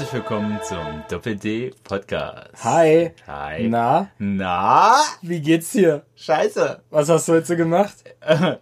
Herzlich 0.00 0.22
willkommen 0.22 0.58
zum 0.62 1.02
Doppel-D 1.10 1.72
Podcast. 1.84 2.64
Hi. 2.64 3.10
Hi. 3.26 3.68
Na, 3.68 4.08
Na? 4.18 4.98
wie 5.20 5.42
geht's 5.42 5.72
dir? 5.72 6.06
Scheiße. 6.16 6.80
Was 6.88 7.10
hast 7.10 7.28
du 7.28 7.34
heute 7.34 7.54
gemacht? 7.54 8.02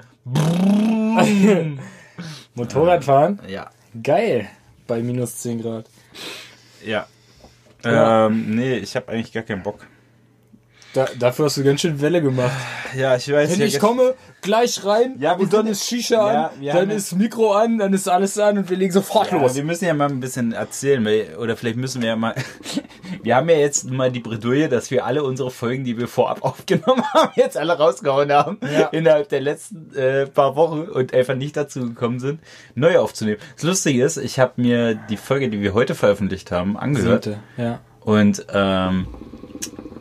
Motorradfahren? 2.56 3.38
Ja. 3.46 3.70
Geil. 4.02 4.48
Bei 4.88 5.00
minus 5.00 5.36
10 5.36 5.62
Grad. 5.62 5.88
Ja. 6.84 7.06
Ja. 7.84 8.26
Ähm, 8.26 8.56
nee, 8.56 8.78
ich 8.78 8.96
habe 8.96 9.12
eigentlich 9.12 9.32
gar 9.32 9.44
keinen 9.44 9.62
Bock. 9.62 9.86
Da, 10.94 11.06
dafür 11.18 11.46
hast 11.46 11.56
du 11.58 11.64
ganz 11.64 11.82
schön 11.82 12.00
Welle 12.00 12.22
gemacht. 12.22 12.50
Ja, 12.96 13.14
ich 13.16 13.30
weiß. 13.30 13.50
Wenn 13.52 13.60
ja, 13.60 13.66
ich 13.66 13.78
komme, 13.78 14.14
gleich 14.40 14.84
rein 14.84 15.16
Ja, 15.18 15.34
und 15.34 15.52
dann 15.52 15.66
ist 15.66 15.86
Shisha 15.86 16.46
an, 16.46 16.50
dann 16.64 16.90
ist 16.90 17.14
Mikro 17.14 17.52
an, 17.52 17.78
dann 17.78 17.92
ist 17.92 18.08
alles 18.08 18.38
an 18.38 18.58
und 18.58 18.70
wir 18.70 18.76
legen 18.76 18.92
sofort 18.92 19.30
los. 19.30 19.54
wir 19.54 19.64
müssen 19.64 19.84
ja 19.84 19.92
mal 19.92 20.08
ein 20.08 20.20
bisschen 20.20 20.52
erzählen, 20.52 21.06
oder 21.36 21.56
vielleicht 21.56 21.76
müssen 21.76 22.00
wir 22.00 22.08
ja 22.08 22.16
mal. 22.16 22.34
Wir 23.22 23.34
haben 23.36 23.48
ja 23.48 23.56
jetzt 23.56 23.90
mal 23.90 24.12
die 24.12 24.20
Bredouille, 24.20 24.68
dass 24.68 24.90
wir 24.90 25.04
alle 25.04 25.24
unsere 25.24 25.50
Folgen, 25.50 25.82
die 25.82 25.98
wir 25.98 26.08
vorab 26.08 26.42
aufgenommen 26.44 27.02
haben, 27.12 27.32
jetzt 27.34 27.56
alle 27.56 27.76
rausgehauen 27.76 28.30
haben, 28.32 28.58
innerhalb 28.92 29.28
der 29.28 29.40
letzten 29.40 29.92
äh, 29.94 30.26
paar 30.26 30.56
Wochen 30.56 30.82
und 30.82 31.12
einfach 31.12 31.34
nicht 31.34 31.56
dazu 31.56 31.80
gekommen 31.80 32.20
sind, 32.20 32.40
neu 32.74 32.98
aufzunehmen. 32.98 33.38
Das 33.56 33.64
Lustige 33.64 34.04
ist, 34.04 34.18
ich 34.18 34.38
habe 34.38 34.52
mir 34.56 34.94
die 34.94 35.16
Folge, 35.16 35.48
die 35.48 35.60
wir 35.60 35.74
heute 35.74 35.94
veröffentlicht 35.94 36.52
haben, 36.52 36.76
angehört. 36.76 37.24
Siebte, 37.24 37.40
Ja. 37.56 37.80
Und 38.00 38.46
ähm, 38.52 39.08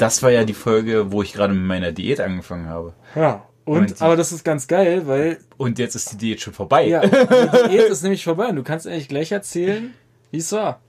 das 0.01 0.23
war 0.23 0.31
ja 0.31 0.43
die 0.43 0.53
Folge, 0.53 1.11
wo 1.11 1.21
ich 1.21 1.33
gerade 1.33 1.53
mit 1.53 1.63
meiner 1.63 1.91
Diät 1.91 2.19
angefangen 2.19 2.67
habe. 2.67 2.93
ja. 3.15 3.43
Und, 3.65 3.79
Und 3.79 3.99
die- 3.99 4.01
aber 4.01 4.15
das 4.15 4.31
ist 4.31 4.45
ganz 4.45 4.65
geil, 4.67 5.07
weil 5.07 5.39
Und 5.57 5.77
jetzt 5.77 5.93
ist 5.95 6.13
die 6.13 6.17
Diät 6.17 6.39
schon 6.39 6.53
vorbei. 6.53 6.87
ja, 6.87 7.01
die 7.01 7.09
Diät 7.69 7.89
ist 7.89 8.01
nämlich 8.01 8.23
vorbei 8.23 8.47
und 8.47 8.55
du 8.55 8.63
kannst 8.63 8.87
eigentlich 8.87 9.09
gleich 9.09 9.33
erzählen, 9.33 9.93
wie 10.31 10.37
es 10.37 10.53
war. 10.53 10.79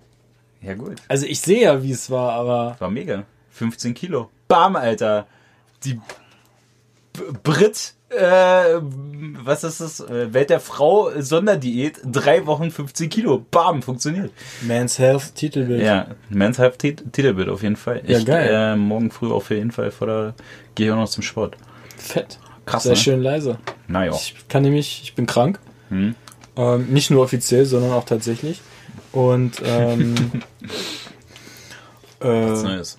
ja 0.63 0.75
gut. 0.75 0.95
Also 1.09 1.27
ich 1.27 1.41
sehe 1.41 1.63
ja, 1.63 1.83
wie 1.83 1.91
es 1.91 2.09
war, 2.09 2.33
aber 2.35 2.77
War 2.79 2.89
mega. 2.91 3.25
15 3.51 3.95
Kilo. 3.95 4.31
Bam, 4.47 4.77
Alter. 4.77 5.27
Die 5.83 5.95
B 5.95 6.01
Brit, 7.43 7.95
äh, 8.11 8.81
was 9.45 9.65
ist 9.65 9.81
das? 9.81 10.01
Äh, 10.01 10.33
Welt 10.33 10.51
der 10.51 10.61
Frau 10.61 11.11
Sonderdiät. 11.21 12.01
Drei 12.05 12.47
Wochen 12.47 12.71
15 12.71 13.09
Kilo. 13.11 13.45
Bam, 13.51 13.83
funktioniert. 13.83 14.33
Men's 14.63 14.99
Health 14.99 15.35
Titelbild. 15.35 15.83
Ja, 15.83 16.07
Men's 16.31 16.59
Health 16.59 16.79
Tit- 16.79 17.13
Titelbild 17.13 17.49
auf 17.49 17.63
jeden 17.63 17.77
Fall. 17.77 18.03
Ja, 18.07 18.19
ich, 18.19 18.27
geil. 18.27 18.49
Äh, 18.51 18.77
morgen 18.77 19.11
früh 19.11 19.31
auf 19.31 19.51
jeden 19.51 19.71
Fall 19.73 19.91
vor 19.91 20.07
der, 20.07 20.35
gehe 20.75 20.87
ich 20.87 20.93
auch 20.93 20.97
noch 20.97 21.09
zum 21.09 21.23
Sport. 21.23 21.57
Fett. 21.97 22.39
Krass, 22.67 22.83
Sehr 22.85 22.93
ne? 22.93 22.97
schön 22.97 23.23
leise. 23.23 23.59
Naja. 23.87 24.13
Ich 24.13 24.35
kann 24.49 24.63
nämlich, 24.63 25.01
ich 25.03 25.15
bin 25.15 25.27
krank. 25.27 25.59
Hm. 25.91 26.15
Ähm, 26.57 26.87
nicht 26.89 27.11
nur 27.11 27.23
offiziell, 27.23 27.65
sondern 27.65 27.93
auch 27.93 28.05
tatsächlich. 28.05 28.61
Und 29.13 29.63
ähm, 29.65 30.15
äh, 32.21 32.27
Neues. 32.27 32.99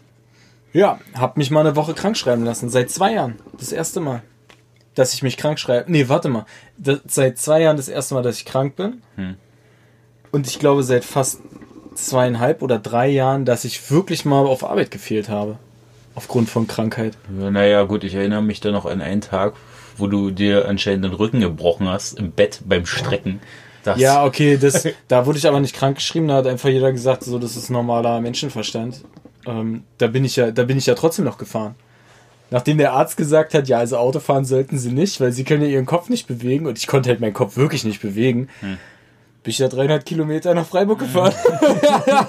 ja, 0.73 0.99
hab 1.13 1.37
mich 1.37 1.52
mal 1.52 1.59
eine 1.61 1.75
Woche 1.75 1.93
krank 1.93 2.17
schreiben 2.17 2.43
lassen. 2.45 2.69
Seit 2.69 2.89
zwei 2.89 3.13
Jahren. 3.13 3.35
Das 3.59 3.71
erste 3.71 3.99
Mal. 3.99 4.21
Dass 5.00 5.14
ich 5.14 5.23
mich 5.23 5.38
krank 5.38 5.59
schreibe. 5.59 5.89
Nee, 5.89 6.09
warte 6.09 6.28
mal. 6.28 6.45
Das, 6.78 7.00
seit 7.08 7.38
zwei 7.38 7.61
Jahren 7.61 7.78
das 7.78 7.88
erste 7.88 8.16
Mal, 8.16 8.22
dass 8.22 8.36
ich 8.36 8.44
krank 8.44 8.75
bin. 8.75 9.02
Hm. 9.16 9.36
Und 10.31 10.45
ich 10.45 10.59
glaube 10.59 10.83
seit 10.83 11.05
fast 11.05 11.39
zweieinhalb 11.95 12.61
oder 12.61 12.80
drei 12.80 13.08
Jahren, 13.08 13.45
dass 13.45 13.64
ich 13.64 13.89
wirklich 13.92 14.25
mal 14.25 14.45
auf 14.45 14.66
Arbeit 14.66 14.92
gefehlt 14.92 15.30
habe. 15.30 15.58
Aufgrund 16.16 16.50
von 16.50 16.67
Krankheit. 16.67 17.14
Ja, 17.39 17.50
Naja, 17.50 17.83
gut, 17.83 18.03
ich 18.03 18.14
erinnere 18.14 18.42
mich 18.42 18.59
dann 18.59 18.73
noch 18.73 18.86
an 18.86 19.00
einen 19.00 19.21
Tag, 19.21 19.54
wo 19.95 20.08
du 20.08 20.32
dir 20.32 20.67
anscheinend 20.67 21.05
den 21.05 21.14
Rücken 21.14 21.39
gebrochen 21.39 21.88
hast, 21.88 22.20
im 22.20 22.32
Bett 22.32 22.59
beim 22.65 22.86
Strecken. 22.86 23.39
Das, 23.86 24.02
Ja, 24.02 24.26
okay, 24.26 24.58
das, 24.58 24.86
da 25.08 25.26
wurde 25.26 25.38
ich 25.38 25.48
aber 25.48 25.61
nicht 25.61 25.77
krank 25.77 25.95
geschrieben, 25.95 26.27
da 26.27 26.36
hat 26.36 26.48
einfach 26.48 26.67
jeder 26.67 26.92
gesagt, 26.92 27.23
so, 27.23 27.39
das 27.39 27.55
ist 27.55 27.70
normaler 27.70 28.20
Menschenverstand. 28.20 29.05
Ähm, 29.45 29.86
da 29.98 30.08
bin 30.08 30.26
ich 30.26 30.36
ja, 30.36 30.52
da 30.52 30.64
bin 30.64 30.77
ich 30.77 30.88
ja 30.88 30.95
trotzdem 30.95 31.23
noch 31.23 31.38
gefahren. 31.38 31.76
Nachdem 32.52 32.77
der 32.80 32.93
Arzt 32.93 33.15
gesagt 33.17 33.54
hat, 33.54 33.67
ja, 33.67 33.77
also 33.77 33.98
Autofahren 33.98 34.45
sollten 34.45 34.77
sie 34.80 34.92
nicht, 34.92 35.20
weil 35.21 35.32
sie 35.32 35.43
können 35.43 35.61
ja 35.64 35.70
ihren 35.70 35.86
Kopf 35.86 36.10
nicht 36.10 36.27
bewegen 36.27 36.65
und 36.65 36.77
ich 36.77 36.87
konnte 36.87 37.10
halt 37.10 37.20
meinen 37.20 37.33
Kopf 37.33 37.58
wirklich 37.58 37.83
nicht 37.86 38.02
bewegen, 38.02 38.49
Hm. 38.61 38.77
bin 39.43 39.52
ich 39.52 39.60
ja 39.60 39.67
300 39.67 40.05
Kilometer 40.05 40.54
nach 40.55 40.65
Freiburg 40.65 40.99
gefahren. 40.99 41.33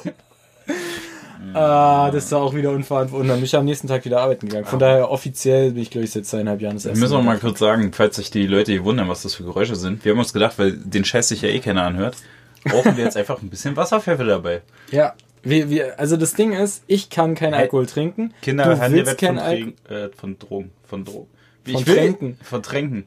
ah, 1.54 2.10
das 2.10 2.30
war 2.32 2.42
auch 2.42 2.54
wieder 2.54 2.70
unverantwortlich. 2.70 3.22
Und 3.22 3.28
dann 3.28 3.36
bin 3.38 3.44
ich 3.44 3.56
am 3.56 3.64
nächsten 3.64 3.88
Tag 3.88 4.04
wieder 4.04 4.20
arbeiten 4.20 4.48
gegangen. 4.48 4.66
Von 4.66 4.78
daher 4.78 5.10
offiziell 5.10 5.72
bin 5.72 5.82
ich, 5.82 5.91
glaube 5.91 6.04
ich, 6.04 6.12
seit 6.12 6.26
zweieinhalb 6.26 6.60
Jahren 6.60 6.76
das 6.76 6.84
Wir 6.84 6.91
erste 6.91 7.03
müssen 7.03 7.14
auch 7.16 7.22
Mal. 7.22 7.34
mal 7.34 7.38
kurz 7.41 7.59
sagen, 7.59 7.92
falls 7.92 8.16
sich 8.16 8.30
die 8.30 8.47
Leute 8.47 8.72
hier 8.72 8.84
wundern, 8.84 9.09
was 9.09 9.22
das 9.22 9.34
für 9.34 9.44
Geräusche 9.44 9.76
sind. 9.76 10.04
Wir 10.04 10.12
haben 10.12 10.19
uns 10.19 10.32
gedacht, 10.32 10.59
weil 10.59 10.72
den 10.72 11.04
Scheiß 11.04 11.28
sich 11.28 11.42
ja 11.42 11.48
eh 11.48 11.59
keiner 11.60 11.82
anhört, 11.84 12.16
brauchen 12.64 12.97
wir 12.97 13.04
jetzt 13.04 13.16
einfach 13.16 13.41
ein 13.42 13.50
bisschen 13.50 13.76
Wasserpfeffer 13.76 14.25
dabei. 14.25 14.62
Ja, 14.91 15.14
wir, 15.42 15.70
wir, 15.70 15.98
also 15.98 16.16
das 16.16 16.34
Ding 16.34 16.52
ist, 16.52 16.82
ich 16.86 17.10
kann 17.10 17.34
keinen 17.34 17.54
Alkohol 17.54 17.86
trinken. 17.86 18.34
Kinder 18.42 18.64
du 18.64 18.78
haben 18.78 18.92
dir 18.92 19.06
willst 19.06 19.18
keinen 19.18 19.38
Alkohol. 19.38 19.72
Äh, 19.88 20.08
von 20.16 20.38
Drogen. 20.38 20.70
Von 20.84 21.04
Drogen. 21.04 21.28
Von 21.64 21.74
ich 21.74 21.86
will- 21.86 21.94
Tränken. 21.96 22.38
Von 22.42 22.62
Tränken. 22.62 23.06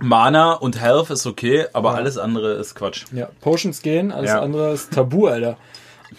Mana 0.00 0.52
und 0.52 0.80
Health 0.80 1.10
ist 1.10 1.26
okay, 1.26 1.66
aber 1.72 1.90
Ja. 1.90 1.96
alles 1.96 2.18
andere 2.18 2.52
ist 2.54 2.74
Quatsch. 2.76 3.04
Ja, 3.12 3.28
Potions 3.40 3.82
gehen, 3.82 4.12
alles 4.12 4.30
Ja. 4.30 4.40
andere 4.40 4.72
ist 4.74 4.92
Tabu, 4.92 5.26
Alter. 5.26 5.56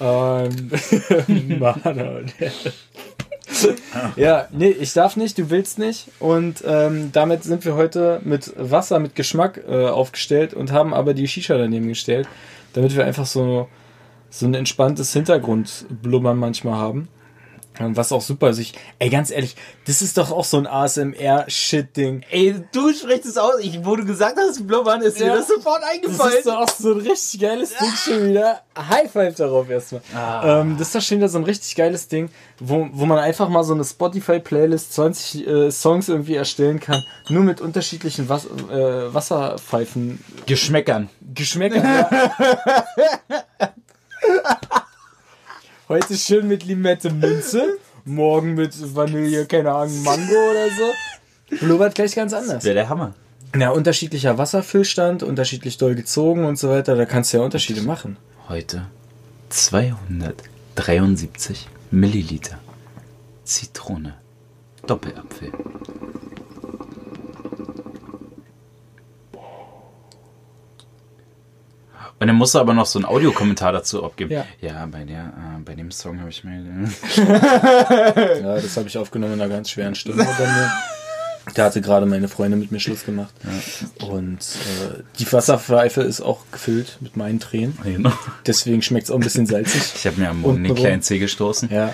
Ähm, 0.02 0.70
Mann, 1.60 1.82
Alter. 1.84 2.26
ja, 4.18 4.48
nee, 4.52 4.70
ich 4.70 4.92
darf 4.94 5.16
nicht, 5.16 5.38
du 5.38 5.50
willst 5.50 5.80
nicht. 5.80 6.10
Und 6.20 6.62
ähm, 6.68 7.12
damit 7.14 7.44
sind 7.44 7.64
wir 7.64 7.76
heute 7.76 8.20
mit 8.24 8.54
Wasser, 8.58 9.00
mit 9.00 9.16
Geschmack 9.16 9.62
äh, 9.68 9.86
aufgestellt 9.88 10.54
und 10.54 10.72
haben 10.74 10.94
aber 10.94 11.14
die 11.14 11.28
Shisha 11.28 11.58
daneben 11.58 11.88
gestellt, 11.88 12.28
damit 12.74 12.96
wir 12.96 13.06
einfach 13.06 13.26
so, 13.26 13.68
so 14.30 14.46
ein 14.46 14.54
entspanntes 14.54 15.14
Hintergrundblubbern 15.14 16.38
manchmal 16.38 16.76
haben. 16.76 17.08
Was 17.80 18.12
auch 18.12 18.22
super 18.22 18.50
ist. 18.50 18.60
Ich, 18.60 18.74
ey, 19.00 19.10
ganz 19.10 19.32
ehrlich, 19.32 19.56
das 19.88 20.02
ist 20.02 20.18
doch 20.18 20.32
auch 20.32 20.44
so 20.44 20.58
ein 20.58 20.68
ASMR-Shit-Ding. 20.68 22.24
Ey, 22.30 22.56
du 22.74 22.94
sprichst 22.94 23.26
es 23.26 23.38
aus. 23.38 23.56
Ich, 23.62 23.86
wo 23.86 23.96
du 23.96 24.06
gesagt 24.06 24.38
hast, 24.38 24.68
Blubbern, 24.68 25.02
ist 25.02 25.20
Ja. 25.20 25.42
sofort 25.42 25.82
Das 26.04 26.34
ist 26.34 26.46
doch 26.46 26.58
auch 26.62 26.70
so 26.70 26.94
ein 26.94 27.00
richtig 27.02 27.40
geiles 27.40 27.70
Ding 27.78 27.92
schon 27.96 28.30
wieder. 28.30 28.62
High 28.78 29.12
Five 29.12 29.36
darauf 29.36 29.70
erstmal. 29.70 30.02
Ah. 30.14 30.62
Ähm, 30.62 30.76
das 30.78 30.88
ist 30.88 30.96
doch 30.96 31.02
schon 31.02 31.18
wieder 31.18 31.30
so 31.30 31.38
ein 31.38 31.44
richtig 31.44 31.76
geiles 31.76 32.08
Ding, 32.08 32.30
wo, 32.60 32.88
wo 32.92 33.06
man 33.06 33.18
einfach 33.20 33.50
mal 33.50 33.64
so 33.64 33.74
eine 33.74 33.84
Spotify-Playlist 33.86 34.94
20 34.94 35.48
äh, 35.48 35.72
Songs 35.72 36.10
irgendwie 36.10 36.36
erstellen 36.36 36.80
kann, 36.80 37.04
nur 37.30 37.44
mit 37.44 37.62
unterschiedlichen 37.62 38.30
Was 38.30 38.46
äh, 38.46 39.14
Wasserpfeifen 39.14 40.24
Geschmäckern. 40.46 41.10
Geschmäckern. 41.34 41.84
Ja. 41.84 42.20
Heute 45.90 46.16
schön 46.18 46.48
mit 46.48 46.64
Limette 46.66 47.12
Minze, 47.12 47.78
morgen 48.06 48.54
mit 48.54 48.96
Vanille, 48.96 49.48
keine 49.48 49.72
Ahnung, 49.72 50.04
Mango 50.04 50.52
oder 50.52 50.68
so. 50.70 50.94
Blubbert 51.66 51.96
gleich 51.96 52.14
ganz 52.14 52.32
anders. 52.32 52.64
Wäre 52.64 52.76
der 52.76 52.90
Hammer. 52.90 53.16
Ja, 53.58 53.72
unterschiedlicher 53.72 54.38
Wasserfüllstand, 54.38 55.24
unterschiedlich 55.24 55.80
doll 55.80 55.96
gezogen 55.96 56.46
und 56.46 56.60
so 56.60 56.70
weiter, 56.70 56.96
da 56.96 57.06
kannst 57.06 57.34
du 57.34 57.38
ja 57.38 57.44
Unterschiede 57.44 57.82
machen. 57.82 58.18
Heute 58.48 58.86
273 59.50 61.68
Milliliter 61.90 62.60
Zitrone. 63.44 64.14
Doppelapfel. 64.86 65.52
Und 72.20 72.28
dann 72.28 72.36
musst 72.36 72.54
du 72.54 72.60
aber 72.60 72.74
noch 72.74 72.86
so 72.86 73.00
einen 73.00 73.06
Audiokommentar 73.06 73.72
dazu 73.72 74.04
abgeben. 74.04 74.32
Ja. 74.32 74.46
ja 74.62 74.86
bei, 74.88 75.04
der, 75.04 75.26
äh, 75.26 75.62
bei 75.64 75.74
dem 75.74 75.90
Song 75.92 76.20
habe 76.20 76.30
ich 76.30 76.44
mir. 76.44 76.60
Ja, 77.16 78.56
das 78.56 78.76
habe 78.78 78.88
ich 78.88 78.98
aufgenommen 78.98 79.34
in 79.34 79.42
einer 79.42 79.54
ganz 79.54 79.70
schweren 79.70 79.96
Stimme 79.96 80.24
bei 80.24 80.46
mir. 80.46 80.72
Da 81.54 81.66
hatte 81.66 81.82
gerade 81.82 82.06
meine 82.06 82.28
Freundin 82.28 82.60
mit 82.60 82.72
mir 82.72 82.80
Schluss 82.80 83.06
gemacht. 83.06 83.34
Und 84.08 84.40
äh, 84.40 85.02
die 85.18 85.32
Wasserpfeife 85.32 86.02
ist 86.02 86.22
auch 86.22 86.42
gefüllt 86.52 86.98
mit 87.00 87.18
meinen 87.18 87.40
Tränen. 87.40 87.78
Genau. 87.84 88.12
Deswegen 88.46 88.82
schmeckt 88.82 89.06
es 89.06 89.12
auch 89.12 89.16
ein 89.16 89.22
bisschen 89.22 89.46
salzig. 89.46 89.82
Ich 89.96 90.06
habe 90.06 90.20
mir 90.20 90.30
am 90.30 90.42
Morgen 90.42 90.64
den 90.64 90.76
kleinen 90.76 91.02
Zeh 91.02 91.20
gestoßen. 91.20 91.70
Ja, 91.72 91.94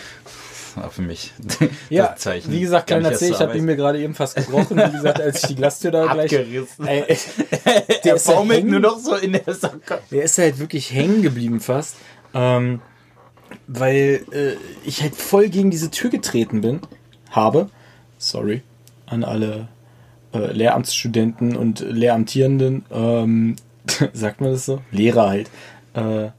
Das 0.76 0.84
war 0.84 0.92
für 0.92 1.02
mich 1.02 1.32
ja 1.90 2.10
das 2.10 2.22
Zeichen. 2.22 2.52
wie 2.52 2.60
gesagt, 2.60 2.88
kleiner 2.88 3.14
C, 3.14 3.30
ich 3.30 3.40
habe 3.40 3.58
ihn 3.58 3.66
mir 3.66 3.76
gerade 3.76 4.00
eben 4.02 4.14
fast 4.14 4.36
gebrochen. 4.36 4.78
Wie 4.78 4.92
gesagt, 4.92 5.22
als 5.22 5.44
ich 5.44 5.50
die 5.50 5.56
Glastür 5.56 5.92
da 5.92 6.12
gleich... 6.12 6.34
abgerissen. 6.36 6.86
Ey, 6.86 7.04
Der 7.66 7.86
der 8.04 8.16
ist, 8.16 8.28
halt 8.28 8.38
baumelt 8.38 8.60
hängen, 8.60 8.72
nur 8.72 8.80
noch 8.80 9.00
so 9.00 9.16
in 9.16 9.34
der 9.34 9.54
Socke. 9.54 10.00
der 10.12 10.24
ist 10.24 10.38
halt 10.38 10.60
wirklich 10.60 10.92
hängen 10.94 11.22
geblieben 11.22 11.60
fast. 11.60 11.96
Ähm, 12.34 12.82
weil 13.68 14.26
äh, 14.32 14.56
ich 14.86 15.02
halt 15.02 15.16
voll 15.16 15.50
gegen 15.50 15.72
diese 15.72 15.92
Tür 15.92 16.10
getreten 16.10 16.62
bin. 16.62 16.82
Habe. 17.32 17.70
Sorry. 18.18 18.62
An 19.06 19.24
alle 19.24 19.68
äh, 20.34 20.52
Lehramtsstudenten 20.52 21.56
und 21.56 21.80
Lehramtierenden. 21.80 22.86
Ähm, 22.92 23.56
sagt 24.14 24.42
man 24.42 24.52
das 24.52 24.66
so? 24.66 24.82
Lehrer 24.92 25.30
halt. 25.30 25.50
Äh, 25.94 26.30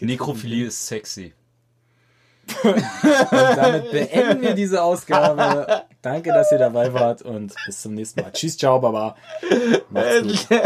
Nekrophilie 0.00 0.66
ist 0.66 0.86
sexy. 0.86 1.32
Und 2.62 2.82
damit 3.56 3.90
beenden 3.90 4.42
wir 4.42 4.54
diese 4.54 4.82
Ausgabe. 4.82 5.84
Danke, 6.02 6.30
dass 6.30 6.50
ihr 6.52 6.58
dabei 6.58 6.92
wart 6.92 7.22
und 7.22 7.54
bis 7.66 7.82
zum 7.82 7.94
nächsten 7.94 8.20
Mal. 8.22 8.32
Tschüss, 8.32 8.56
ciao, 8.56 8.78
baba. 8.80 9.16
Macht's 9.90 10.48
gut. 10.48 10.60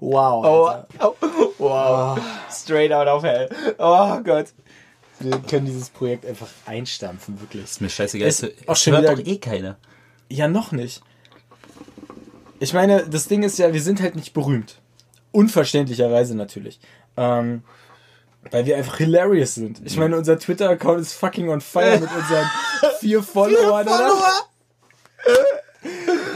Wow. 0.00 0.44
Oh, 0.46 0.64
Alter. 0.66 0.86
oh, 1.00 1.14
wow. 1.58 2.18
Straight 2.50 2.92
out 2.92 3.08
of 3.08 3.22
hell. 3.24 3.48
Oh 3.78 4.20
Gott. 4.20 4.46
Wir 5.18 5.36
können 5.38 5.66
dieses 5.66 5.90
Projekt 5.90 6.24
einfach 6.24 6.48
einstampfen, 6.64 7.40
wirklich. 7.40 7.64
Ist 7.64 7.80
mir 7.80 7.90
scheißegal. 7.90 8.28
Ist 8.28 8.42
Es 8.44 8.52
auch 8.68 8.76
schon 8.76 8.94
hört 8.94 9.02
wieder- 9.02 9.16
doch 9.16 9.26
eh 9.26 9.38
keiner. 9.38 9.76
Ja, 10.30 10.48
noch 10.48 10.72
nicht. 10.72 11.02
Ich 12.60 12.72
meine, 12.72 13.06
das 13.08 13.26
Ding 13.26 13.42
ist 13.42 13.58
ja, 13.58 13.72
wir 13.72 13.82
sind 13.82 14.00
halt 14.00 14.14
nicht 14.16 14.32
berühmt. 14.32 14.80
Unverständlicherweise 15.32 16.36
natürlich. 16.36 16.80
Ähm, 17.16 17.62
weil 18.50 18.64
wir 18.66 18.76
einfach 18.76 18.96
hilarious 18.96 19.54
sind. 19.54 19.80
Ich 19.84 19.96
meine, 19.96 20.16
unser 20.16 20.38
Twitter-Account 20.38 21.00
ist 21.00 21.12
fucking 21.14 21.48
on 21.50 21.60
fire 21.60 21.98
mit 22.00 22.10
unseren 22.10 22.46
vier 23.00 23.22
Followern, 23.22 23.86
oder? 23.86 24.12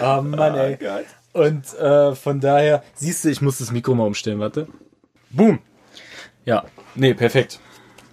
Oh 0.03 0.23
Mann, 0.23 0.55
ey. 0.57 0.77
Gott. 0.77 1.05
Und 1.33 1.75
äh, 1.79 2.15
von 2.15 2.41
daher, 2.41 2.83
siehst 2.95 3.25
du, 3.25 3.29
ich 3.29 3.41
muss 3.41 3.59
das 3.59 3.73
Mikro 3.73 3.95
mal 3.95 4.07
umstellen, 4.07 4.39
warte. 4.39 4.69
Boom. 5.31 5.59
Ja, 6.45 6.65
nee, 6.95 7.15
perfekt. 7.15 7.59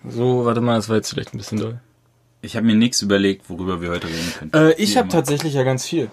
So, 0.08 0.46
warte 0.46 0.62
mal, 0.62 0.76
das 0.76 0.90
war 0.90 0.96
jetzt 0.96 1.10
vielleicht 1.10 1.34
ein 1.34 1.38
bisschen 1.38 1.60
doll. 1.60 1.80
Ich 2.42 2.56
habe 2.56 2.66
mir 2.66 2.76
nichts 2.76 3.02
überlegt, 3.04 3.50
worüber 3.50 3.82
wir 3.82 3.92
heute 3.92 4.08
reden 4.08 4.34
können. 4.52 4.52
Äh, 4.54 4.74
ich 4.74 4.98
habe 4.98 5.10
tatsächlich 5.10 5.54
ja 5.54 5.64
ganz 5.64 5.86
viel. 5.86 6.10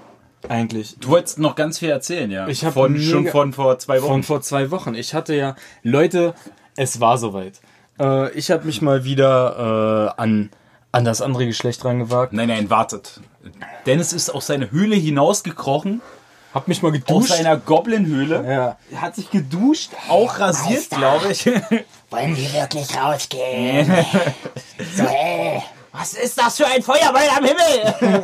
Eigentlich. 0.49 0.97
Du 1.01 1.09
wolltest 1.09 1.39
noch 1.39 1.55
ganz 1.57 1.79
viel 1.79 1.89
erzählen, 1.89 2.31
ja. 2.31 2.47
Ich 2.49 2.65
hab 2.65 2.75
von 2.75 2.93
mega- 2.93 3.05
schon 3.05 3.27
von 3.29 3.53
vor 3.55 3.79
zwei 3.79 4.03
Wochen. 4.03 4.09
Von 4.11 4.23
vor 4.23 4.41
zwei 4.43 4.71
Wochen. 4.71 4.95
Ich 4.95 5.15
hatte 5.15 5.35
ja, 5.35 5.57
Leute, 5.83 6.35
es 6.79 7.01
war 7.01 7.19
soweit. 7.19 7.61
Äh, 8.01 8.31
ich 8.33 8.51
habe 8.51 8.65
mich 8.65 8.81
mal 8.81 9.05
wieder 9.05 10.15
äh, 10.17 10.21
an, 10.23 10.51
an 10.93 11.05
das 11.05 11.21
andere 11.21 11.45
Geschlecht 11.47 11.85
rangewagt. 11.85 12.33
Nein, 12.33 12.49
nein, 12.49 12.71
wartet. 12.71 13.21
Dennis 13.87 14.13
ist 14.13 14.31
aus 14.31 14.47
seiner 14.47 14.71
Höhle 14.71 14.95
hinausgekrochen, 14.97 16.01
Hab 16.55 16.69
mich 16.69 16.83
mal 16.83 16.89
aus 16.89 16.95
geduscht. 16.95 17.33
seiner 17.35 17.57
Goblin-Höhle. 17.57 18.77
ja. 18.91 18.99
Hat 19.01 19.17
sich 19.17 19.31
geduscht, 19.31 19.91
auch 20.09 20.39
rasiert, 20.39 20.91
glaube 20.91 21.33
ich. 21.33 21.47
Wollen 22.11 22.37
wir 22.37 22.53
wirklich 22.53 22.97
rausgehen? 22.97 23.87
so, 24.97 25.03
ey. 25.05 25.63
Was 25.93 26.15
ist 26.15 26.39
das 26.39 26.57
für 26.57 26.67
ein 26.67 26.83
Feuerball 26.83 27.29
am 27.37 27.45
Himmel? 27.45 28.19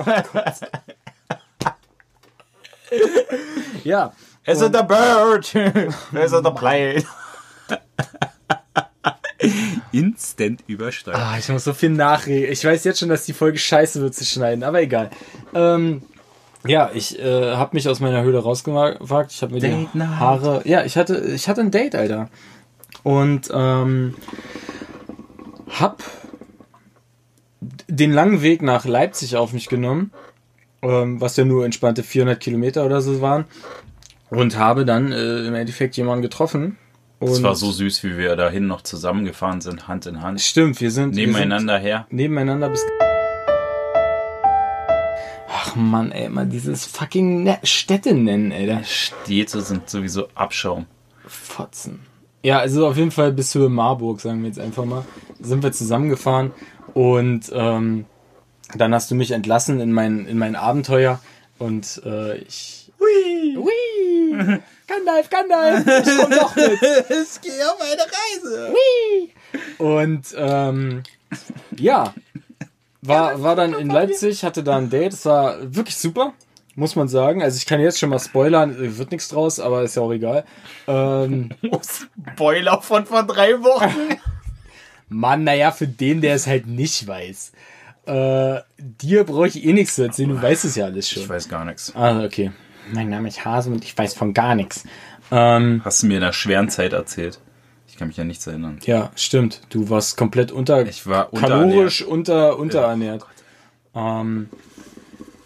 ja. 3.84 4.12
Es 4.44 4.60
ist 4.60 4.74
der 4.74 4.82
Bird. 4.82 5.54
Es 5.54 6.32
ist 6.32 6.44
der 6.44 6.50
Plane. 6.50 7.02
Instant 9.92 10.62
übersteuert. 10.66 11.18
Ah, 11.18 11.36
ich 11.38 11.48
muss 11.48 11.64
so 11.64 11.72
viel 11.72 11.90
nachreden. 11.90 12.52
Ich 12.52 12.64
weiß 12.64 12.84
jetzt 12.84 12.98
schon, 13.00 13.08
dass 13.08 13.24
die 13.24 13.32
Folge 13.32 13.58
scheiße 13.58 14.00
wird 14.00 14.14
zu 14.14 14.24
schneiden, 14.24 14.64
aber 14.64 14.82
egal. 14.82 15.10
Ähm, 15.54 16.02
ja, 16.66 16.90
ich 16.94 17.18
äh, 17.18 17.54
habe 17.54 17.76
mich 17.76 17.88
aus 17.88 18.00
meiner 18.00 18.22
Höhle 18.22 18.38
rausgewagt. 18.38 19.32
Ich 19.32 19.42
habe 19.42 19.54
mir 19.54 19.60
die 19.60 19.68
Date 19.68 19.94
Night. 19.94 20.08
Haare. 20.18 20.62
Ja, 20.64 20.84
ich 20.84 20.96
hatte, 20.96 21.18
ich 21.18 21.48
hatte 21.48 21.60
ein 21.60 21.70
Date, 21.70 21.94
Alter. 21.94 22.30
Und 23.02 23.50
ähm, 23.52 24.14
hab 25.68 26.02
den 27.88 28.12
langen 28.12 28.40
Weg 28.42 28.62
nach 28.62 28.86
Leipzig 28.86 29.36
auf 29.36 29.52
mich 29.52 29.68
genommen, 29.68 30.10
ähm, 30.82 31.20
was 31.20 31.36
ja 31.36 31.44
nur 31.44 31.64
entspannte 31.66 32.02
400 32.02 32.40
Kilometer 32.40 32.86
oder 32.86 33.02
so 33.02 33.20
waren. 33.20 33.44
Und 34.30 34.56
habe 34.56 34.86
dann 34.86 35.12
äh, 35.12 35.46
im 35.46 35.54
Endeffekt 35.54 35.96
jemanden 35.96 36.22
getroffen. 36.22 36.78
Und 37.24 37.30
Es 37.30 37.42
war 37.42 37.54
so 37.54 37.72
süß, 37.72 38.04
wie 38.04 38.18
wir 38.18 38.36
dahin 38.36 38.66
noch 38.66 38.82
zusammengefahren 38.82 39.62
sind, 39.62 39.88
Hand 39.88 40.04
in 40.04 40.20
Hand. 40.20 40.42
Stimmt, 40.42 40.78
wir 40.82 40.90
sind 40.90 41.16
wir 41.16 41.26
Nebeneinander 41.26 41.78
her. 41.78 42.04
Sind 42.10 42.16
nebeneinander 42.18 42.68
bis. 42.68 42.84
Ach 45.48 45.74
Mann, 45.74 46.12
ey, 46.12 46.28
mal 46.28 46.44
dieses 46.44 46.84
fucking 46.84 47.44
ne 47.44 47.58
Städte 47.62 48.12
nennen, 48.12 48.50
ey. 48.50 48.78
Städte 48.84 49.62
sind 49.62 49.88
sowieso 49.88 50.28
Abschaum. 50.34 50.84
Fotzen. 51.26 52.00
Ja, 52.42 52.58
also 52.58 52.86
auf 52.86 52.98
jeden 52.98 53.10
Fall 53.10 53.32
bis 53.32 53.54
Höhe 53.54 53.70
Marburg, 53.70 54.20
sagen 54.20 54.42
wir 54.42 54.48
jetzt 54.48 54.60
einfach 54.60 54.84
mal, 54.84 55.06
sind 55.40 55.62
wir 55.62 55.72
zusammengefahren 55.72 56.50
und 56.92 57.50
ähm, 57.54 58.04
dann 58.76 58.92
hast 58.92 59.10
du 59.10 59.14
mich 59.14 59.30
entlassen 59.30 59.80
in 59.80 59.94
mein, 59.94 60.26
in 60.26 60.36
mein 60.36 60.56
Abenteuer 60.56 61.20
und 61.58 62.02
äh, 62.04 62.36
ich. 62.36 62.92
Hui! 63.00 63.56
Hui! 63.56 64.60
Gandalf, 64.86 65.30
Gandalf! 65.30 66.06
Ich 66.06 66.16
komm 66.18 66.30
doch 66.30 66.56
mit! 66.56 66.72
Ich 66.82 67.40
gehe 67.40 67.70
auf 67.70 67.80
eine 67.80 68.02
Reise. 68.02 68.74
Und 69.78 70.34
ähm, 70.36 71.02
ja, 71.76 72.14
war, 73.02 73.42
war 73.42 73.56
dann 73.56 73.74
in 73.74 73.88
Leipzig, 73.88 74.44
hatte 74.44 74.62
da 74.62 74.76
ein 74.76 74.90
Date. 74.90 75.12
Es 75.14 75.24
war 75.26 75.56
wirklich 75.74 75.96
super, 75.96 76.32
muss 76.74 76.96
man 76.96 77.08
sagen. 77.08 77.42
Also 77.42 77.56
ich 77.56 77.66
kann 77.66 77.80
jetzt 77.80 77.98
schon 77.98 78.10
mal 78.10 78.18
spoilern, 78.18 78.74
wird 78.98 79.10
nichts 79.10 79.28
draus, 79.28 79.60
aber 79.60 79.82
ist 79.82 79.96
ja 79.96 80.02
auch 80.02 80.12
egal. 80.12 80.44
Ähm, 80.86 81.50
Spoiler 82.34 82.80
von 82.82 83.06
vor 83.06 83.22
drei 83.24 83.60
Wochen. 83.62 84.16
Mann, 85.08 85.44
naja, 85.44 85.70
für 85.70 85.86
den, 85.86 86.20
der 86.20 86.34
es 86.34 86.46
halt 86.46 86.66
nicht 86.66 87.06
weiß. 87.06 87.52
Äh, 88.06 88.60
dir 88.78 89.24
brauche 89.24 89.48
ich 89.48 89.64
eh 89.64 89.72
nichts 89.72 89.94
zu 89.94 90.02
erzählen, 90.02 90.28
du 90.30 90.42
weißt 90.42 90.64
es 90.66 90.76
ja 90.76 90.86
alles 90.86 91.06
Ich 91.10 91.12
schon. 91.22 91.28
weiß 91.28 91.48
gar 91.48 91.64
nichts. 91.64 91.92
Ah, 91.94 92.22
okay. 92.24 92.52
Mein 92.92 93.08
Name 93.08 93.28
ist 93.28 93.44
Hase 93.44 93.70
und 93.70 93.84
ich 93.84 93.96
weiß 93.96 94.14
von 94.14 94.34
gar 94.34 94.54
nichts. 94.54 94.84
Ähm, 95.30 95.80
Hast 95.84 96.02
du 96.02 96.06
mir 96.06 96.18
in 96.18 96.22
einer 96.22 96.32
schweren 96.32 96.68
Zeit 96.68 96.92
erzählt? 96.92 97.40
Ich 97.88 97.96
kann 97.96 98.08
mich 98.08 98.20
an 98.20 98.26
nichts 98.26 98.46
erinnern. 98.46 98.78
ja, 98.84 99.10
stimmt. 99.14 99.60
Du 99.70 99.88
warst 99.88 100.16
komplett 100.16 100.50
unter 100.50 100.84
Ich 100.86 101.06
war 101.06 101.30
kalorisch 101.30 102.02
unter, 102.02 102.58
unterernährt. 102.58 103.24
Ähm, 103.94 104.48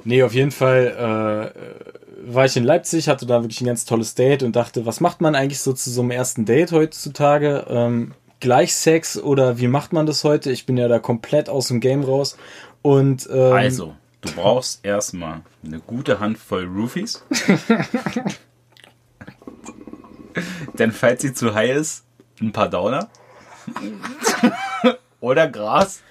nee, 0.05 0.23
auf 0.23 0.33
jeden 0.33 0.51
Fall 0.51 1.53
äh, 2.27 2.33
war 2.33 2.47
ich 2.47 2.57
in 2.57 2.65
Leipzig, 2.65 3.09
hatte 3.09 3.27
da 3.27 3.43
wirklich 3.43 3.61
ein 3.61 3.67
ganz 3.67 3.85
tolles 3.85 4.15
Date 4.15 4.43
und 4.43 4.57
dachte, 4.57 4.87
was 4.87 5.01
macht 5.01 5.21
man 5.21 5.35
eigentlich 5.35 5.61
so 5.61 5.73
zu 5.75 5.91
so 5.91 6.01
einem 6.01 6.11
ersten 6.11 6.45
Date 6.47 6.73
heutzutage? 6.73 7.67
Ähm, 7.69 8.13
gleich 8.41 8.75
Sex 8.75 9.19
oder 9.21 9.59
wie 9.59 9.69
macht 9.69 9.93
man 9.93 10.07
das 10.07 10.25
heute? 10.25 10.51
Ich 10.51 10.65
bin 10.67 10.77
ja 10.79 10.89
da 10.89 10.99
komplett 10.99 11.49
aus 11.51 11.69
dem 11.69 11.81
Game 11.81 12.03
raus. 12.03 12.37
Und 12.83 13.29
ähm, 13.31 13.53
Also, 13.53 13.95
du 14.21 14.33
brauchst 14.33 14.85
erstmal 14.85 15.43
eine 15.65 15.81
gute 15.81 16.21
Handvoll 16.21 16.65
Roofies. 16.65 17.25
Dann, 20.77 20.93
falls 20.93 21.23
sie 21.23 21.35
zu 21.35 21.55
high 21.55 21.77
ist, 21.77 22.05
ein 22.41 22.53
paar 22.53 22.69
Downer. 22.69 23.09
Oder 25.21 25.49
Gras 25.49 26.03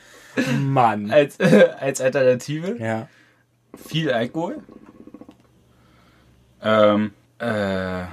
Mann. 0.59 1.09
als, 1.11 1.39
äh, 1.39 1.69
als 1.79 2.01
Alternative. 2.01 2.77
Ja. 2.79 3.07
Viel 3.87 4.11
Alkohol. 4.11 4.63
Ähm, 6.61 7.13
äh, 7.39 8.03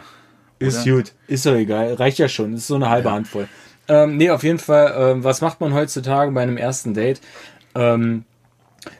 Ist 0.58 0.84
gut. 0.84 1.12
Ist 1.26 1.46
doch 1.46 1.54
egal. 1.54 1.94
Reicht 1.94 2.18
ja 2.18 2.28
schon. 2.28 2.54
Ist 2.54 2.66
so 2.66 2.76
eine 2.76 2.88
halbe 2.90 3.10
Handvoll. 3.10 3.48
Ähm, 3.88 4.16
nee, 4.16 4.30
auf 4.30 4.42
jeden 4.44 4.58
Fall, 4.58 4.94
ähm, 4.96 5.24
was 5.24 5.40
macht 5.40 5.60
man 5.60 5.74
heutzutage 5.74 6.30
bei 6.32 6.42
einem 6.42 6.56
ersten 6.56 6.94
Date? 6.94 7.20
Ähm, 7.74 8.24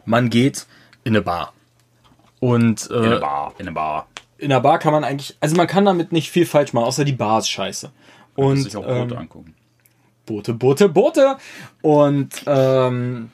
man 0.04 0.30
geht 0.30 0.66
in 1.04 1.12
eine 1.14 1.23
Bar. 1.23 1.52
Und 2.40 2.90
äh, 2.90 2.94
in 2.94 3.04
eine 3.04 3.18
Bar, 3.20 3.54
in 3.58 3.66
eine 3.66 3.73
Bar. 3.75 4.08
in 4.38 4.52
einer 4.52 4.61
Bar 4.61 4.78
kann 4.78 4.92
man 4.92 5.04
eigentlich, 5.04 5.37
also 5.40 5.56
man 5.56 5.66
kann 5.66 5.84
damit 5.84 6.12
nicht 6.12 6.30
viel 6.30 6.46
falsch 6.46 6.73
machen, 6.73 6.84
außer 6.84 7.04
die 7.04 7.12
Bar 7.12 7.38
ist 7.38 7.49
scheiße. 7.49 7.90
Und 8.34 8.44
Und 8.44 8.62
sich 8.62 8.76
auch 8.76 8.82
Brot 8.84 9.12
ähm, 9.12 9.18
angucken. 9.18 9.54
Boote, 10.26 10.54
Boote, 10.54 10.88
Boote. 10.88 11.37
Und 11.82 12.42
ähm, 12.46 13.30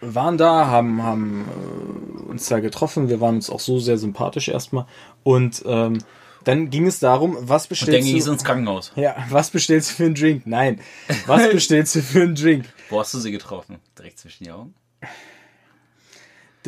waren 0.00 0.38
da, 0.38 0.66
haben, 0.66 1.02
haben 1.02 1.44
äh, 1.46 2.30
uns 2.30 2.48
da 2.48 2.60
getroffen. 2.60 3.08
Wir 3.08 3.20
waren 3.20 3.36
uns 3.36 3.50
auch 3.50 3.60
so 3.60 3.78
sehr 3.78 3.98
sympathisch 3.98 4.48
erstmal. 4.48 4.86
Und 5.22 5.62
ähm, 5.66 5.98
dann 6.44 6.70
ging 6.70 6.86
es 6.86 6.98
darum, 7.00 7.36
was 7.40 7.40
Und 7.40 7.50
dann 7.50 7.68
bestellst 7.68 8.08
ging 8.08 8.16
es 8.16 8.24
du? 8.24 8.32
ins 8.32 8.44
Krankenhaus. 8.44 8.92
Ja, 8.96 9.16
was 9.28 9.50
bestellst 9.50 9.90
du 9.90 9.94
für 9.96 10.04
einen 10.06 10.14
Drink? 10.14 10.46
Nein, 10.46 10.80
was 11.26 11.48
bestellst 11.52 11.94
du 11.96 12.00
für 12.00 12.22
einen 12.22 12.34
Drink? 12.34 12.64
Wo 12.88 13.00
hast 13.00 13.12
du 13.12 13.18
sie 13.18 13.30
getroffen? 13.32 13.78
Direkt 13.98 14.18
zwischen 14.18 14.44
die 14.44 14.50
Augen? 14.52 14.74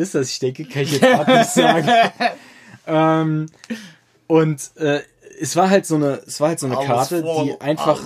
Das, 0.00 0.14
was 0.14 0.30
ich 0.30 0.38
denke, 0.38 0.64
kann 0.64 0.82
ich 0.82 0.92
jetzt 0.92 1.02
gerade 1.02 1.38
nicht 1.38 1.50
sagen. 1.50 1.88
ähm, 2.86 3.46
und 4.26 4.70
äh, 4.76 5.00
es 5.40 5.56
war 5.56 5.70
halt 5.70 5.86
so 5.86 5.96
eine, 5.96 6.22
es 6.26 6.40
war 6.40 6.48
halt 6.48 6.60
so 6.60 6.66
eine 6.66 6.76
Karte, 6.76 7.22
die 7.22 7.60
einfach 7.60 8.00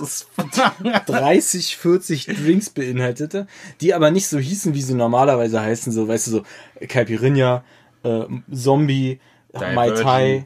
30, 1.05 1.77
40 1.77 2.25
Drinks 2.43 2.69
beinhaltete, 2.69 3.47
die 3.81 3.93
aber 3.93 4.11
nicht 4.11 4.27
so 4.27 4.39
hießen, 4.39 4.73
wie 4.73 4.81
sie 4.81 4.93
normalerweise 4.93 5.61
heißen, 5.61 5.91
so, 5.91 6.07
weißt 6.07 6.27
du, 6.27 6.31
so 6.31 6.43
Caipirinha, 6.87 7.63
äh, 8.03 8.23
Zombie, 8.53 9.19
Mai 9.53 9.87
Virgin. 9.87 10.03
Tai, 10.03 10.45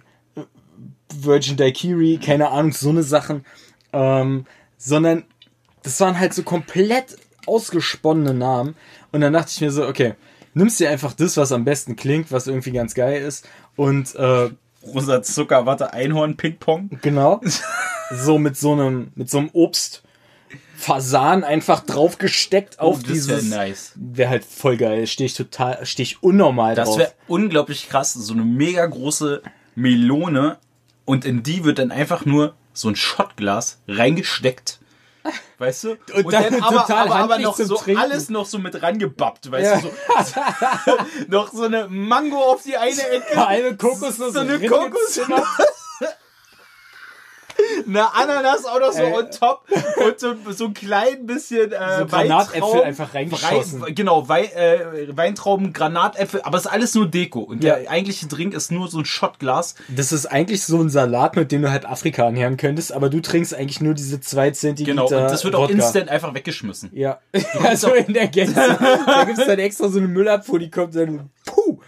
Virgin 1.13 1.57
Daiquiri, 1.57 2.19
keine 2.23 2.49
Ahnung, 2.49 2.71
so 2.71 2.89
eine 2.89 3.03
Sachen, 3.03 3.45
ähm, 3.93 4.45
sondern 4.77 5.23
das 5.83 5.99
waren 5.99 6.19
halt 6.19 6.33
so 6.33 6.43
komplett 6.43 7.17
ausgesponnene 7.45 8.33
Namen 8.33 8.75
und 9.11 9.21
dann 9.21 9.33
dachte 9.33 9.51
ich 9.53 9.61
mir 9.61 9.71
so, 9.71 9.87
okay, 9.87 10.13
nimmst 10.59 10.79
dir 10.79 10.89
einfach 10.91 11.13
das, 11.13 11.35
was 11.37 11.51
am 11.51 11.65
besten 11.65 11.95
klingt, 11.95 12.31
was 12.31 12.45
irgendwie 12.45 12.71
ganz 12.71 12.93
geil 12.93 13.21
ist 13.23 13.47
und 13.75 14.13
äh, 14.15 14.49
Rosa 14.85 15.21
Zuckerwatte, 15.23 15.91
Einhorn, 15.93 16.37
Ping-Pong. 16.37 16.99
Genau. 17.01 17.41
So 18.11 18.39
mit 18.39 18.57
so 18.57 18.71
einem, 18.73 19.11
mit 19.13 19.29
so 19.29 19.37
einem 19.37 19.49
Obst. 19.53 20.01
Fasan 20.75 21.43
einfach 21.43 21.81
draufgesteckt 21.81 22.79
auf 22.79 22.95
Oh, 22.97 22.99
das 23.07 23.27
wär 23.27 23.35
dieses. 23.37 23.49
nice. 23.51 23.91
Wäre 23.95 24.29
halt 24.31 24.45
voll 24.45 24.77
geil. 24.77 25.05
Stehe 25.05 25.27
ich 25.27 25.35
total, 25.35 25.85
stehe 25.85 26.05
ich 26.05 26.23
unnormal 26.23 26.73
Das 26.73 26.87
drauf. 26.89 26.97
wäre 26.97 27.11
unglaublich 27.27 27.87
krass. 27.87 28.13
So 28.13 28.33
eine 28.33 28.43
mega 28.43 28.83
große 28.83 29.43
Melone 29.75 30.57
und 31.05 31.23
in 31.23 31.43
die 31.43 31.63
wird 31.65 31.77
dann 31.77 31.91
einfach 31.91 32.25
nur 32.25 32.55
so 32.73 32.87
ein 32.89 32.95
Shotglas 32.95 33.79
reingesteckt. 33.87 34.78
Weißt 35.57 35.83
du? 35.83 35.97
Und 36.15 36.31
dann 36.33 36.57
total 36.59 37.09
handlich 37.13 37.45
noch 37.45 37.55
zum 37.55 37.65
so 37.65 37.75
Trinken. 37.77 38.01
alles 38.01 38.29
noch 38.29 38.45
so 38.45 38.59
mit 38.59 38.81
rangebappt, 38.81 39.51
weißt 39.51 39.83
Ja. 39.83 39.89
du? 39.89 39.91
So, 40.25 40.97
noch 41.27 41.51
so 41.51 41.63
eine 41.63 41.87
Mango 41.87 42.37
auf 42.37 42.63
die 42.63 42.77
eine 42.77 43.01
Ecke, 43.09 43.45
Eine 43.47 43.75
Kokosnuss 43.75 44.33
so 44.33 44.39
eine 44.39 44.59
Kokosnuss. 44.59 45.27
eine 47.87 48.13
Ananas 48.13 48.65
auch 48.65 48.79
noch 48.79 48.91
so 48.91 49.01
Äh. 49.01 49.13
on 49.13 49.31
top 49.31 49.61
und 50.05 50.19
so, 50.19 50.33
so 50.51 50.65
ein 50.65 50.73
klein 50.73 51.25
bisschen 51.25 51.71
äh, 51.71 51.99
So 51.99 52.05
Granatäpfel 52.07 52.83
einfach 52.83 53.13
reingeschossen. 53.13 53.81
Wein, 53.81 53.95
genau, 53.95 54.27
Wei, 54.29 54.45
äh, 54.45 55.15
Weintrauben, 55.15 55.73
Granatäpfel, 55.73 56.41
aber 56.43 56.57
es 56.57 56.65
ist 56.65 56.71
alles 56.71 56.95
nur 56.95 57.07
Deko. 57.07 57.39
Und 57.41 57.63
Ja. 57.63 57.75
der 57.75 57.89
eigentliche 57.91 58.27
Drink 58.27 58.53
ist 58.53 58.71
nur 58.71 58.87
so 58.87 58.99
ein 58.99 59.05
Shotglas. 59.05 59.75
Das 59.89 60.11
ist 60.11 60.25
eigentlich 60.25 60.63
so 60.63 60.81
ein 60.81 60.89
Salat, 60.89 61.35
mit 61.35 61.51
dem 61.51 61.61
du 61.61 61.71
halt 61.71 61.85
Afrika 61.85 62.23
ernähren 62.25 62.57
könntest, 62.57 62.91
aber 62.91 63.09
du 63.09 63.19
trinkst 63.21 63.53
eigentlich 63.53 63.81
nur 63.81 63.93
diese 63.93 64.19
2 64.21 64.51
Zentiliter 64.51 64.91
Genau, 64.91 65.05
und 65.05 65.11
das 65.31 65.43
wird 65.43 65.55
auch 65.55 65.61
Wodka. 65.63 65.73
instant 65.73 66.09
einfach 66.09 66.33
weggeschmissen. 66.33 66.89
Ja, 66.93 67.19
also 67.63 67.93
in 67.93 68.13
der 68.13 68.27
Gänze. 68.27 68.53
da 69.05 69.23
gibt's 69.25 69.45
dann 69.45 69.59
extra 69.59 69.87
so 69.89 69.99
eine 69.99 70.07
Müllabfuhr, 70.07 70.59
die 70.59 70.69
kommt 70.71 70.95
dann, 70.95 71.29
puh, 71.45 71.79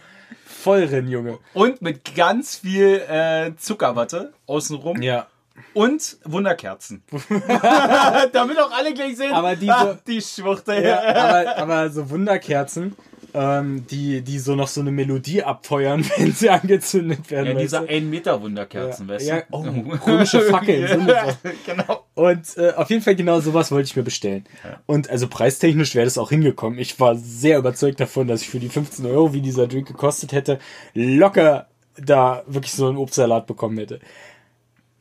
voll 0.45 0.87
drin, 0.87 1.07
Junge. 1.07 1.39
Und 1.53 1.81
mit 1.81 2.15
ganz 2.15 2.57
viel 2.57 3.01
äh, 3.09 3.51
Zuckerwatte 3.57 4.33
außenrum. 4.47 5.01
Ja. 5.01 5.27
Und 5.73 6.17
Wunderkerzen. 6.25 7.03
Damit 8.33 8.59
auch 8.59 8.71
alle 8.71 8.93
gleich 8.93 9.17
sehen, 9.17 9.33
Aber 9.33 9.55
diese- 9.55 9.71
ah, 9.73 9.97
die 10.07 10.21
Schwuchte. 10.21 10.73
ja 10.81 11.01
aber, 11.01 11.57
aber 11.57 11.89
so 11.89 12.09
Wunderkerzen, 12.09 12.95
ähm, 13.33 13.85
die, 13.89 14.21
die 14.21 14.39
so 14.39 14.55
noch 14.55 14.67
so 14.67 14.81
eine 14.81 14.91
Melodie 14.91 15.43
abfeuern, 15.43 16.05
wenn 16.17 16.33
sie 16.33 16.49
angezündet 16.49 17.31
werden. 17.31 17.47
Ja, 17.47 17.53
weißt 17.55 17.63
diese 17.63 17.79
du? 17.81 17.87
1 17.87 18.05
Meter 18.05 18.41
Wunderkerzen, 18.41 19.07
ja, 19.07 19.13
weißt 19.15 19.27
ja, 19.27 19.41
du? 19.41 19.45
oh, 19.51 19.65
römische 20.05 20.41
Fackeln. 20.41 20.87
So 21.05 21.11
ja, 21.11 21.27
genau. 21.65 22.05
Und 22.15 22.57
äh, 22.57 22.71
auf 22.73 22.89
jeden 22.89 23.01
Fall 23.01 23.15
genau 23.15 23.39
sowas 23.39 23.71
wollte 23.71 23.85
ich 23.87 23.95
mir 23.95 24.03
bestellen. 24.03 24.45
Und 24.85 25.09
also 25.09 25.27
preistechnisch 25.27 25.95
wäre 25.95 26.05
das 26.05 26.17
auch 26.17 26.29
hingekommen. 26.29 26.77
Ich 26.79 26.99
war 26.99 27.15
sehr 27.15 27.57
überzeugt 27.57 27.99
davon, 27.99 28.27
dass 28.27 28.41
ich 28.41 28.49
für 28.49 28.59
die 28.59 28.69
15 28.69 29.05
Euro, 29.05 29.33
wie 29.33 29.41
dieser 29.41 29.67
Drink 29.67 29.87
gekostet 29.87 30.33
hätte, 30.33 30.59
locker 30.93 31.67
da 31.97 32.43
wirklich 32.47 32.73
so 32.73 32.87
einen 32.87 32.97
Obstsalat 32.97 33.47
bekommen 33.47 33.77
hätte. 33.77 33.99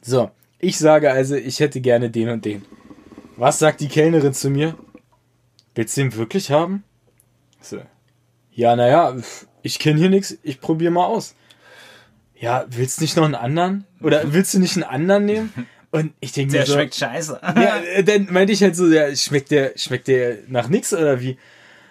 So, 0.03 0.31
ich 0.61 0.79
sage 0.79 1.11
also, 1.11 1.35
ich 1.35 1.61
hätte 1.61 1.81
gerne 1.81 2.11
den 2.11 2.29
und 2.29 2.45
den. 2.45 2.65
Was 3.37 3.59
sagt 3.59 3.81
die 3.81 3.89
Kellnerin 3.89 4.35
zu 4.35 4.51
mir? 4.51 4.77
Willst 5.75 5.97
du 5.97 6.03
den 6.03 6.15
wirklich 6.15 6.51
haben? 6.51 6.85
So. 7.61 7.81
Ja, 8.53 8.77
naja, 8.77 9.17
ich 9.63 9.79
kenne 9.79 9.99
hier 9.99 10.11
nichts, 10.11 10.37
ich 10.43 10.61
probiere 10.61 10.91
mal 10.91 11.07
aus. 11.07 11.35
Ja, 12.39 12.67
willst 12.69 12.99
du 12.99 13.03
nicht 13.03 13.17
noch 13.17 13.25
einen 13.25 13.35
anderen? 13.35 13.85
Oder 14.03 14.33
willst 14.33 14.55
du 14.55 14.59
nicht 14.59 14.77
einen 14.77 14.85
anderen 14.85 15.25
nehmen? 15.27 15.53
Und 15.91 16.13
ich 16.21 16.33
denke 16.33 16.53
mir 16.53 16.59
Der 16.59 16.67
so, 16.67 16.75
schmeckt 16.75 16.95
scheiße. 16.95 17.41
ja, 17.57 17.79
äh, 17.79 18.05
dann 18.05 18.29
meinte 18.31 18.53
ich 18.53 18.63
halt 18.63 18.77
so, 18.77 18.87
ja, 18.87 19.15
schmeckt 19.15 19.51
der, 19.51 19.73
schmeckt 19.77 20.09
der 20.09 20.39
nach 20.47 20.69
nix 20.69 20.93
oder 20.93 21.21
wie? 21.21 21.37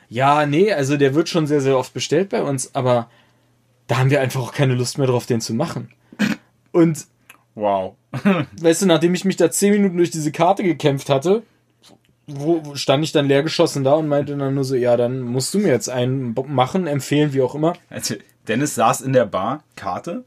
Ja, 0.07 0.45
nee, 0.45 0.73
also 0.73 0.97
der 0.97 1.13
wird 1.13 1.29
schon 1.29 1.47
sehr, 1.47 1.61
sehr 1.61 1.77
oft 1.77 1.93
bestellt 1.93 2.29
bei 2.29 2.41
uns, 2.41 2.73
aber 2.73 3.09
da 3.88 3.97
haben 3.97 4.09
wir 4.09 4.21
einfach 4.21 4.41
auch 4.41 4.53
keine 4.53 4.73
Lust 4.73 4.97
mehr 4.97 5.07
drauf, 5.07 5.25
den 5.25 5.41
zu 5.41 5.53
machen. 5.53 5.91
Und 6.71 7.05
Wow. 7.56 7.96
weißt 8.62 8.84
du, 8.84 8.86
nachdem 8.86 9.13
ich 9.13 9.25
mich 9.25 9.38
da 9.38 9.51
zehn 9.51 9.74
Minuten 9.74 9.98
durch 9.98 10.12
diese 10.12 10.32
Karte 10.32 10.63
gekämpft 10.63 11.10
hatte, 11.10 11.44
wo, 12.27 12.75
stand 12.75 13.03
ich 13.03 13.12
dann 13.12 13.27
leergeschossen 13.27 13.84
da 13.84 13.94
und 13.94 14.08
meinte 14.08 14.38
dann 14.38 14.53
nur 14.53 14.63
so, 14.63 14.75
ja, 14.75 14.96
dann 14.98 15.22
musst 15.22 15.53
du 15.53 15.60
mir 15.60 15.70
jetzt 15.70 15.89
einen 15.89 16.36
machen, 16.48 16.88
empfehlen, 16.88 17.34
wie 17.34 17.41
auch 17.41 17.56
immer. 17.56 17.74
Also, 17.89 18.15
Dennis 18.48 18.75
saß 18.75 19.01
in 19.01 19.13
der 19.13 19.25
Bar, 19.25 19.63
Karte, 19.75 20.25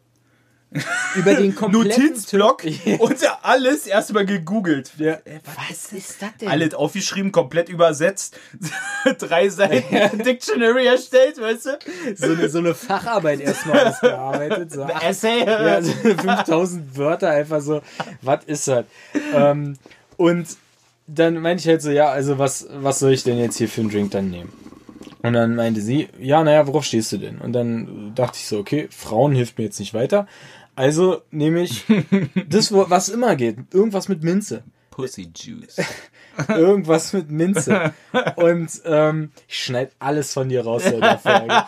Über 1.14 1.34
den 1.34 1.54
kompletten 1.56 2.04
Notizblock 2.04 2.64
und 2.98 3.16
alles 3.42 3.86
erstmal 3.86 4.26
gegoogelt. 4.26 4.92
Ja. 4.98 5.18
Was 5.68 5.92
ist 5.92 6.22
das 6.22 6.30
denn? 6.40 6.48
Alles 6.48 6.74
aufgeschrieben, 6.74 7.32
komplett 7.32 7.68
übersetzt. 7.68 8.38
Drei 9.18 9.48
Seiten 9.48 10.18
Dictionary 10.18 10.86
erstellt, 10.86 11.40
weißt 11.40 11.66
du? 11.66 11.78
so 12.16 12.32
eine, 12.32 12.48
so 12.48 12.58
eine 12.58 12.74
Facharbeit 12.74 13.40
erstmal 13.40 13.86
ausgearbeitet. 13.88 14.72
So, 14.72 14.84
ach, 14.84 15.02
Essay. 15.02 15.44
Ja, 15.44 15.82
so 15.82 15.92
5000 15.92 16.96
Wörter 16.96 17.30
einfach 17.30 17.60
so, 17.60 17.82
was 18.22 18.44
ist 18.44 18.68
das? 18.68 18.84
Ähm, 19.34 19.76
und 20.16 20.46
dann 21.06 21.38
meinte 21.38 21.62
ich 21.62 21.68
halt 21.68 21.82
so, 21.82 21.90
ja, 21.90 22.08
also 22.08 22.38
was, 22.38 22.66
was 22.70 22.98
soll 22.98 23.12
ich 23.12 23.24
denn 23.24 23.38
jetzt 23.38 23.58
hier 23.58 23.68
für 23.68 23.80
einen 23.80 23.90
Drink 23.90 24.12
dann 24.12 24.30
nehmen? 24.30 24.52
Und 25.22 25.34
dann 25.34 25.54
meinte 25.54 25.80
sie, 25.80 26.08
ja, 26.18 26.42
naja, 26.42 26.66
worauf 26.66 26.84
stehst 26.84 27.12
du 27.12 27.18
denn? 27.18 27.38
Und 27.38 27.52
dann 27.52 28.12
dachte 28.14 28.38
ich 28.38 28.46
so, 28.46 28.58
okay, 28.58 28.88
Frauen 28.90 29.32
hilft 29.32 29.56
mir 29.56 29.64
jetzt 29.64 29.78
nicht 29.78 29.94
weiter. 29.94 30.26
Also 30.74 31.22
nehme 31.30 31.62
ich 31.62 31.84
das, 32.48 32.72
was 32.72 33.08
immer 33.08 33.36
geht. 33.36 33.58
Irgendwas 33.72 34.08
mit 34.08 34.22
Minze. 34.22 34.62
Pussy 34.90 35.30
Juice. 35.34 35.76
Irgendwas 36.48 37.12
mit 37.12 37.30
Minze. 37.30 37.92
Und 38.36 38.70
ähm, 38.84 39.30
ich 39.48 39.64
schneide 39.64 39.92
alles 39.98 40.32
von 40.32 40.48
dir 40.48 40.64
raus 40.64 40.84
in 40.84 41.00
der 41.00 41.18
Folge. 41.18 41.64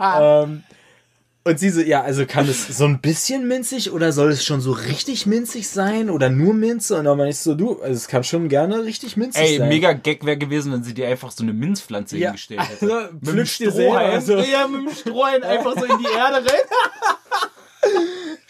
ähm, 0.00 0.62
und 1.44 1.58
sie 1.58 1.70
so, 1.70 1.80
ja, 1.80 2.02
also 2.02 2.24
kann 2.24 2.48
es 2.48 2.68
so 2.68 2.84
ein 2.84 3.00
bisschen 3.00 3.48
minzig 3.48 3.90
oder 3.90 4.12
soll 4.12 4.30
es 4.30 4.44
schon 4.44 4.60
so 4.60 4.70
richtig 4.70 5.26
minzig 5.26 5.68
sein 5.68 6.08
oder 6.08 6.30
nur 6.30 6.54
Minze? 6.54 6.96
Und 6.96 7.04
dann 7.06 7.18
meine 7.18 7.30
ich 7.30 7.38
so, 7.38 7.54
du, 7.56 7.80
also 7.82 7.94
es 7.94 8.06
kann 8.06 8.22
schon 8.22 8.48
gerne 8.48 8.84
richtig 8.84 9.16
minzig 9.16 9.42
Ey, 9.42 9.58
sein. 9.58 9.68
mega 9.68 9.92
Gag 9.92 10.24
wäre 10.24 10.36
gewesen, 10.38 10.72
wenn 10.72 10.84
sie 10.84 10.94
dir 10.94 11.08
einfach 11.08 11.32
so 11.32 11.42
eine 11.42 11.52
Minzpflanze 11.52 12.16
Ja, 12.16 12.28
hingestellt 12.28 12.60
hätte. 12.68 12.94
also, 12.94 13.12
Mit 13.14 13.26
dem 13.28 13.36
dir 13.36 13.46
selber, 13.46 13.72
Strohhalm. 13.72 14.10
also. 14.12 14.38
Ja, 14.38 14.68
mit 14.68 14.88
dem 14.88 14.94
Strohhalm 14.94 15.42
einfach 15.42 15.74
so 15.76 15.84
in 15.84 15.98
die 15.98 16.16
Erde 16.16 16.46
rein. 16.48 17.92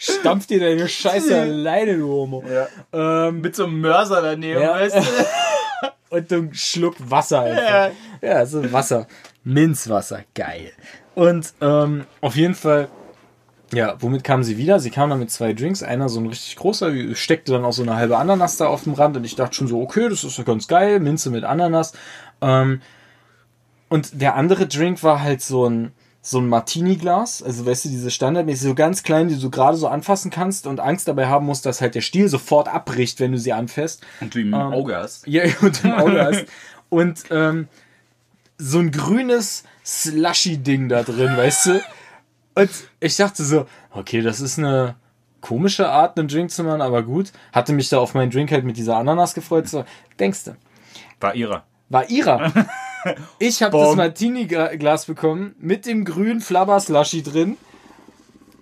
Stampf 0.03 0.47
dir 0.47 0.59
deine 0.59 0.87
Scheiße 0.87 1.33
alleine, 1.41 1.97
du 1.97 2.07
Homo. 2.09 2.43
Ähm, 2.91 3.41
Mit 3.41 3.55
so 3.55 3.63
einem 3.65 3.79
Mörser 3.79 4.21
daneben, 4.21 4.61
Ja. 4.61 4.71
weißt 4.73 4.95
du? 4.97 5.01
und 6.09 6.31
einen 6.33 6.53
Schluck 6.53 6.95
Wasser 6.99 7.41
einfach. 7.41 7.91
Ja, 8.21 8.45
so 8.45 8.71
Wasser. 8.71 9.07
Minzwasser, 9.45 10.23
geil. 10.35 10.71
Und 11.15 11.53
ähm, 11.61 12.05
auf 12.21 12.35
jeden 12.35 12.55
Fall, 12.55 12.87
ja, 13.73 13.95
womit 13.99 14.23
kam 14.23 14.43
sie 14.43 14.57
wieder? 14.57 14.79
Sie 14.79 14.89
kam 14.91 15.09
dann 15.09 15.19
mit 15.19 15.31
zwei 15.31 15.53
Drinks. 15.53 15.83
Einer 15.83 16.09
so 16.09 16.19
ein 16.19 16.27
richtig 16.27 16.55
großer, 16.57 16.91
steckte 17.15 17.53
dann 17.53 17.63
auch 17.65 17.73
so 17.73 17.81
eine 17.83 17.95
halbe 17.95 18.17
Ananas 18.17 18.57
da 18.57 18.67
auf 18.67 18.83
dem 18.83 18.93
Rand 18.93 19.15
und 19.17 19.23
ich 19.23 19.35
dachte 19.35 19.55
schon 19.55 19.67
so, 19.67 19.81
okay, 19.81 20.09
das 20.09 20.23
ist 20.23 20.37
ja 20.37 20.43
ganz 20.43 20.67
geil, 20.67 20.99
Minze 20.99 21.29
mit 21.29 21.43
Ananas. 21.45 21.93
Ähm, 22.41 22.81
und 23.89 24.21
der 24.21 24.35
andere 24.35 24.67
Drink 24.67 25.01
war 25.03 25.21
halt 25.21 25.41
so 25.41 25.67
ein 25.69 25.91
so 26.25 26.39
ein 26.39 26.47
Martini-Glas, 26.47 27.43
also 27.43 27.65
weißt 27.65 27.83
du, 27.83 27.89
diese 27.89 28.09
standardmäßig 28.09 28.69
so 28.69 28.75
ganz 28.75 29.03
klein, 29.03 29.27
die 29.27 29.37
du 29.37 29.49
gerade 29.49 29.75
so 29.75 29.89
anfassen 29.89 30.31
kannst 30.31 30.65
und 30.67 30.79
Angst 30.79 31.09
dabei 31.09 31.27
haben 31.27 31.45
musst, 31.45 31.65
dass 31.65 31.81
halt 31.81 31.95
der 31.95 32.01
Stiel 32.01 32.29
sofort 32.29 32.69
abbricht, 32.69 33.19
wenn 33.19 33.33
du 33.33 33.37
sie 33.37 33.51
anfasst. 33.51 34.05
Und 34.21 34.33
du 34.33 34.39
ihm 34.39 34.47
im 34.47 34.53
Auge 34.53 34.95
hast. 34.95 35.27
Ja, 35.27 35.43
und 35.61 35.83
im 35.83 35.91
Auge 35.91 36.23
hast. 36.25 36.45
Und 36.87 37.25
ähm, 37.29 37.67
so 38.57 38.79
ein 38.79 38.91
grünes 38.91 39.65
Slushy-Ding 39.85 40.87
da 40.87 41.03
drin, 41.03 41.35
weißt 41.35 41.65
du? 41.65 41.81
Und 42.55 42.69
ich 43.01 43.17
dachte 43.17 43.43
so, 43.43 43.65
okay, 43.91 44.21
das 44.21 44.39
ist 44.39 44.57
eine 44.57 44.95
komische 45.41 45.89
Art, 45.89 46.17
einen 46.17 46.29
Drink 46.29 46.51
zu 46.51 46.63
machen, 46.63 46.81
aber 46.81 47.03
gut. 47.03 47.33
Hatte 47.51 47.73
mich 47.73 47.89
da 47.89 47.97
auf 47.97 48.13
meinen 48.13 48.31
Drink 48.31 48.49
halt 48.49 48.63
mit 48.63 48.77
dieser 48.77 48.95
Ananas 48.95 49.33
gefreut. 49.33 49.67
So, 49.67 49.83
denkst 50.17 50.45
du, 50.45 50.55
War 51.19 51.35
ihrer. 51.35 51.65
war 51.89 52.09
ihrer. 52.09 52.49
Ich 53.39 53.61
habe 53.61 53.77
das. 53.77 53.95
Martini-Glas 53.95 55.05
bekommen 55.05 55.55
mit 55.59 55.85
dem 55.85 56.05
grünen 56.05 56.41
Flabber-Slushy 56.41 57.23
drin 57.23 57.57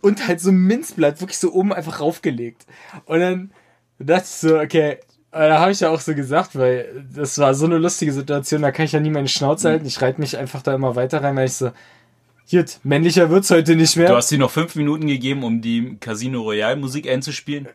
und 0.01 0.27
halt 0.27 0.41
so 0.41 0.49
ein 0.49 0.57
Minzblatt 0.57 1.21
wirklich 1.21 1.37
so 1.37 1.53
oben 1.53 1.73
einfach 1.73 1.99
raufgelegt. 1.99 2.65
Und 3.05 3.19
dann 3.19 3.51
dachte 3.99 4.23
ich 4.23 4.29
so, 4.29 4.59
okay, 4.59 4.97
äh, 5.31 5.47
da 5.47 5.59
habe 5.59 5.71
ich 5.71 5.79
ja 5.79 5.89
auch 5.89 5.99
so 5.99 6.13
gesagt, 6.13 6.57
weil 6.57 7.05
das 7.13 7.37
war 7.37 7.53
so 7.53 7.65
eine 7.65 7.77
lustige 7.77 8.11
Situation, 8.11 8.61
da 8.61 8.71
kann 8.71 8.85
ich 8.85 8.91
ja 8.91 8.99
nie 8.99 9.09
meine 9.09 9.27
Schnauze 9.27 9.69
halten. 9.69 9.85
Ich 9.85 10.01
reite 10.01 10.19
mich 10.19 10.37
einfach 10.37 10.61
da 10.61 10.73
immer 10.73 10.95
weiter 10.95 11.23
rein, 11.23 11.35
weil 11.35 11.45
ich 11.45 11.53
so, 11.53 11.71
gut, 12.49 12.79
männlicher 12.83 13.29
wird's 13.29 13.49
heute 13.49 13.75
nicht 13.75 13.95
mehr. 13.95 14.09
Du 14.09 14.15
hast 14.15 14.31
dir 14.31 14.39
noch 14.39 14.51
fünf 14.51 14.75
Minuten 14.75 15.07
gegeben, 15.07 15.43
um 15.43 15.61
die 15.61 15.97
Casino 15.99 16.41
Royale 16.41 16.75
Musik 16.75 17.07
einzuspielen. 17.07 17.69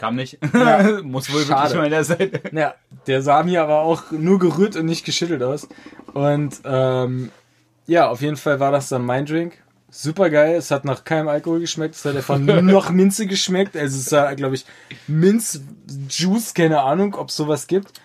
Kam 0.00 0.16
nicht. 0.16 0.38
Muss 1.02 1.30
wohl 1.30 1.44
Schade. 1.44 1.74
wirklich 1.74 1.90
meiner 1.90 2.04
Seite. 2.04 2.40
Ja, 2.52 2.74
der 3.06 3.20
sah 3.20 3.42
mir 3.42 3.62
aber 3.62 3.80
auch 3.80 4.10
nur 4.10 4.38
gerührt 4.38 4.74
und 4.76 4.86
nicht 4.86 5.04
geschüttelt 5.04 5.42
aus. 5.42 5.68
Und 6.14 6.62
ähm, 6.64 7.30
ja, 7.86 8.08
auf 8.08 8.22
jeden 8.22 8.38
Fall 8.38 8.60
war 8.60 8.72
das 8.72 8.88
dann 8.88 9.04
mein 9.04 9.26
Drink. 9.26 9.58
Super 9.90 10.30
geil. 10.30 10.54
Es 10.54 10.70
hat 10.70 10.86
nach 10.86 11.04
keinem 11.04 11.28
Alkohol 11.28 11.60
geschmeckt. 11.60 11.96
Es 11.96 12.04
hat 12.06 12.16
einfach 12.16 12.38
nur 12.38 12.62
noch 12.62 12.90
Minze 12.90 13.26
geschmeckt. 13.26 13.76
Also 13.76 13.98
es 13.98 14.10
war, 14.10 14.34
glaube 14.36 14.54
ich, 14.54 14.64
Minzjuice, 15.06 16.54
keine 16.54 16.80
Ahnung, 16.80 17.14
ob 17.14 17.28
es 17.28 17.36
sowas 17.36 17.66
gibt. 17.66 18.00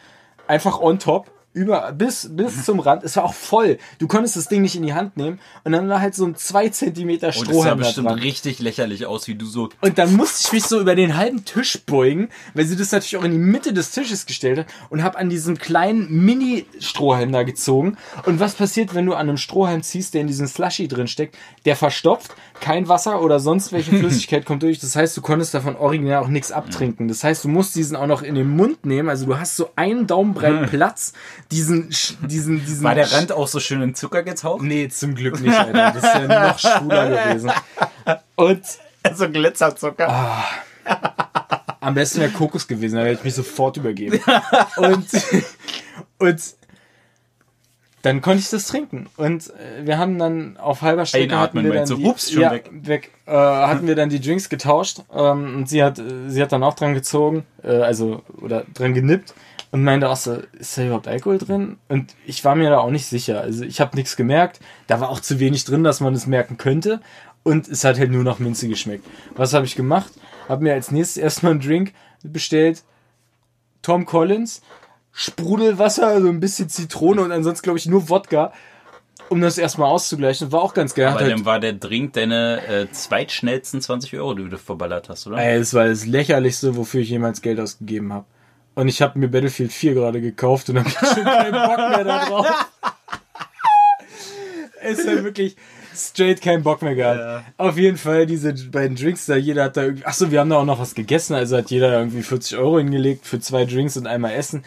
Einfach 0.47 0.81
on 0.81 0.99
top. 0.99 1.31
Über, 1.55 1.93
bis, 1.93 2.27
bis 2.31 2.65
zum 2.65 2.81
Rand. 2.81 3.05
Es 3.05 3.15
war 3.15 3.23
auch 3.23 3.33
voll. 3.33 3.77
Du 3.97 4.07
konntest 4.07 4.35
das 4.35 4.49
Ding 4.49 4.61
nicht 4.61 4.75
in 4.75 4.83
die 4.83 4.93
Hand 4.93 5.15
nehmen. 5.15 5.39
Und 5.63 5.71
dann 5.71 5.87
war 5.87 6.01
halt 6.01 6.13
so 6.13 6.25
ein 6.25 6.35
2 6.35 6.67
Zentimeter 6.67 7.27
Und 7.27 7.33
es 7.33 7.39
sah 7.39 7.45
Strohhalm 7.45 7.77
bestimmt 7.79 8.07
dran. 8.09 8.19
richtig 8.19 8.59
lächerlich 8.59 9.05
aus, 9.05 9.27
wie 9.29 9.35
du 9.35 9.45
so. 9.45 9.69
Und 9.79 9.97
dann 9.97 10.17
musste 10.17 10.45
ich 10.45 10.51
mich 10.51 10.65
so 10.65 10.81
über 10.81 10.95
den 10.95 11.15
halben 11.15 11.45
Tisch 11.45 11.79
beugen, 11.85 12.27
weil 12.55 12.65
sie 12.65 12.75
das 12.75 12.91
natürlich 12.91 13.15
auch 13.15 13.23
in 13.23 13.31
die 13.31 13.37
Mitte 13.37 13.71
des 13.71 13.91
Tisches 13.91 14.25
gestellt 14.25 14.59
hat 14.59 14.65
und 14.89 15.01
habe 15.01 15.17
an 15.17 15.29
diesem 15.29 15.57
kleinen 15.57 16.11
Mini-Strohhalm 16.11 17.31
da 17.31 17.43
gezogen. 17.43 17.95
Und 18.25 18.41
was 18.41 18.55
passiert, 18.55 18.93
wenn 18.93 19.05
du 19.05 19.13
an 19.13 19.29
einem 19.29 19.37
Strohhalm 19.37 19.81
ziehst, 19.81 20.13
der 20.13 20.21
in 20.21 20.27
diesem 20.27 20.47
Slushy 20.47 20.89
drin 20.89 21.07
steckt? 21.07 21.37
Der 21.63 21.77
verstopft, 21.77 22.35
kein 22.61 22.87
Wasser 22.87 23.21
oder 23.21 23.39
sonst 23.39 23.71
welche 23.71 23.91
Flüssigkeit 23.99 24.45
kommt 24.45 24.63
durch. 24.63 24.79
Das 24.79 24.95
heißt, 24.95 25.15
du 25.15 25.21
konntest 25.21 25.53
davon 25.53 25.75
original 25.75 26.23
auch 26.23 26.27
nichts 26.27 26.51
abtrinken. 26.51 27.07
Das 27.07 27.23
heißt, 27.23 27.43
du 27.43 27.47
musst 27.49 27.75
diesen 27.75 27.95
auch 27.95 28.07
noch 28.07 28.21
in 28.21 28.35
den 28.35 28.49
Mund 28.49 28.85
nehmen. 28.85 29.09
Also 29.09 29.25
du 29.25 29.37
hast 29.37 29.55
so 29.55 29.71
einen 29.75 30.07
Daumenbreit 30.07 30.69
Platz, 30.69 31.13
diesen, 31.51 31.89
diesen, 32.21 32.65
diesen. 32.65 32.83
War 32.83 32.95
der 32.95 33.11
Rand 33.11 33.31
auch 33.31 33.47
so 33.47 33.59
schön 33.59 33.81
in 33.81 33.95
Zucker 33.95 34.23
getaucht? 34.23 34.61
Nee, 34.61 34.87
zum 34.89 35.15
Glück 35.15 35.39
nicht, 35.39 35.57
Alter. 35.57 35.91
Das 35.91 36.03
ist 36.03 36.03
ja 36.03 36.49
noch 36.49 36.59
schwuler 36.59 37.09
gewesen. 37.29 37.51
Und 38.35 38.63
So 39.13 39.29
Glitzerzucker. 39.29 40.43
Am 41.79 41.93
besten 41.93 42.19
wäre 42.21 42.31
Kokos 42.31 42.67
gewesen, 42.67 42.95
da 42.95 43.01
hätte 43.03 43.19
ich 43.19 43.23
mich 43.23 43.35
sofort 43.35 43.77
übergeben. 43.77 44.19
und, 44.77 45.07
und 46.17 46.41
dann 48.05 48.21
konnte 48.21 48.39
ich 48.39 48.49
das 48.51 48.67
trinken. 48.67 49.07
Und 49.17 49.49
äh, 49.49 49.85
wir 49.85 49.97
haben 49.97 50.19
dann 50.19 50.57
auf 50.57 50.83
halber 50.83 51.07
Strecke 51.07 51.37
hatten 51.37 51.57
Einatmen, 51.57 51.65
wir 51.65 51.73
dann 51.73 51.97
die, 51.97 52.05
Hups, 52.05 52.31
schon 52.31 52.43
ja, 52.43 52.51
weg. 52.51 53.11
Äh, 53.25 53.31
hatten 53.31 53.87
wir 53.87 53.95
dann 53.95 54.09
die 54.09 54.21
Drinks 54.21 54.47
getauscht 54.47 54.99
ähm, 55.11 55.55
und 55.55 55.69
sie 55.69 55.83
hat, 55.83 55.97
äh, 55.97 56.29
sie 56.29 56.41
hat 56.41 56.51
dann 56.51 56.63
auch 56.63 56.75
dran 56.75 56.93
gezogen, 56.93 57.45
äh, 57.63 57.69
also 57.69 58.21
oder 58.39 58.63
dran 58.75 58.93
genippt 58.93 59.33
und 59.71 59.83
meinte 59.83 60.07
auch 60.07 60.17
so, 60.17 60.37
ist 60.59 60.77
da 60.77 60.85
überhaupt 60.85 61.07
Alkohol 61.07 61.39
drin? 61.39 61.77
Und 61.89 62.13
ich 62.27 62.45
war 62.45 62.55
mir 62.55 62.69
da 62.69 62.77
auch 62.77 62.91
nicht 62.91 63.07
sicher. 63.07 63.41
Also 63.41 63.65
ich 63.65 63.81
habe 63.81 63.95
nichts 63.97 64.15
gemerkt. 64.15 64.59
Da 64.85 65.01
war 65.01 65.09
auch 65.09 65.19
zu 65.19 65.39
wenig 65.39 65.65
drin, 65.65 65.83
dass 65.83 65.99
man 65.99 66.13
es 66.13 66.27
merken 66.27 66.57
könnte. 66.57 67.01
Und 67.41 67.67
es 67.67 67.83
hat 67.83 67.97
halt 67.97 68.11
nur 68.11 68.23
nach 68.23 68.37
Minze 68.37 68.67
geschmeckt. 68.67 69.05
Was 69.35 69.53
habe 69.53 69.65
ich 69.65 69.75
gemacht? 69.75 70.13
Habe 70.47 70.63
mir 70.63 70.73
als 70.73 70.91
nächstes 70.91 71.17
erstmal 71.17 71.53
einen 71.53 71.61
Drink 71.61 71.93
bestellt. 72.23 72.83
Tom 73.81 74.05
Collins, 74.05 74.61
Sprudelwasser, 75.17 76.07
also 76.07 76.27
ein 76.27 76.41
bisschen 76.41 76.67
Zitrone 76.67 77.21
und 77.21 77.31
ansonsten 77.31 77.63
glaube 77.63 77.79
ich 77.79 77.85
nur 77.85 78.09
Wodka, 78.09 78.51
um 79.29 79.39
das 79.39 79.57
erstmal 79.57 79.89
auszugleichen. 79.89 80.51
War 80.51 80.61
auch 80.61 80.73
ganz 80.73 80.93
geil. 80.93 81.07
Aber 81.07 81.21
halt, 81.21 81.31
dann 81.31 81.45
war 81.45 81.61
der 81.61 81.71
Drink 81.71 82.11
deine 82.13 82.61
äh, 82.67 82.91
zweitschnellsten 82.91 83.79
20 83.79 84.13
Euro, 84.17 84.33
die 84.33 84.49
du 84.49 84.57
verballert 84.57 85.07
hast, 85.07 85.25
oder? 85.25 85.37
ey, 85.37 85.57
es 85.57 85.73
war 85.73 85.87
das 85.87 86.05
lächerlichste, 86.05 86.75
wofür 86.75 86.99
ich 86.99 87.09
jemals 87.09 87.41
Geld 87.41 87.61
ausgegeben 87.61 88.11
habe. 88.11 88.25
Und 88.75 88.89
ich 88.89 89.01
habe 89.01 89.17
mir 89.17 89.29
Battlefield 89.29 89.71
4 89.71 89.93
gerade 89.93 90.19
gekauft 90.19 90.69
und 90.69 90.79
habe 90.79 90.89
schon 91.15 91.23
keinen 91.23 91.53
Bock 91.53 91.77
mehr 91.77 92.03
darauf. 92.03 92.47
es 94.81 95.07
war 95.07 95.23
wirklich 95.23 95.55
straight 95.95 96.41
keinen 96.41 96.61
Bock 96.61 96.81
mehr 96.81 96.95
gehabt. 96.95 97.45
Auf 97.55 97.77
jeden 97.77 97.97
Fall 97.97 98.25
diese 98.25 98.53
beiden 98.53 98.97
Drinks 98.97 99.27
da, 99.27 99.37
jeder 99.37 99.63
hat 99.63 99.77
da 99.77 99.83
irgendwie, 99.83 100.05
achso, 100.05 100.29
wir 100.29 100.41
haben 100.41 100.49
da 100.49 100.57
auch 100.57 100.65
noch 100.65 100.79
was 100.79 100.93
gegessen, 100.93 101.35
also 101.35 101.55
hat 101.55 101.71
jeder 101.71 101.97
irgendwie 101.97 102.21
40 102.21 102.57
Euro 102.57 102.79
hingelegt 102.79 103.25
für 103.25 103.39
zwei 103.39 103.63
Drinks 103.63 103.95
und 103.95 104.07
einmal 104.07 104.33
Essen. 104.33 104.65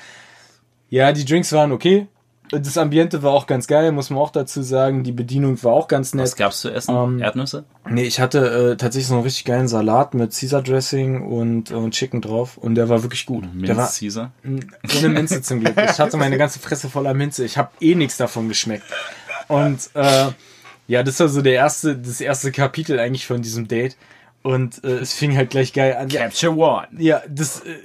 Ja, 0.91 1.13
die 1.13 1.25
Drinks 1.25 1.53
waren 1.53 1.73
okay. 1.73 2.07
Das 2.51 2.79
Ambiente 2.79 3.23
war 3.23 3.33
auch 3.33 3.47
ganz 3.47 3.67
geil, 3.67 3.93
muss 3.93 4.09
man 4.09 4.19
auch 4.19 4.31
dazu 4.31 4.63
sagen. 4.63 5.05
Die 5.05 5.13
Bedienung 5.13 5.63
war 5.63 5.73
auch 5.73 5.87
ganz 5.87 6.15
nett. 6.15 6.25
Was 6.25 6.37
gab's 6.37 6.61
zu 6.61 6.71
essen? 6.71 6.95
Ähm, 6.97 7.21
Erdnüsse? 7.21 7.65
Nee, 7.87 8.05
ich 8.05 8.21
hatte 8.21 8.73
äh, 8.73 8.77
tatsächlich 8.77 9.09
so 9.09 9.15
einen 9.15 9.23
richtig 9.23 9.45
geilen 9.45 9.69
Salat 9.69 10.15
mit 10.15 10.35
Caesar 10.35 10.63
Dressing 10.63 11.27
und, 11.27 11.71
und 11.71 11.91
Chicken 11.93 12.23
drauf 12.23 12.57
und 12.57 12.75
der 12.75 12.89
war 12.89 13.03
wirklich 13.03 13.27
gut. 13.27 13.45
Der 13.55 13.77
war 13.77 13.85
Minz 13.85 13.99
Caesar? 13.99 14.33
ohne 14.45 15.09
Minze 15.11 15.43
zum 15.43 15.61
Glück. 15.61 15.75
Ich 15.77 15.99
hatte 15.99 16.17
meine 16.17 16.39
ganze 16.39 16.59
Fresse 16.59 16.89
voller 16.89 17.13
Minze. 17.13 17.45
Ich 17.45 17.59
habe 17.59 17.71
eh 17.81 17.95
nichts 17.95 18.17
davon 18.17 18.49
geschmeckt. 18.49 18.85
Und 19.49 19.91
äh, 19.95 20.29
ja, 20.87 21.03
das 21.03 21.21
war 21.21 21.29
so 21.29 21.43
der 21.43 21.55
erste, 21.55 21.97
das 21.97 22.21
erste 22.21 22.51
Kapitel 22.51 22.99
eigentlich 22.99 23.27
von 23.27 23.43
diesem 23.43 23.69
Date. 23.69 23.97
Und 24.43 24.83
äh, 24.85 24.99
es 24.99 25.15
fing 25.15 25.37
halt 25.37 25.51
gleich 25.51 25.73
geil 25.73 25.97
an. 25.97 26.09
Ja, 26.11 26.23
Capture 26.23 26.57
One. 26.57 26.87
ja 26.99 27.23
das, 27.29 27.61
äh, 27.61 27.77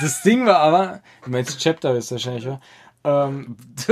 das 0.00 0.22
Ding 0.22 0.46
war 0.46 0.58
aber, 0.58 1.00
du 1.24 1.30
meinst 1.30 1.58
Chapter 1.58 1.94
ist 1.96 2.12
wahrscheinlich, 2.12 2.46
oder? 2.46 2.60
Ähm, 3.02 3.56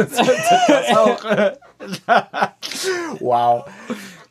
wow. 3.21 3.65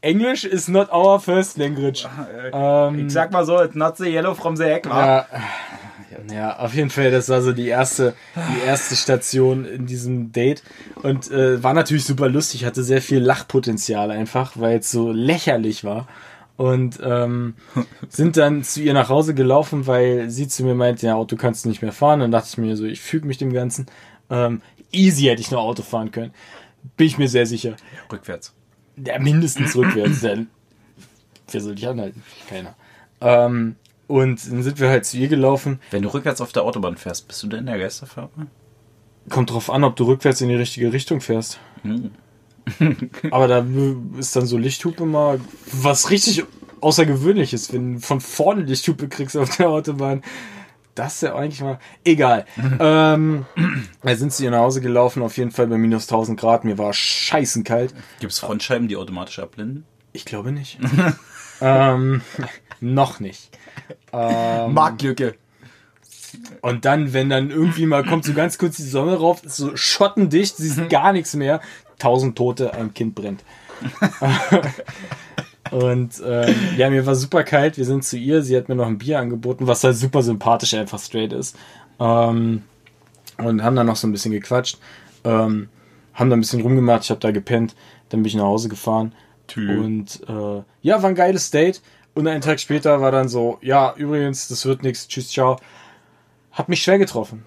Englisch 0.02 0.44
is 0.46 0.68
not 0.68 0.92
our 0.92 1.20
first 1.20 1.58
language. 1.58 2.08
Ähm, 2.54 3.08
Ich 3.08 3.14
sag 3.14 3.32
mal 3.32 3.46
so, 3.46 3.62
it's 3.62 3.76
not 3.76 3.98
the 3.98 4.06
yellow 4.06 4.36
from 4.36 4.56
the 4.56 4.64
egg, 4.64 4.88
wa? 4.88 5.06
ja, 5.06 5.26
ja, 6.32 6.60
auf 6.60 6.74
jeden 6.74 6.90
Fall, 6.90 7.12
das 7.12 7.30
war 7.30 7.42
so 7.42 7.52
die 7.54 7.68
erste, 7.68 8.14
die 8.36 8.66
erste 8.66 8.96
Station 8.96 9.66
in 9.66 9.86
diesem 9.88 10.32
Date 10.32 10.64
und 11.04 11.32
äh, 11.32 11.62
war 11.64 11.74
natürlich 11.74 12.06
super 12.06 12.30
lustig, 12.30 12.66
hatte 12.66 12.84
sehr 12.84 13.02
viel 13.02 13.20
Lachpotenzial 13.20 14.12
einfach, 14.12 14.54
weil 14.56 14.80
es 14.80 14.92
so 14.92 15.12
lächerlich 15.12 15.84
war 15.84 16.08
und 16.58 17.00
ähm, 17.04 17.54
sind 18.10 18.36
dann 18.36 18.64
zu 18.64 18.82
ihr 18.82 18.94
nach 18.94 19.10
Hause 19.10 19.34
gelaufen, 19.34 19.88
weil 19.88 20.30
sie 20.30 20.48
zu 20.48 20.64
mir 20.64 20.76
meinte, 20.76 21.06
ja, 21.06 21.16
Auto 21.16 21.36
kannst 21.36 21.64
du 21.64 21.70
nicht 21.70 21.82
mehr 21.82 21.94
fahren. 21.94 22.20
Dann 22.20 22.32
dachte 22.32 22.50
ich 22.52 22.58
mir 22.58 22.76
so, 22.76 22.86
ich 22.86 23.00
füge 23.00 23.28
mich 23.28 23.38
dem 23.38 23.54
Ganzen. 23.54 23.86
Ähm, 24.30 24.62
easy 24.92 25.24
hätte 25.24 25.42
ich 25.42 25.52
noch 25.52 25.62
Auto 25.62 25.84
fahren 25.84 26.12
können. 26.12 26.34
Bin 26.98 27.08
ich 27.08 27.18
mir 27.18 27.30
sehr 27.30 27.46
sicher. 27.46 27.76
Rückwärts. 28.12 28.54
Ja, 28.98 29.20
mindestens 29.20 29.76
rückwärts. 29.76 30.22
Denn 30.22 30.48
wer 31.52 31.62
soll 31.62 31.76
dich 31.76 31.88
anhalten? 31.88 32.24
Keiner. 32.50 32.76
Ähm, 33.22 33.76
und 34.08 34.52
dann 34.52 34.64
sind 34.64 34.80
wir 34.80 34.90
halt 34.90 35.06
zu 35.06 35.18
ihr 35.18 35.28
gelaufen. 35.28 35.80
Wenn 35.92 36.02
du 36.02 36.14
rückwärts 36.14 36.42
auf 36.42 36.54
der 36.54 36.64
Autobahn 36.64 36.98
fährst, 36.98 37.28
bist 37.28 37.44
du 37.44 37.48
denn 37.48 37.66
der 37.66 37.78
Geisterfahrer? 37.78 38.30
Kommt 39.30 39.52
drauf 39.52 39.70
an, 39.70 39.84
ob 39.84 39.96
du 39.96 40.06
rückwärts 40.06 40.42
in 40.42 40.50
die 40.50 40.56
richtige 40.56 40.92
Richtung 40.94 41.22
fährst. 41.22 41.60
Hm. 41.84 42.12
Aber 43.32 43.48
da 43.48 43.66
ist 44.18 44.36
dann 44.36 44.46
so 44.46 44.58
Lichthupe 44.58 45.06
mal 45.06 45.40
was 45.72 46.10
richtig 46.10 46.46
Außergewöhnliches, 46.82 47.74
wenn 47.74 47.96
du 47.96 48.00
von 48.00 48.22
vorne 48.22 48.62
Lichthupe 48.62 49.08
kriegst 49.08 49.36
auf 49.36 49.58
der 49.58 49.70
Autobahn. 49.70 50.22
Das 50.96 51.16
ist 51.16 51.22
ja 51.22 51.36
eigentlich 51.36 51.62
mal 51.62 51.80
egal. 52.04 52.46
ähm, 52.80 53.46
da 54.02 54.16
sind 54.16 54.34
sie 54.34 54.50
nach 54.50 54.60
Hause 54.60 54.82
gelaufen, 54.82 55.22
auf 55.22 55.38
jeden 55.38 55.52
Fall 55.52 55.68
bei 55.68 55.78
minus 55.78 56.04
1000 56.04 56.40
Grad. 56.40 56.66
Mir 56.66 56.78
war 56.78 56.94
scheißen 56.94 57.64
kalt. 57.64 57.94
Gibt's 58.20 58.40
Frontscheiben, 58.40 58.88
die 58.88 58.96
automatisch 58.96 59.40
abblenden? 59.40 59.86
Ich 60.14 60.26
glaube 60.26 60.52
nicht. 60.52 60.80
ähm, 61.62 62.22
noch 62.80 63.20
nicht. 63.20 63.56
Ähm, 64.12 64.74
Marktlücke. 64.74 65.36
Und 66.62 66.86
dann, 66.86 67.14
wenn 67.14 67.30
dann 67.30 67.52
irgendwie 67.52 67.86
mal 67.86 68.04
kommt 68.04 68.26
so 68.26 68.34
ganz 68.34 68.58
kurz 68.58 68.78
die 68.78 68.84
Sonne 68.84 69.16
rauf, 69.18 69.44
ist 69.44 69.58
so 69.58 69.76
schottendicht, 69.76 70.58
siehst 70.58 70.90
gar 70.90 71.14
nichts 71.14 71.36
mehr. 71.36 71.62
Tausend 72.00 72.38
Tote, 72.38 72.74
ein 72.74 72.94
Kind 72.94 73.16
brennt. 73.16 73.44
Und 75.72 76.22
ähm, 76.26 76.56
ja, 76.78 76.90
mir 76.90 77.06
war 77.06 77.16
super 77.16 77.44
kalt. 77.44 77.78
Wir 77.78 77.86
sind 77.86 78.04
zu 78.04 78.18
ihr. 78.18 78.42
Sie 78.42 78.56
hat 78.56 78.70
mir 78.70 78.76
noch 78.76 78.88
ein 78.88 78.98
Bier 78.98 79.20
angeboten, 79.20 79.68
was 79.68 79.84
halt 79.84 79.98
super 79.98 80.24
sympathisch 80.24 80.74
einfach 80.74 81.00
straight 81.00 81.34
ist. 81.34 81.58
Ähm, 82.00 82.64
und 83.38 83.64
haben 83.64 83.76
dann 83.76 83.88
noch 83.88 83.96
so 83.96 84.08
ein 84.08 84.12
bisschen 84.12 84.32
gequatscht. 84.32 84.78
Ähm, 85.24 85.70
haben 86.14 86.30
da 86.30 86.36
ein 86.36 86.42
bisschen 86.42 86.62
rumgemacht. 86.62 87.04
Ich 87.04 87.10
habe 87.10 87.20
da 87.20 87.32
gepennt. 87.32 87.76
Dann 88.10 88.22
bin 88.22 88.28
ich 88.28 88.36
nach 88.36 88.46
Hause 88.46 88.70
gefahren. 88.70 89.14
Tü. 89.48 89.80
Und 89.80 90.22
äh, 90.28 90.64
ja, 90.82 91.02
war 91.02 91.10
ein 91.10 91.16
geiles 91.16 91.52
Date. 91.52 91.82
Und 92.14 92.28
einen 92.28 92.42
Tag 92.42 92.60
später 92.60 93.02
war 93.02 93.12
dann 93.12 93.30
so, 93.30 93.60
ja, 93.62 93.94
übrigens, 93.96 94.48
das 94.48 94.66
wird 94.66 94.82
nichts. 94.84 95.08
Tschüss, 95.08 95.30
ciao. 95.30 95.58
Hat 96.52 96.70
mich 96.70 96.82
schwer 96.82 96.98
getroffen. 96.98 97.46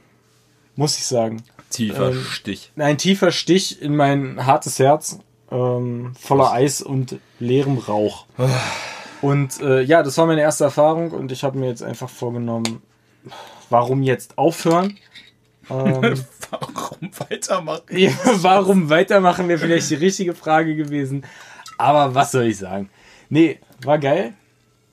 Muss 0.77 0.97
ich 0.97 1.07
sagen. 1.07 1.43
Tiefer 1.71 2.11
ähm, 2.11 2.25
Stich. 2.29 2.73
Ein 2.77 2.99
tiefer 2.99 3.33
Stich 3.33 3.81
in 3.81 3.97
mein 3.97 4.45
hartes 4.45 4.79
Herz. 4.79 5.19
Ähm, 5.51 6.13
voller 6.21 6.53
Eis 6.53 6.83
und 6.83 7.19
leerem 7.41 7.79
Rauch. 7.79 8.27
Und 9.23 9.61
äh, 9.61 9.83
ja, 9.83 10.03
das 10.03 10.17
war 10.19 10.27
meine 10.27 10.41
erste 10.43 10.65
Erfahrung 10.65 11.11
und 11.11 11.33
ich 11.33 11.43
habe 11.43 11.59
mir 11.59 11.67
jetzt 11.69 11.83
einfach 11.83 12.09
vorgenommen, 12.09 12.83
warum 13.69 14.03
jetzt 14.03 14.39
aufhören? 14.39 14.97
Ähm, 15.69 16.25
Warum 16.51 17.11
weitermachen? 17.29 17.83
ja, 17.97 18.11
warum 18.43 18.91
weitermachen 18.91 19.47
wäre 19.47 19.59
vielleicht 19.61 19.89
die 19.91 19.95
richtige 19.95 20.35
Frage 20.35 20.75
gewesen. 20.75 21.25
Aber 21.79 22.13
was 22.15 22.33
soll 22.33 22.45
ich 22.47 22.59
sagen? 22.59 22.91
Nee, 23.29 23.61
war 23.85 24.01
geil. 24.01 24.35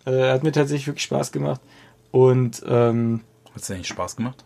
Äh, 0.06 0.30
hat 0.30 0.44
mir 0.44 0.52
tatsächlich 0.52 0.86
wirklich 0.86 1.04
Spaß 1.06 1.32
gemacht. 1.32 1.62
Und 2.12 2.62
ähm, 2.68 3.22
Hat 3.54 3.62
es 3.62 3.68
dir 3.68 3.78
nicht 3.78 3.88
Spaß 3.88 4.18
gemacht? 4.18 4.46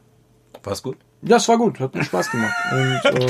War's 0.63 0.81
gut? 0.81 0.97
Ja, 1.23 1.37
es 1.37 1.47
war 1.47 1.57
gut, 1.57 1.79
hat 1.79 1.93
mir 1.93 2.03
Spaß 2.03 2.31
gemacht. 2.31 2.53
Und 2.71 3.01
ähm, 3.05 3.29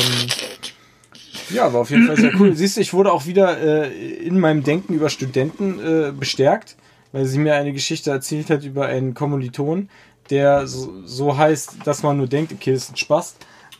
ja, 1.50 1.74
war 1.74 1.82
auf 1.82 1.90
jeden 1.90 2.08
Fall 2.08 2.18
sehr 2.18 2.34
cool. 2.40 2.56
Siehst 2.56 2.78
du, 2.78 2.82
ich 2.82 2.94
wurde 2.94 3.12
auch 3.12 3.26
wieder 3.26 3.58
äh, 3.60 3.90
in 4.26 4.40
meinem 4.40 4.64
Denken 4.64 4.94
über 4.94 5.10
Studenten 5.10 5.80
äh, 5.80 6.12
bestärkt, 6.12 6.78
weil 7.12 7.26
sie 7.26 7.40
mir 7.40 7.56
eine 7.56 7.74
Geschichte 7.74 8.12
erzählt 8.12 8.50
hat 8.50 8.64
über 8.64 8.86
einen 8.86 9.14
Kommiliton, 9.14 9.90
der 10.30 10.68
so, 10.68 11.06
so 11.06 11.38
heißt, 11.38 11.80
dass 11.84 12.04
man 12.04 12.18
nur 12.18 12.28
denkt, 12.28 12.54
okay, 12.54 12.74
das 12.74 12.84
ist 12.84 12.92
ein 12.92 12.98
Spaß. 12.98 13.36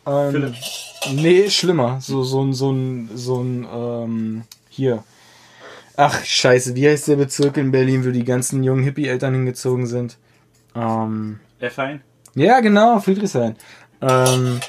Ähm, 0.06 0.54
nee, 1.14 1.50
schlimmer. 1.50 2.00
So, 2.02 2.24
so 2.24 2.44
ein, 2.44 2.54
so 2.54 2.72
ein, 2.72 3.10
so 3.16 3.42
ein, 3.42 3.68
ähm, 3.74 4.44
hier. 4.70 5.04
Ach, 5.96 6.24
scheiße, 6.24 6.76
wie 6.76 6.90
heißt 6.90 7.08
der 7.10 7.18
Bezirk 7.18 7.58
in 7.58 7.72
Berlin, 7.72 8.06
wo 8.06 8.12
die 8.12 8.24
ganzen 8.24 8.64
jungen 8.64 8.84
Hippie-Eltern 8.84 9.34
hingezogen 9.34 9.86
sind? 9.86 10.18
Ähm, 10.76 11.40
Wäre 11.60 11.72
fein. 11.72 12.02
ja, 12.34 12.60
genau, 12.62 13.00
Friedrichshain. 13.00 13.56
Ähm, 14.02 14.60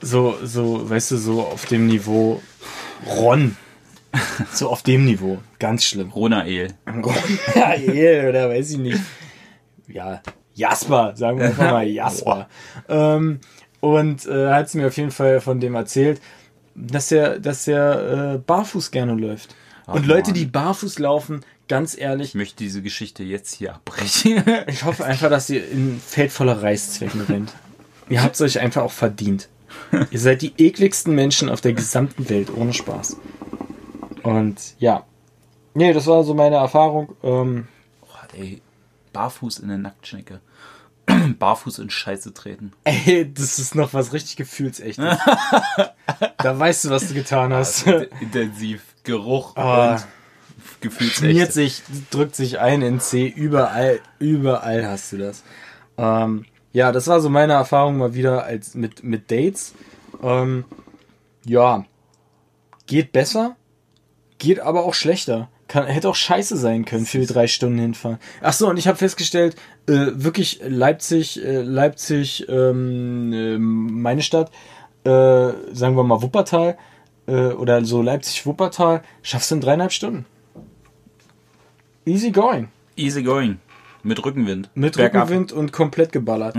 so, 0.00 0.36
so, 0.42 0.88
weißt 0.88 1.12
du, 1.12 1.16
so 1.16 1.42
auf 1.42 1.66
dem 1.66 1.86
Niveau 1.86 2.40
Ron. 3.06 3.56
So 4.52 4.68
auf 4.68 4.82
dem 4.82 5.04
Niveau. 5.04 5.38
Ganz 5.60 5.84
schlimm. 5.84 6.10
Ronael. 6.10 6.74
ja, 7.54 7.76
yeah, 7.76 8.28
oder 8.28 8.48
weiß 8.48 8.72
ich 8.72 8.78
nicht. 8.78 8.98
Ja, 9.86 10.20
Jasper, 10.54 11.12
sagen 11.14 11.38
wir 11.38 11.46
einfach 11.46 11.70
mal 11.70 11.86
Jasper. 11.88 12.48
ähm, 12.88 13.38
und 13.78 14.26
äh, 14.26 14.50
hat 14.52 14.68
sie 14.68 14.78
mir 14.78 14.88
auf 14.88 14.96
jeden 14.96 15.12
Fall 15.12 15.40
von 15.40 15.60
dem 15.60 15.76
erzählt, 15.76 16.20
dass 16.74 17.12
er, 17.12 17.38
dass 17.38 17.68
er 17.68 18.34
äh, 18.34 18.38
barfuß 18.38 18.90
gerne 18.90 19.14
läuft. 19.14 19.54
Und 19.86 20.06
Leute, 20.06 20.32
die 20.32 20.46
barfuß 20.46 20.98
laufen, 20.98 21.44
ganz 21.70 21.96
ehrlich, 21.96 22.28
Ich 22.30 22.34
möchte 22.34 22.56
diese 22.56 22.82
Geschichte 22.82 23.22
jetzt 23.22 23.54
hier 23.54 23.74
abbrechen. 23.76 24.42
ich 24.66 24.84
hoffe 24.84 25.04
einfach, 25.04 25.30
dass 25.30 25.48
ihr 25.48 25.66
in 25.70 26.00
Feld 26.00 26.32
voller 26.32 26.60
Reißzwecken 26.62 27.20
rennt. 27.22 27.52
ihr 28.08 28.22
habt 28.22 28.34
es 28.34 28.40
euch 28.42 28.58
einfach 28.60 28.82
auch 28.82 28.92
verdient. 28.92 29.48
ihr 30.10 30.18
seid 30.20 30.42
die 30.42 30.52
ekligsten 30.58 31.14
Menschen 31.14 31.48
auf 31.48 31.60
der 31.60 31.72
gesamten 31.72 32.28
Welt, 32.28 32.50
ohne 32.54 32.74
Spaß. 32.74 33.16
Und 34.24 34.56
ja. 34.78 35.04
Nee, 35.74 35.92
das 35.92 36.06
war 36.08 36.24
so 36.24 36.34
meine 36.34 36.56
Erfahrung. 36.56 37.14
Ähm, 37.22 37.68
Boah, 38.00 38.26
ey, 38.36 38.60
barfuß 39.12 39.60
in 39.60 39.68
der 39.68 39.78
Nacktschnecke. 39.78 40.40
barfuß 41.38 41.78
in 41.78 41.88
Scheiße 41.90 42.34
treten. 42.34 42.72
ey, 42.84 43.32
das 43.32 43.60
ist 43.60 43.76
noch 43.76 43.94
was 43.94 44.12
richtig 44.12 44.36
Gefühlsechtes. 44.36 45.04
da 46.38 46.58
weißt 46.58 46.84
du, 46.86 46.90
was 46.90 47.06
du 47.08 47.14
getan 47.14 47.52
hast. 47.52 47.86
Intensiv. 48.20 48.82
Geruch 49.04 49.54
Ah. 49.56 49.94
und 49.94 50.06
schmiert 51.00 51.52
sich, 51.52 51.82
drückt 52.10 52.34
sich 52.34 52.58
ein 52.58 52.82
in 52.82 53.00
C, 53.00 53.26
überall, 53.26 54.00
überall 54.18 54.86
hast 54.86 55.12
du 55.12 55.18
das. 55.18 55.42
Ähm, 55.98 56.44
ja, 56.72 56.92
das 56.92 57.08
war 57.08 57.20
so 57.20 57.28
meine 57.28 57.54
Erfahrung 57.54 57.98
mal 57.98 58.14
wieder 58.14 58.44
als 58.44 58.74
mit, 58.74 59.02
mit 59.02 59.30
Dates. 59.30 59.74
Ähm, 60.22 60.64
ja, 61.44 61.84
geht 62.86 63.12
besser, 63.12 63.56
geht 64.38 64.60
aber 64.60 64.84
auch 64.84 64.94
schlechter. 64.94 65.48
Kann, 65.68 65.86
hätte 65.86 66.08
auch 66.08 66.16
scheiße 66.16 66.56
sein 66.56 66.84
können 66.84 67.06
für 67.06 67.18
die 67.18 67.26
drei 67.26 67.46
Stunden 67.46 67.78
hinfahren. 67.78 68.18
Ach 68.42 68.52
so, 68.52 68.68
und 68.68 68.76
ich 68.76 68.88
habe 68.88 68.98
festgestellt, 68.98 69.54
äh, 69.86 70.08
wirklich 70.14 70.60
Leipzig, 70.66 71.44
äh, 71.44 71.62
Leipzig, 71.62 72.48
ähm, 72.48 73.32
äh, 73.32 73.56
meine 73.56 74.22
Stadt, 74.22 74.50
äh, 75.04 75.10
sagen 75.72 75.96
wir 75.96 76.02
mal 76.02 76.22
Wuppertal, 76.22 76.76
äh, 77.28 77.52
oder 77.52 77.84
so 77.84 78.02
Leipzig-Wuppertal, 78.02 79.02
schaffst 79.22 79.52
du 79.52 79.56
in 79.56 79.60
dreieinhalb 79.60 79.92
Stunden. 79.92 80.26
Easy 82.04 82.30
going. 82.30 82.68
Easy 82.96 83.22
going. 83.22 83.58
Mit 84.02 84.24
Rückenwind. 84.24 84.70
Mit 84.74 84.96
Bergab. 84.96 85.24
Rückenwind 85.24 85.52
und 85.52 85.72
komplett 85.72 86.12
geballert. 86.12 86.56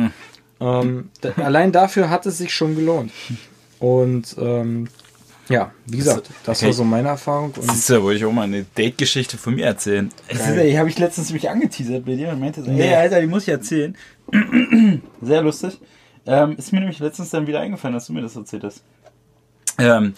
Ähm, 0.59 1.09
da, 1.21 1.31
allein 1.43 1.71
dafür 1.71 2.09
hat 2.09 2.25
es 2.25 2.37
sich 2.37 2.53
schon 2.53 2.75
gelohnt. 2.75 3.11
Und 3.79 4.35
ähm, 4.39 4.87
ja, 5.49 5.71
wie 5.85 5.97
gesagt, 5.97 6.29
das 6.45 6.59
okay. 6.59 6.67
war 6.67 6.73
so 6.73 6.83
meine 6.83 7.09
Erfahrung. 7.09 7.51
Und 7.51 7.71
Siehst 7.71 7.89
du, 7.89 8.03
wollte 8.03 8.19
ich 8.19 8.25
auch 8.25 8.31
mal 8.31 8.43
eine 8.43 8.63
Date-Geschichte 8.63 9.37
von 9.37 9.55
mir 9.55 9.65
erzählen. 9.65 10.11
Die 10.31 10.77
habe 10.77 10.89
ich 10.89 10.99
letztens 10.99 11.29
nämlich 11.29 11.49
angeteasert 11.49 12.05
bei 12.05 12.15
dir 12.15 12.29
und 12.29 12.39
meinte 12.39 12.61
Nee. 12.61 12.83
hey, 12.83 12.95
Alter, 12.95 13.19
die 13.19 13.27
muss 13.27 13.43
ich 13.43 13.49
erzählen. 13.49 13.97
Sehr 15.21 15.41
lustig. 15.41 15.79
Ähm, 16.25 16.55
ist 16.57 16.71
mir 16.71 16.79
nämlich 16.79 16.99
letztens 16.99 17.31
dann 17.31 17.47
wieder 17.47 17.59
eingefallen, 17.59 17.95
dass 17.95 18.05
du 18.05 18.13
mir 18.13 18.21
das 18.21 18.35
erzählt 18.35 18.63
hast. 18.63 18.83
Ähm, 19.79 20.13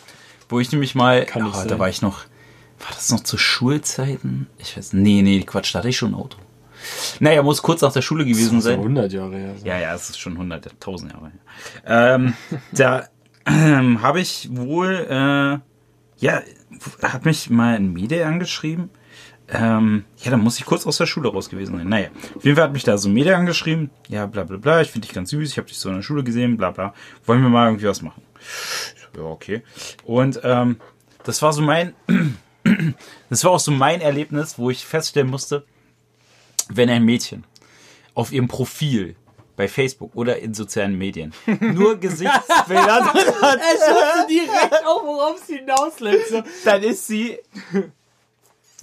wo 0.49 0.59
ich 0.59 0.71
nämlich 0.71 0.93
mal, 0.93 1.25
Kann 1.25 1.43
nicht 1.43 1.57
oh, 1.57 1.67
da 1.67 1.79
war 1.79 1.89
ich 1.89 2.01
noch, 2.01 2.25
war 2.83 2.91
das 2.93 3.11
noch 3.11 3.21
zu 3.21 3.37
Schulzeiten? 3.37 4.47
Ich 4.57 4.77
weiß, 4.77 4.93
nee, 4.93 5.21
nee, 5.21 5.41
Quatsch, 5.41 5.73
da 5.73 5.79
hatte 5.79 5.89
ich 5.89 5.97
schon 5.97 6.11
ein 6.11 6.15
Auto. 6.15 6.37
Naja, 7.19 7.41
muss 7.43 7.61
kurz 7.61 7.81
nach 7.81 7.93
der 7.93 8.01
Schule 8.01 8.25
gewesen 8.25 8.61
so 8.61 8.69
sein. 8.69 8.79
100 8.79 9.11
Jahre 9.13 9.37
her. 9.37 9.55
Ja, 9.63 9.79
ja, 9.79 9.95
es 9.95 10.09
ist 10.09 10.19
schon 10.19 10.33
100, 10.33 10.73
1000 10.73 11.13
Jahre 11.13 11.31
her. 11.31 12.15
Ähm, 12.15 12.33
da 12.73 13.07
ähm, 13.45 14.01
habe 14.01 14.19
ich 14.19 14.49
wohl, 14.51 15.07
äh, 15.09 15.59
ja, 16.23 16.41
hat 17.01 17.25
mich 17.25 17.49
mal 17.49 17.75
ein 17.75 17.93
Mädel 17.93 18.23
angeschrieben. 18.23 18.89
Ähm, 19.49 20.05
ja, 20.17 20.31
da 20.31 20.37
muss 20.37 20.57
ich 20.57 20.65
kurz 20.65 20.87
aus 20.87 20.97
der 20.97 21.05
Schule 21.05 21.29
raus 21.29 21.49
gewesen 21.49 21.77
sein. 21.77 21.87
Naja, 21.87 22.09
auf 22.35 22.43
jeden 22.43 22.55
Fall 22.55 22.65
hat 22.65 22.73
mich 22.73 22.83
da 22.83 22.97
so 22.97 23.09
ein 23.09 23.13
Mädel 23.13 23.35
angeschrieben. 23.35 23.89
Ja, 24.07 24.25
bla 24.25 24.43
bla 24.43 24.57
bla, 24.57 24.81
ich 24.81 24.89
finde 24.89 25.07
dich 25.07 25.15
ganz 25.15 25.29
süß, 25.29 25.49
ich 25.51 25.57
habe 25.57 25.67
dich 25.67 25.77
so 25.77 25.89
in 25.89 25.95
der 25.95 26.01
Schule 26.01 26.23
gesehen, 26.23 26.57
bla 26.57 26.71
bla. 26.71 26.93
Wollen 27.25 27.41
wir 27.41 27.49
mal 27.49 27.67
irgendwie 27.67 27.87
was 27.87 28.01
machen? 28.01 28.23
Ja, 29.15 29.23
okay. 29.23 29.63
Und 30.05 30.39
ähm, 30.43 30.77
das 31.23 31.41
war 31.41 31.53
so 31.53 31.61
mein, 31.61 31.93
das 33.29 33.43
war 33.43 33.51
auch 33.51 33.59
so 33.59 33.71
mein 33.71 34.01
Erlebnis, 34.01 34.57
wo 34.57 34.69
ich 34.69 34.85
feststellen 34.85 35.29
musste, 35.29 35.65
wenn 36.69 36.89
ein 36.89 37.03
Mädchen 37.03 37.43
auf 38.13 38.31
ihrem 38.31 38.47
Profil 38.47 39.15
bei 39.55 39.67
Facebook 39.67 40.15
oder 40.15 40.39
in 40.39 40.53
sozialen 40.53 40.97
Medien 40.97 41.33
nur 41.59 41.95
Gesichtsbilder 41.99 43.05
hat, 43.05 43.13
wusste 43.13 44.27
direkt 44.29 44.85
auch, 44.85 45.03
worauf 45.03 45.41
es 45.41 45.47
hinausläuft. 45.47 46.43
Dann 46.65 46.83
ist 46.83 47.07
sie 47.07 47.37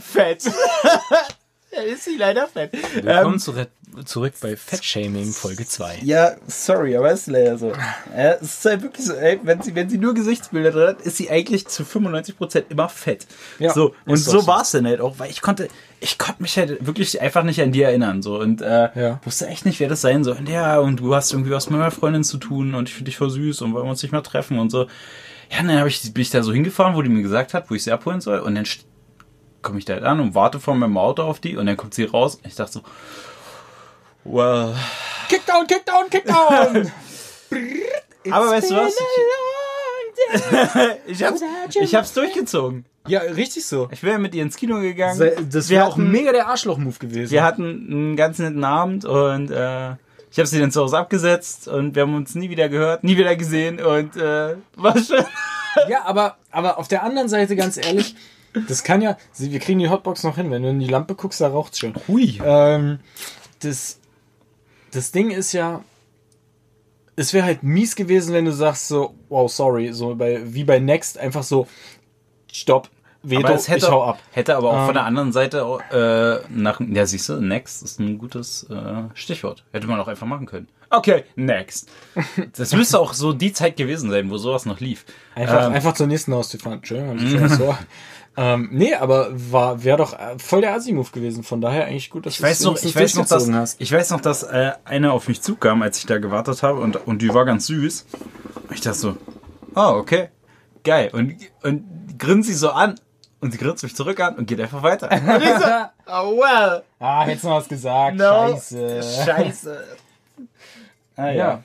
fett. 0.00 0.44
dann 1.72 1.84
ist 1.86 2.04
sie 2.04 2.16
leider 2.16 2.46
fett. 2.48 2.72
Willkommen 3.02 3.38
zurück, 3.38 3.68
zurück 4.04 4.34
bei 4.40 4.56
Fettshaming 4.56 5.32
Folge 5.32 5.66
2. 5.66 6.00
Ja, 6.02 6.36
sorry, 6.46 6.96
aber 6.96 7.10
es 7.12 7.20
ist 7.22 7.26
leider 7.28 7.58
so. 7.58 7.72
Ja, 8.16 8.32
es 8.40 8.42
ist 8.42 8.64
halt 8.64 8.82
wirklich 8.82 9.06
so, 9.06 9.14
ey, 9.14 9.38
wenn 9.42 9.62
sie, 9.62 9.74
wenn 9.74 9.88
sie 9.88 9.98
nur 9.98 10.14
Gesichtsbilder 10.14 10.70
drin 10.72 10.88
hat, 10.88 11.02
ist 11.02 11.16
sie 11.16 11.30
eigentlich 11.30 11.66
zu 11.68 11.82
95% 11.84 12.64
immer 12.70 12.88
fett. 12.88 13.26
Ja, 13.58 13.72
so, 13.72 13.94
und 14.06 14.16
so 14.16 14.40
so. 14.40 14.46
war 14.46 14.62
es 14.62 14.70
dann 14.72 14.86
halt 14.86 15.00
auch, 15.00 15.18
weil 15.18 15.30
ich 15.30 15.42
konnte, 15.42 15.68
ich 16.00 16.18
konnte 16.18 16.42
mich 16.42 16.56
halt 16.58 16.84
wirklich 16.86 17.20
einfach 17.20 17.42
nicht 17.44 17.60
an 17.60 17.72
die 17.72 17.82
erinnern. 17.82 18.22
So, 18.22 18.38
und 18.40 18.62
äh, 18.62 18.90
Ja. 19.00 19.20
wusste 19.24 19.46
echt 19.46 19.64
nicht, 19.66 19.80
wer 19.80 19.88
das 19.88 20.00
sein 20.00 20.24
soll. 20.24 20.36
Und 20.38 20.48
ja, 20.48 20.78
und 20.78 20.98
du 21.00 21.14
hast 21.14 21.32
irgendwie 21.32 21.50
was 21.52 21.70
mit 21.70 21.78
meiner 21.78 21.90
Freundin 21.90 22.24
zu 22.24 22.38
tun 22.38 22.74
und 22.74 22.88
ich 22.88 22.94
finde 22.94 23.10
dich 23.10 23.16
voll 23.18 23.30
süß 23.30 23.62
und 23.62 23.74
wollen 23.74 23.86
wir 23.86 23.90
uns 23.90 24.02
nicht 24.02 24.12
mal 24.12 24.22
treffen 24.22 24.58
und 24.58 24.70
so. 24.70 24.86
Ja, 25.52 25.60
und 25.60 25.68
dann 25.68 25.78
hab 25.80 25.86
ich, 25.88 26.14
bin 26.14 26.22
ich 26.22 26.30
da 26.30 26.42
so 26.42 26.52
hingefahren, 26.52 26.94
wo 26.94 27.02
die 27.02 27.08
mir 27.08 27.22
gesagt 27.22 27.54
hat, 27.54 27.70
wo 27.70 27.74
ich 27.74 27.82
sie 27.82 27.90
abholen 27.92 28.20
soll. 28.20 28.38
Und 28.38 28.54
dann 28.54 28.66
komme 29.62 29.78
ich 29.78 29.84
da 29.84 29.94
halt 29.94 30.04
an 30.04 30.20
und 30.20 30.34
warte 30.34 30.60
vor 30.60 30.74
meinem 30.74 30.96
Auto 30.96 31.22
auf 31.22 31.40
die 31.40 31.56
und 31.56 31.66
dann 31.66 31.76
kommt 31.76 31.94
sie 31.94 32.04
raus. 32.04 32.36
Und 32.36 32.46
ich 32.46 32.54
dachte 32.54 32.72
so, 32.72 32.80
well, 34.24 34.74
Kickdown, 35.28 35.66
Kickdown, 35.66 36.10
Kickdown! 36.10 36.92
Aber 38.30 38.50
weißt 38.50 38.70
du 38.70 38.76
was? 38.76 38.94
Ich 41.06 41.24
hab's, 41.24 41.40
ich 41.80 41.94
hab's 41.94 42.12
durchgezogen. 42.12 42.84
ja, 43.08 43.20
richtig 43.20 43.64
so. 43.64 43.88
Ich 43.90 44.02
wäre 44.02 44.18
mit 44.18 44.34
ihr 44.34 44.42
ins 44.42 44.56
Kino 44.56 44.78
gegangen. 44.80 45.32
Das 45.50 45.70
wäre 45.70 45.86
auch 45.86 45.96
mega 45.96 46.30
der 46.32 46.46
Arschloch-Move 46.48 46.98
gewesen. 46.98 47.32
Wir 47.32 47.42
hatten 47.42 47.86
einen 47.90 48.16
ganz 48.16 48.38
netten 48.38 48.62
Abend 48.62 49.04
und 49.04 49.50
äh, 49.50 49.92
ich 50.30 50.38
habe 50.38 50.46
sie 50.46 50.60
dann 50.60 50.70
zu 50.70 50.82
Hause 50.82 50.98
abgesetzt 50.98 51.66
und 51.68 51.94
wir 51.94 52.02
haben 52.02 52.14
uns 52.14 52.34
nie 52.34 52.50
wieder 52.50 52.68
gehört, 52.68 53.02
nie 53.02 53.16
wieder 53.16 53.34
gesehen 53.34 53.80
und 53.82 54.16
äh, 54.16 54.56
war 54.76 54.98
schön. 54.98 55.24
Ja, 55.88 56.04
aber, 56.04 56.36
aber 56.50 56.78
auf 56.78 56.88
der 56.88 57.02
anderen 57.02 57.28
Seite, 57.28 57.56
ganz 57.56 57.76
ehrlich, 57.76 58.14
das 58.68 58.82
kann 58.84 59.00
ja, 59.02 59.16
wir 59.38 59.58
kriegen 59.60 59.78
die 59.78 59.88
Hotbox 59.88 60.22
noch 60.24 60.36
hin. 60.36 60.50
Wenn 60.50 60.62
du 60.62 60.70
in 60.70 60.80
die 60.80 60.86
Lampe 60.88 61.14
guckst, 61.14 61.40
da 61.40 61.48
raucht's 61.48 61.78
schon. 61.78 61.94
Hui. 62.08 62.40
Ähm, 62.44 62.98
das, 63.60 63.98
das 64.92 65.12
Ding 65.12 65.30
ist 65.30 65.52
ja, 65.52 65.82
es 67.16 67.32
wäre 67.32 67.44
halt 67.44 67.62
mies 67.62 67.96
gewesen, 67.96 68.32
wenn 68.34 68.44
du 68.46 68.52
sagst 68.52 68.88
so, 68.88 69.14
wow, 69.28 69.50
sorry, 69.50 69.92
so 69.92 70.14
bei, 70.14 70.40
wie 70.54 70.64
bei 70.64 70.78
Next, 70.78 71.18
einfach 71.18 71.42
so, 71.42 71.66
stopp, 72.50 72.88
Veto, 73.22 73.46
Aber 73.46 73.54
es 73.54 73.68
hätte, 73.68 73.84
ich 73.84 73.90
hau 73.92 74.02
ab. 74.02 74.18
hätte 74.32 74.56
aber 74.56 74.70
auch 74.70 74.78
Ähm. 74.80 74.86
von 74.86 74.94
der 74.94 75.04
anderen 75.04 75.30
Seite 75.32 75.58
äh, 75.92 76.50
nach, 76.50 76.80
ja 76.80 77.04
siehst 77.04 77.28
du, 77.28 77.38
next 77.38 77.82
ist 77.82 78.00
ein 78.00 78.16
gutes 78.16 78.62
äh, 78.70 79.02
Stichwort. 79.12 79.62
Hätte 79.72 79.86
man 79.88 80.00
auch 80.00 80.08
einfach 80.08 80.26
machen 80.26 80.46
können. 80.46 80.68
Okay, 80.88 81.24
next. 81.36 81.88
Das 82.56 82.72
müsste 82.74 82.98
auch 82.98 83.12
so 83.12 83.32
die 83.34 83.52
Zeit 83.52 83.76
gewesen 83.76 84.10
sein, 84.10 84.30
wo 84.30 84.38
sowas 84.38 84.64
noch 84.64 84.80
lief. 84.80 85.04
Einfach, 85.34 85.66
Ähm, 85.66 85.74
einfach 85.74 85.92
zur 85.92 86.06
nächsten 86.06 86.32
Haustür 86.32 86.58
fahren. 86.60 86.80
Ist 86.82 87.56
so. 87.58 87.76
Ähm, 88.42 88.70
nee, 88.72 88.94
aber 88.94 89.28
war, 89.32 89.84
wäre 89.84 89.98
doch 89.98 90.14
äh, 90.14 90.38
voll 90.38 90.62
der 90.62 90.72
Asi-Move 90.72 91.10
gewesen. 91.10 91.42
Von 91.42 91.60
daher 91.60 91.84
eigentlich 91.84 92.08
gut, 92.08 92.24
dass 92.24 92.32
Ich 92.34 92.42
weiß 92.42 92.60
noch, 92.62 92.82
ich 92.82 92.96
weiß 92.96 93.16
noch, 93.16 93.26
dass, 93.28 93.76
ich 93.78 93.92
weiß 93.92 94.10
noch, 94.10 94.22
dass 94.22 94.44
äh, 94.44 94.72
eine 94.86 95.12
auf 95.12 95.28
mich 95.28 95.42
zukam, 95.42 95.82
als 95.82 95.98
ich 95.98 96.06
da 96.06 96.16
gewartet 96.16 96.62
habe 96.62 96.80
und, 96.80 97.06
und 97.06 97.20
die 97.20 97.34
war 97.34 97.44
ganz 97.44 97.66
süß. 97.66 98.06
Und 98.68 98.74
ich 98.74 98.80
dachte 98.80 98.96
so, 98.98 99.16
oh, 99.74 99.92
okay, 99.98 100.30
geil. 100.84 101.10
Und, 101.12 101.36
und 101.62 102.18
grinst 102.18 102.48
sie 102.48 102.54
so 102.54 102.70
an 102.70 102.98
und 103.40 103.52
sie 103.52 103.58
grinst 103.58 103.82
mich 103.82 103.94
zurück 103.94 104.18
an 104.20 104.36
und 104.36 104.46
geht 104.46 104.58
einfach 104.58 104.82
weiter. 104.82 105.10
Und 105.12 105.42
ich 105.42 105.48
so, 105.48 105.66
oh 106.06 106.36
well, 106.40 106.82
Ah, 106.98 107.24
hättest 107.24 107.44
noch 107.44 107.56
was 107.58 107.68
gesagt. 107.68 108.16
no, 108.16 108.52
Scheiße. 108.52 109.02
scheiße. 109.26 109.84
Ah 111.16 111.28
ja. 111.30 111.34
Ja. 111.34 111.62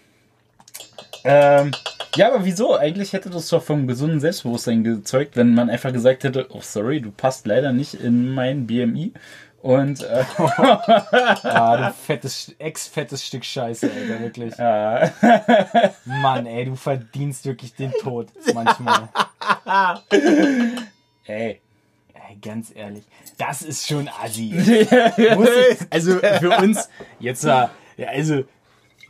Ähm, 1.23 1.71
ja, 2.15 2.27
aber 2.33 2.45
wieso? 2.45 2.75
Eigentlich 2.75 3.13
hätte 3.13 3.29
das 3.29 3.49
doch 3.49 3.63
vom 3.63 3.87
gesunden 3.87 4.19
Selbstbewusstsein 4.19 4.83
gezeugt, 4.83 5.35
wenn 5.35 5.53
man 5.53 5.69
einfach 5.69 5.93
gesagt 5.93 6.23
hätte, 6.23 6.47
oh 6.51 6.61
sorry, 6.61 7.01
du 7.01 7.11
passt 7.11 7.45
leider 7.47 7.71
nicht 7.73 7.93
in 7.95 8.31
mein 8.31 8.67
BMI. 8.67 9.13
Und 9.61 10.03
äh, 10.03 10.23
Ah, 10.37 11.89
du 11.89 11.93
fettes, 12.05 12.53
ex-fettes 12.59 13.25
Stück 13.25 13.43
Scheiße, 13.43 13.89
Alter, 13.91 14.19
wirklich. 14.19 14.53
äh, 14.59 15.09
Mann, 16.05 16.45
ey, 16.45 16.65
du 16.65 16.75
verdienst 16.75 17.45
wirklich 17.45 17.73
den 17.73 17.91
Tod 18.01 18.27
manchmal. 18.53 19.09
ey. 21.25 21.61
Ey, 22.27 22.37
ganz 22.41 22.71
ehrlich, 22.75 23.03
das 23.37 23.61
ist 23.63 23.87
schon 23.87 24.07
assi. 24.23 24.53
Also 25.89 26.19
für 26.19 26.57
uns, 26.59 26.89
jetzt 27.19 27.43
war, 27.45 27.71
ja, 27.97 28.09
also, 28.09 28.43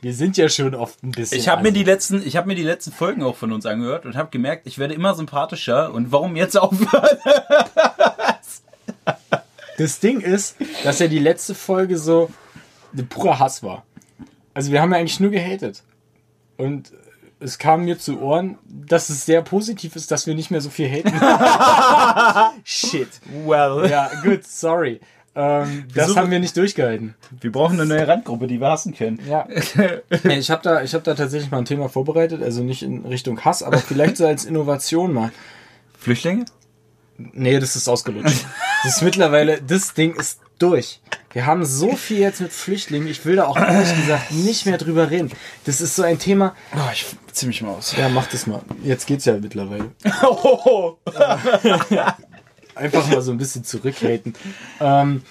wir 0.05 0.13
sind 0.13 0.37
ja 0.37 0.49
schon 0.49 0.75
oft 0.75 1.01
ein 1.01 1.09
bisschen. 1.09 1.39
Ich 1.39 1.47
habe 1.47 1.63
mir 1.63 1.69
assi. 1.69 1.79
die 1.79 1.83
letzten, 1.83 2.27
ich 2.27 2.37
habe 2.37 2.45
mir 2.47 2.53
die 2.53 2.61
letzten 2.61 2.91
Folgen 2.91 3.23
auch 3.23 3.35
von 3.35 3.51
uns 3.51 3.65
angehört 3.65 4.05
und 4.05 4.15
habe 4.15 4.29
gemerkt, 4.29 4.67
ich 4.67 4.77
werde 4.77 4.93
immer 4.93 5.15
sympathischer. 5.15 5.91
Und 5.91 6.11
warum 6.11 6.35
jetzt 6.35 6.55
aufhören? 6.55 7.17
Das 9.77 9.99
Ding 9.99 10.21
ist, 10.21 10.55
dass 10.85 10.99
ja 10.99 11.07
die 11.07 11.19
letzte 11.19 11.53
Folge 11.53 11.97
so 11.97 12.29
ein 12.95 13.07
purer 13.07 13.39
Hass 13.39 13.61
war. 13.61 13.83
Also 14.53 14.71
wir 14.71 14.81
haben 14.81 14.93
ja 14.93 14.99
eigentlich 14.99 15.19
nur 15.19 15.31
gehatet. 15.31 15.83
Und 16.55 16.93
es 17.41 17.57
kam 17.57 17.83
mir 17.83 17.99
zu 17.99 18.21
Ohren, 18.21 18.57
dass 18.63 19.09
es 19.09 19.25
sehr 19.25 19.41
positiv 19.41 19.97
ist, 19.97 20.11
dass 20.11 20.27
wir 20.27 20.35
nicht 20.35 20.49
mehr 20.49 20.61
so 20.61 20.69
viel 20.69 20.87
haten. 20.87 21.11
Shit. 22.63 23.09
Well. 23.45 23.89
Ja, 23.89 24.09
gut, 24.23 24.45
sorry. 24.45 25.01
Ähm, 25.35 25.85
das 25.93 26.15
haben 26.15 26.31
wir 26.31 26.39
nicht 26.39 26.55
durchgehalten. 26.55 27.13
Wir 27.41 27.51
brauchen 27.51 27.79
eine 27.79 27.85
neue 27.85 28.07
Randgruppe, 28.07 28.47
die 28.47 28.59
wir 28.59 28.69
hassen 28.69 28.95
können. 28.95 29.19
Ja. 29.27 29.47
Ich 30.23 30.49
habe 30.49 30.61
da, 30.63 30.81
ich 30.81 30.93
hab 30.93 31.03
da 31.03 31.13
tatsächlich 31.13 31.51
mal 31.51 31.57
ein 31.59 31.65
Thema 31.65 31.89
vorbereitet, 31.89 32.41
also 32.41 32.63
nicht 32.63 32.83
in 32.83 33.05
Richtung 33.05 33.43
Hass, 33.43 33.63
aber 33.63 33.77
vielleicht 33.77 34.17
so 34.17 34.25
als 34.25 34.45
Innovation 34.45 35.13
mal. 35.13 35.31
Flüchtlinge? 35.99 36.45
Nee, 37.17 37.59
das 37.59 37.75
ist 37.75 37.87
ausgelutscht. 37.87 38.45
Das 38.83 38.97
ist 38.97 39.01
mittlerweile, 39.01 39.61
das 39.61 39.93
Ding 39.93 40.15
ist 40.15 40.39
durch. 40.59 41.01
Wir 41.33 41.45
haben 41.45 41.65
so 41.65 41.95
viel 41.95 42.19
jetzt 42.19 42.39
mit 42.41 42.53
Flüchtlingen, 42.53 43.07
ich 43.07 43.25
will 43.25 43.35
da 43.35 43.45
auch 43.45 43.57
ehrlich 43.57 43.93
gesagt 43.95 44.31
nicht 44.31 44.65
mehr 44.65 44.77
drüber 44.77 45.09
reden. 45.09 45.31
Das 45.65 45.81
ist 45.81 45.95
so 45.95 46.03
ein 46.03 46.19
Thema. 46.19 46.55
Oh, 46.73 46.89
ich 46.93 47.05
zieh 47.31 47.47
mich 47.47 47.61
mal 47.61 47.71
aus. 47.71 47.95
Ja, 47.97 48.07
mach 48.09 48.27
das 48.27 48.47
mal. 48.47 48.61
Jetzt 48.83 49.05
geht's 49.05 49.25
ja 49.25 49.33
mittlerweile. 49.37 49.91
Oh, 50.23 50.97
Einfach 52.75 53.07
mal 53.09 53.21
so 53.21 53.31
ein 53.31 53.37
bisschen 53.37 53.63
zurückhaten. 53.63 54.35
Ähm, 54.79 55.23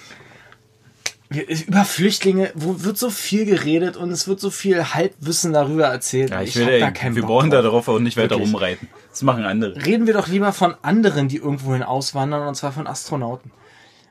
über 1.67 1.85
Flüchtlinge, 1.85 2.53
wo 2.55 2.83
wird 2.83 2.97
so 2.97 3.11
viel 3.11 3.45
geredet 3.45 3.97
und 3.97 4.11
es 4.11 4.29
wird 4.29 4.41
so 4.41 4.51
viel 4.51 4.95
Halbwissen 4.95 5.53
darüber 5.53 5.87
erzählt. 5.87 6.31
ja, 6.31 6.43
ich, 6.43 6.57
hab 6.57 6.67
will, 6.67 6.81
da 6.81 6.87
ey, 6.87 6.93
keinen 6.93 7.17
wir 7.17 7.23
Bock 7.23 7.31
brauchen 7.31 7.51
drauf. 7.51 7.59
da 7.59 7.63
darauf 7.63 7.89
auch 7.89 7.99
nicht 7.99 8.17
weiter 8.17 8.31
Wirklich. 8.31 8.49
rumreiten. 8.53 8.89
Das 9.11 9.23
machen 9.23 9.45
andere. 9.45 9.85
Reden 9.85 10.07
wir 10.07 10.15
doch 10.15 10.29
lieber 10.29 10.53
von 10.53 10.75
anderen, 10.83 11.29
die 11.29 11.37
irgendwohin 11.37 11.83
auswandern, 11.83 12.47
und 12.47 12.55
zwar 12.55 12.73
von 12.73 12.87
Astronauten. 12.87 13.51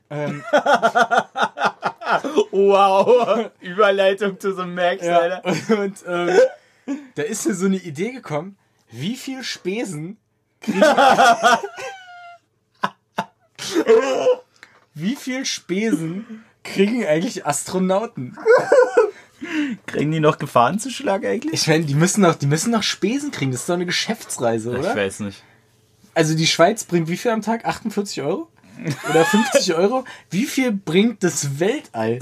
Ähm, 0.09 0.43
Wow, 2.51 3.49
Überleitung 3.59 4.39
zu 4.39 4.53
so 4.53 4.65
Max, 4.65 5.03
ja, 5.03 5.39
und 5.39 5.95
ähm, 6.07 6.37
da 7.15 7.23
ist 7.23 7.47
mir 7.47 7.55
so 7.55 7.65
eine 7.65 7.77
Idee 7.77 8.11
gekommen, 8.11 8.57
wie 8.91 9.15
viel 9.15 9.43
Spesen 9.43 10.17
kriegen... 10.61 10.83
wie 14.93 15.15
viel 15.15 15.45
Spesen 15.45 16.43
kriegen 16.63 17.05
eigentlich 17.05 17.45
Astronauten? 17.45 18.37
Kriegen 19.87 20.11
die 20.11 20.19
noch 20.19 20.37
Gefahrenzuschlag 20.37 21.25
eigentlich? 21.25 21.53
Ich 21.61 21.67
meine, 21.67 21.83
die 21.85 21.95
müssen 21.95 22.21
noch, 22.21 22.35
die 22.35 22.47
müssen 22.47 22.71
noch 22.71 22.83
Spesen 22.83 23.31
kriegen. 23.31 23.51
Das 23.51 23.61
ist 23.61 23.69
doch 23.69 23.73
eine 23.75 23.85
Geschäftsreise, 23.85 24.71
Ich 24.71 24.79
oder? 24.79 24.95
weiß 24.95 25.19
nicht. 25.21 25.43
Also 26.13 26.35
die 26.35 26.47
Schweiz 26.47 26.83
bringt 26.85 27.09
wie 27.09 27.17
viel 27.17 27.31
am 27.31 27.41
Tag? 27.41 27.65
48 27.65 28.21
Euro? 28.21 28.47
Oder 29.09 29.25
50 29.25 29.73
Euro? 29.75 30.05
Wie 30.29 30.45
viel 30.45 30.71
bringt 30.71 31.23
das 31.23 31.59
Weltall? 31.59 32.19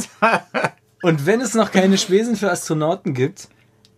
Und 1.01 1.25
wenn 1.25 1.41
es 1.41 1.53
noch 1.53 1.71
keine 1.71 1.97
Spesen 1.97 2.35
für 2.35 2.49
Astronauten 2.51 3.13
gibt, 3.13 3.49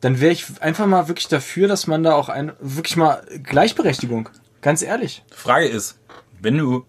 dann 0.02 0.20
wäre 0.20 0.34
ich 0.34 0.46
einfach 0.62 0.86
mal 0.86 1.08
wirklich 1.08 1.28
dafür, 1.30 1.68
dass 1.68 1.88
man 1.88 2.04
da 2.04 2.14
auch 2.16 2.28
ein, 2.30 2.52
wirklich 2.60 2.98
mal 2.98 3.26
Gleichberechtigung. 3.44 4.30
Ganz 4.62 4.82
ehrlich. 4.82 5.24
Frage 5.32 5.68
ist, 5.68 5.98
wenn 6.42 6.58
du 6.58 6.86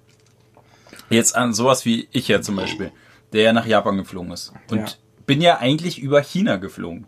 jetzt 1.11 1.37
an 1.37 1.53
sowas 1.53 1.85
wie 1.85 2.09
ich 2.13 2.29
ja 2.29 2.41
zum 2.43 2.57
Beispiel, 2.57 2.93
der 3.33 3.43
ja 3.43 3.53
nach 3.53 3.67
Japan 3.67 3.97
geflogen 3.97 4.33
ist 4.33 4.53
und 4.71 4.79
Ja. 4.79 4.87
bin 5.27 5.41
ja 5.41 5.59
eigentlich 5.59 5.99
über 6.01 6.23
China 6.23 6.57
geflogen. 6.57 7.07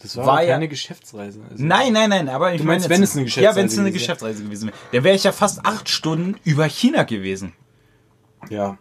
Das 0.00 0.16
war, 0.16 0.26
War 0.26 0.42
ja- 0.44 0.52
keine 0.54 0.68
Geschäftsreise. 0.68 1.40
Also 1.50 1.64
Nein, 1.64 1.92
nein, 1.92 2.10
nein, 2.10 2.28
aber 2.28 2.52
ich 2.54 2.60
Du 2.60 2.66
meinst, 2.66 2.88
meine 2.88 2.96
wenn 2.98 3.02
es 3.02 3.12
eine 3.16 3.22
Ja, 3.22 3.24
Geschäftsreise 3.24 3.56
wenn 3.56 3.66
es 3.66 3.72
eine 3.72 3.78
gewesen 3.78 3.84
wäre. 3.86 3.92
Geschäftsreise 4.00 4.44
gewesen 4.44 4.66
wäre. 4.68 4.76
Dann 4.92 5.04
wäre 5.04 5.16
ich 5.16 5.24
ja 5.24 5.32
fast 5.32 5.64
acht 5.66 5.88
Stunden 5.88 6.36
über 6.44 6.66
China 6.66 7.02
gewesen. 7.02 7.52
Ja. 8.48 8.78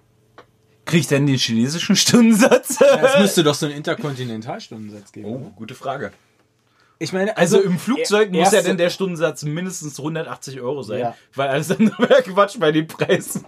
Krieg 0.86 1.02
ich 1.02 1.08
denn 1.08 1.26
den 1.26 1.38
chinesischen 1.38 1.96
Stundensatz? 1.96 2.80
Es 2.80 3.20
müsste 3.20 3.44
doch 3.44 3.56
so 3.56 3.66
einen 3.66 3.76
Interkontinentalstundensatz 3.76 5.12
geben. 5.12 5.28
Oh, 5.28 5.52
gute 5.56 5.74
Frage. 5.74 6.12
Ich 7.00 7.14
meine, 7.14 7.38
Also, 7.38 7.62
im 7.62 7.78
Flugzeug 7.78 8.32
muss 8.32 8.52
ja 8.52 8.62
denn 8.62 8.78
der 8.78 8.90
Stundensatz 8.90 9.44
mindestens 9.44 10.00
180 10.00 10.62
Euro 10.62 10.82
sein, 10.82 11.00
Ja. 11.00 11.16
weil 11.36 11.50
alles 11.50 11.70
andere 11.72 12.10
wäre 12.10 12.24
Quatsch 12.24 12.58
bei 12.60 12.72
den 12.72 12.88
Preisen. 12.88 13.46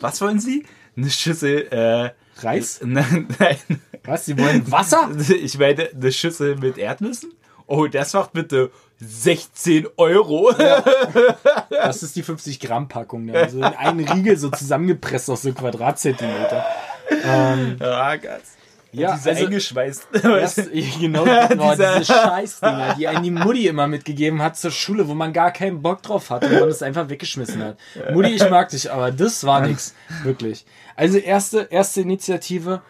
Was 0.00 0.20
wollen 0.20 0.38
Sie? 0.40 0.64
Eine 0.96 1.10
Schüssel, 1.10 1.66
äh, 1.70 2.10
Reis? 2.44 2.80
Nein, 2.84 3.28
nein. 3.38 3.56
Was? 4.04 4.24
Sie 4.26 4.38
wollen 4.38 4.70
Wasser? 4.70 5.10
Ich 5.30 5.58
meine, 5.58 5.88
eine 5.90 6.12
Schüssel 6.12 6.56
mit 6.56 6.78
Erdnüssen? 6.78 7.32
Oh, 7.66 7.86
das 7.86 8.12
macht 8.12 8.32
bitte 8.32 8.70
16 9.00 9.86
Euro. 9.96 10.52
Das 11.70 12.02
ist 12.02 12.14
die 12.16 12.22
50 12.22 12.60
Gramm 12.60 12.88
Packung. 12.88 13.26
Da. 13.26 13.34
Also 13.40 13.58
in 13.58 13.64
einen 13.64 14.06
Riegel 14.08 14.36
so 14.36 14.50
zusammengepresst 14.50 15.28
aus 15.30 15.42
so 15.42 15.52
Quadratzentimeter. 15.52 16.64
Ähm, 17.24 17.76
Ja, 17.80 18.14
ganz. 18.16 18.56
Ja, 18.92 19.14
Diese 19.14 19.30
also, 19.30 19.44
eingeschweißt. 19.46 20.08
das, 20.22 20.56
genau, 21.00 21.24
genau 21.24 21.70
diese 21.74 22.04
Scheißdinger, 22.04 22.94
die 22.98 23.08
einen 23.08 23.22
die 23.22 23.30
Mutti 23.30 23.66
immer 23.66 23.86
mitgegeben 23.86 24.42
hat 24.42 24.56
zur 24.56 24.70
Schule, 24.70 25.08
wo 25.08 25.14
man 25.14 25.32
gar 25.32 25.50
keinen 25.50 25.80
Bock 25.80 26.02
drauf 26.02 26.28
hatte 26.30 26.46
und 26.46 26.60
man 26.60 26.68
es 26.68 26.82
einfach 26.82 27.08
weggeschmissen 27.08 27.62
hat. 27.62 27.78
Mutti, 28.12 28.30
ich 28.30 28.48
mag 28.50 28.68
dich, 28.68 28.92
aber 28.92 29.10
das 29.10 29.44
war 29.44 29.66
nix. 29.66 29.94
Wirklich. 30.22 30.66
Also 30.94 31.16
erste, 31.18 31.68
erste 31.70 32.02
Initiative, 32.02 32.82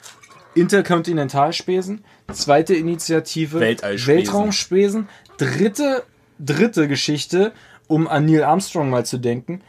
Interkontinentalspesen. 0.54 2.04
Zweite 2.32 2.74
Initiative. 2.74 3.60
Weltraumspesen. 3.60 5.08
Dritte, 5.38 6.02
dritte 6.38 6.88
Geschichte, 6.88 7.52
um 7.86 8.08
an 8.08 8.26
Neil 8.26 8.42
Armstrong 8.42 8.90
mal 8.90 9.06
zu 9.06 9.18
denken. 9.18 9.62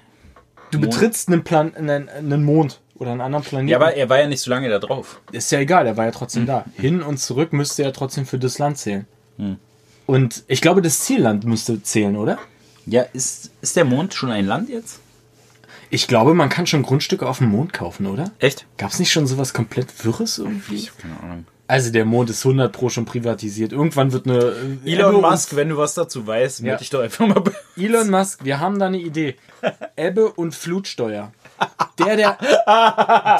Du 0.72 0.80
Mond. 0.80 0.92
betrittst 0.92 1.28
einen, 1.28 1.44
Plan 1.44 1.76
einen, 1.76 2.10
einen 2.10 2.44
Mond 2.44 2.82
oder 3.04 3.12
einen 3.12 3.22
anderen 3.22 3.44
Planeten. 3.46 3.70
Ja, 3.70 3.78
aber 3.78 3.94
er 3.96 4.10
war 4.10 4.20
ja 4.20 4.28
nicht 4.28 4.42
so 4.42 4.50
lange 4.50 4.68
da 4.70 4.80
drauf. 4.80 5.22
Ist 5.32 5.52
ja 5.52 5.60
egal, 5.60 5.86
er 5.86 5.96
war 5.98 6.06
ja 6.06 6.12
trotzdem 6.12 6.46
da. 6.48 6.66
Hin 6.76 7.02
und 7.04 7.20
zurück 7.20 7.54
müsste 7.54 7.84
er 7.84 7.94
trotzdem 7.94 8.26
für 8.26 8.40
das 8.40 8.58
Land 8.58 8.78
zählen. 8.80 9.06
Und 10.06 10.44
ich 10.48 10.62
glaube, 10.62 10.82
das 10.82 11.00
Zielland 11.02 11.44
müsste 11.46 11.82
zählen, 11.84 12.18
oder? 12.18 12.38
Ja, 12.86 13.04
ist, 13.14 13.52
ist 13.62 13.76
der 13.76 13.86
Mond 13.86 14.14
schon 14.14 14.32
ein 14.32 14.46
Land 14.46 14.70
jetzt? 14.70 15.00
Ich 15.90 16.08
glaube, 16.08 16.34
man 16.34 16.50
kann 16.50 16.66
schon 16.66 16.82
Grundstücke 16.84 17.28
auf 17.28 17.38
dem 17.38 17.50
Mond 17.50 17.72
kaufen, 17.72 18.08
oder? 18.08 18.32
Echt? 18.40 18.66
Gab 18.78 18.92
es 18.92 19.00
nicht 19.00 19.12
schon 19.12 19.28
sowas 19.28 19.54
komplett 19.54 20.04
Wirres 20.04 20.40
irgendwie? 20.40 20.90
Keine 20.98 21.20
Ahnung. 21.22 21.46
Also 21.68 21.92
der 21.92 22.04
Mond 22.04 22.30
ist 22.30 22.46
100 22.46 22.74
pro 22.74 22.90
schon 22.90 23.06
privatisiert. 23.06 23.72
Irgendwann 23.72 24.12
wird 24.12 24.28
eine... 24.28 24.40
äh, 24.86 24.92
Elon 24.92 25.16
Ebbe 25.16 25.22
Musk, 25.30 25.56
wenn 25.56 25.70
du 25.70 25.78
was 25.78 25.94
dazu 25.94 26.28
weißt, 26.28 26.60
Ja. 26.60 26.66
melde 26.66 26.80
dich 26.80 26.90
doch 26.90 27.00
einfach 27.02 27.26
mal 27.26 27.40
bei 27.40 27.52
Elon 27.78 28.10
Musk, 28.10 28.44
wir 28.44 28.60
haben 28.60 28.80
da 28.80 28.88
eine 28.88 28.98
Idee. 29.00 29.36
Ebbe- 29.96 30.34
und 30.34 30.54
Flutsteuer. 30.54 31.32
Der, 32.00 32.16
der, 32.16 32.38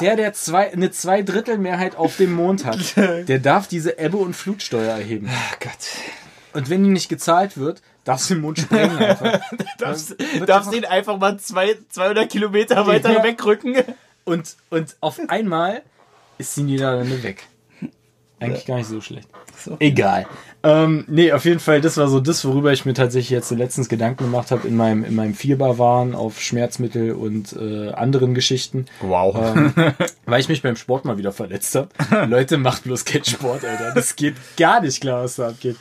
der, 0.00 0.16
der 0.16 0.32
zwei, 0.32 0.72
eine 0.72 0.90
Zweidrittelmehrheit 0.90 1.96
auf 1.96 2.16
dem 2.16 2.32
Mond 2.32 2.64
hat, 2.64 2.96
der 2.96 3.38
darf 3.38 3.66
diese 3.68 3.98
Ebbe- 3.98 4.16
und 4.18 4.34
Flutsteuer 4.34 4.92
erheben. 4.96 5.28
Ach 5.30 5.58
Gott. 5.60 5.72
Und 6.52 6.70
wenn 6.70 6.84
die 6.84 6.90
nicht 6.90 7.08
gezahlt 7.08 7.56
wird, 7.58 7.82
darfst 8.04 8.30
du 8.30 8.34
den 8.34 8.42
Mond 8.42 8.58
sprengen 8.60 8.96
einfach. 8.98 9.40
Darfst, 9.78 10.14
darfst 10.46 10.68
einfach- 10.68 10.72
ihn 10.72 10.84
einfach 10.84 11.18
mal 11.18 11.38
zwei, 11.40 11.76
200 11.90 12.30
Kilometer 12.30 12.86
weiter 12.86 13.12
Ja. 13.12 13.22
wegrücken. 13.24 13.76
Und, 14.24 14.56
und 14.70 14.96
auf 15.00 15.18
einmal 15.28 15.82
ist 16.38 16.56
die 16.56 16.62
Niederlande 16.62 17.22
weg. 17.22 17.42
Eigentlich 18.44 18.66
gar 18.66 18.76
nicht 18.76 18.88
so 18.88 19.00
schlecht. 19.00 19.28
Egal. 19.78 20.26
Ähm, 20.62 21.04
nee, 21.08 21.30
auf 21.32 21.44
jeden 21.44 21.60
Fall, 21.60 21.80
das 21.80 21.96
war 21.96 22.08
so 22.08 22.20
das, 22.20 22.44
worüber 22.44 22.72
ich 22.72 22.84
mir 22.86 22.94
tatsächlich 22.94 23.30
jetzt 23.30 23.48
so 23.48 23.54
letztens 23.54 23.88
Gedanken 23.88 24.24
gemacht 24.24 24.50
habe 24.50 24.66
in 24.66 24.76
meinem, 24.76 25.04
in 25.04 25.14
meinem 25.14 25.34
Vierbar-Wahn 25.34 26.14
auf 26.14 26.40
Schmerzmittel 26.40 27.12
und 27.12 27.52
äh, 27.52 27.90
anderen 27.90 28.34
Geschichten. 28.34 28.86
Wow. 29.00 29.36
Ähm, 29.56 29.74
weil 30.26 30.40
ich 30.40 30.48
mich 30.48 30.62
beim 30.62 30.76
Sport 30.76 31.04
mal 31.04 31.18
wieder 31.18 31.32
verletzt 31.32 31.74
habe. 31.74 31.88
Leute, 32.26 32.56
macht 32.56 32.84
bloß 32.84 33.04
keinen 33.04 33.24
Sport, 33.24 33.64
Alter. 33.64 33.92
Das 33.94 34.16
geht 34.16 34.36
gar 34.56 34.80
nicht 34.80 35.00
klar, 35.00 35.24
was 35.24 35.36
da 35.36 35.48
abgeht. 35.48 35.76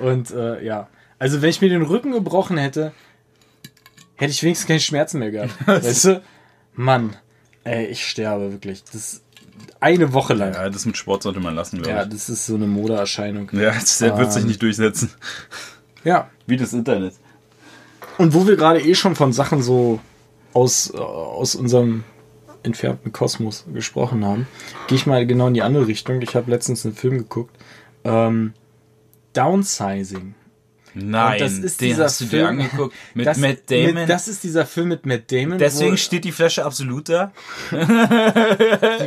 Und 0.00 0.30
äh, 0.30 0.64
ja, 0.64 0.88
also 1.18 1.42
wenn 1.42 1.50
ich 1.50 1.60
mir 1.60 1.68
den 1.68 1.82
Rücken 1.82 2.12
gebrochen 2.12 2.58
hätte, 2.58 2.92
hätte 4.14 4.30
ich 4.30 4.42
wenigstens 4.42 4.68
keine 4.68 4.80
Schmerzen 4.80 5.18
mehr 5.18 5.30
gehabt. 5.30 5.54
weißt 5.66 6.04
du? 6.04 6.22
Mann, 6.74 7.16
ey, 7.64 7.86
ich 7.86 8.06
sterbe 8.06 8.52
wirklich. 8.52 8.84
Das 8.84 8.94
ist 8.94 9.22
eine 9.80 10.12
Woche 10.12 10.34
lang. 10.34 10.54
Ja, 10.54 10.68
das 10.70 10.86
mit 10.86 10.96
Sport 10.96 11.22
sollte 11.22 11.40
man 11.40 11.54
lassen, 11.54 11.76
Ja, 11.76 11.82
glaube 11.82 12.08
das 12.10 12.28
ist 12.28 12.46
so 12.46 12.54
eine 12.54 12.66
Modeerscheinung. 12.66 13.50
ich. 13.52 13.58
Ja, 13.58 13.72
das, 13.72 13.98
der 13.98 14.16
wird 14.18 14.32
sich 14.32 14.42
Ähm. 14.42 14.48
nicht 14.48 14.62
durchsetzen. 14.62 15.10
Ja. 16.04 16.30
Wie 16.46 16.56
das 16.56 16.72
Internet. 16.72 17.14
Und 18.18 18.34
wo 18.34 18.46
wir 18.46 18.56
gerade 18.56 18.80
eh 18.80 18.94
schon 18.94 19.14
von 19.16 19.32
Sachen 19.32 19.62
so 19.62 20.00
aus, 20.52 20.92
äh, 20.94 20.96
aus 20.98 21.54
unserem 21.54 22.04
entfernten 22.62 23.12
Kosmos 23.12 23.64
gesprochen 23.72 24.24
haben, 24.24 24.46
gehe 24.88 24.96
ich 24.96 25.06
mal 25.06 25.26
genau 25.26 25.46
in 25.48 25.54
die 25.54 25.62
andere 25.62 25.86
Richtung. 25.86 26.20
Ich 26.22 26.34
habe 26.34 26.50
letztens 26.50 26.84
einen 26.84 26.94
Film 26.94 27.18
geguckt. 27.18 27.56
Ähm, 28.04 28.52
Downsizing. 29.34 30.34
Nein, 31.02 31.38
das 31.38 31.52
ist 31.54 31.80
den 31.80 31.88
dieser 31.88 32.04
hast 32.04 32.20
du 32.20 32.24
dir 32.24 32.30
Film- 32.30 32.46
angeguckt. 32.46 32.94
Mit 33.14 33.26
das, 33.26 33.38
Matt 33.38 33.70
Damon. 33.70 33.94
Mit, 33.94 34.08
das 34.08 34.28
ist 34.28 34.44
dieser 34.44 34.66
Film 34.66 34.88
mit 34.88 35.06
Matt 35.06 35.30
Damon. 35.30 35.58
Deswegen 35.58 35.92
wo, 35.92 35.96
steht 35.96 36.24
die 36.24 36.32
Flasche 36.32 36.64
absolut 36.64 37.08
da. 37.08 37.32
die 37.70 37.76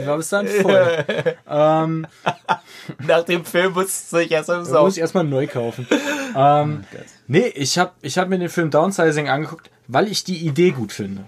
war 0.08 0.18
bis 0.18 0.30
dann 0.30 0.48
voll. 0.48 1.06
ähm, 1.50 2.08
Nach 3.06 3.24
dem 3.24 3.46
Film 3.46 3.74
musst 3.74 4.12
du 4.12 4.18
dich 4.18 4.32
muss 4.32 4.96
ich 4.96 5.02
erstmal 5.02 5.24
neu 5.24 5.48
kaufen. 5.48 5.88
ähm, 6.36 6.84
nee, 7.28 7.48
ich 7.56 7.78
habe 7.78 7.92
ich 8.02 8.18
hab 8.18 8.30
mir 8.30 8.40
den 8.40 8.50
Film 8.50 8.70
Downsizing 8.70 9.30
angeguckt, 9.30 9.70
weil 9.88 10.08
ich 10.08 10.24
die 10.24 10.38
Idee 10.46 10.72
gut 10.72 10.92
finde. 10.92 11.26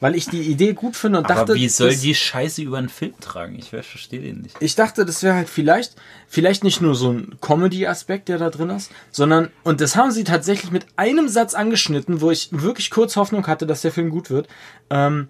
Weil 0.00 0.14
ich 0.14 0.26
die 0.28 0.42
Idee 0.42 0.74
gut 0.74 0.94
finde 0.96 1.18
und 1.18 1.24
Aber 1.24 1.34
dachte, 1.34 1.54
wie 1.54 1.68
soll 1.68 1.90
das- 1.90 2.00
die 2.02 2.14
Scheiße 2.14 2.62
über 2.62 2.78
einen 2.78 2.88
Film 2.88 3.14
tragen? 3.20 3.56
Ich 3.58 3.70
verstehe 3.70 4.20
den 4.20 4.42
nicht. 4.42 4.56
ich 4.60 4.74
dachte, 4.76 5.04
das 5.04 5.22
wäre 5.22 5.34
halt 5.34 5.48
vielleicht, 5.48 5.96
vielleicht 6.28 6.62
nicht 6.64 6.80
nur 6.80 6.94
so 6.94 7.10
ein 7.12 7.36
Comedy-Aspekt, 7.40 8.28
der 8.28 8.38
da 8.38 8.50
drin 8.50 8.70
ist, 8.70 8.90
sondern, 9.10 9.50
und 9.64 9.80
das 9.80 9.96
haben 9.96 10.10
sie 10.12 10.24
tatsächlich 10.24 10.70
mit 10.70 10.86
einem 10.96 11.28
Satz 11.28 11.54
angeschnitten, 11.54 12.20
wo 12.20 12.30
ich 12.30 12.48
wirklich 12.52 12.90
kurz 12.90 13.16
Hoffnung 13.16 13.46
hatte, 13.48 13.66
dass 13.66 13.82
der 13.82 13.90
Film 13.92 14.10
gut 14.10 14.30
wird. 14.30 14.46
Ähm, 14.90 15.28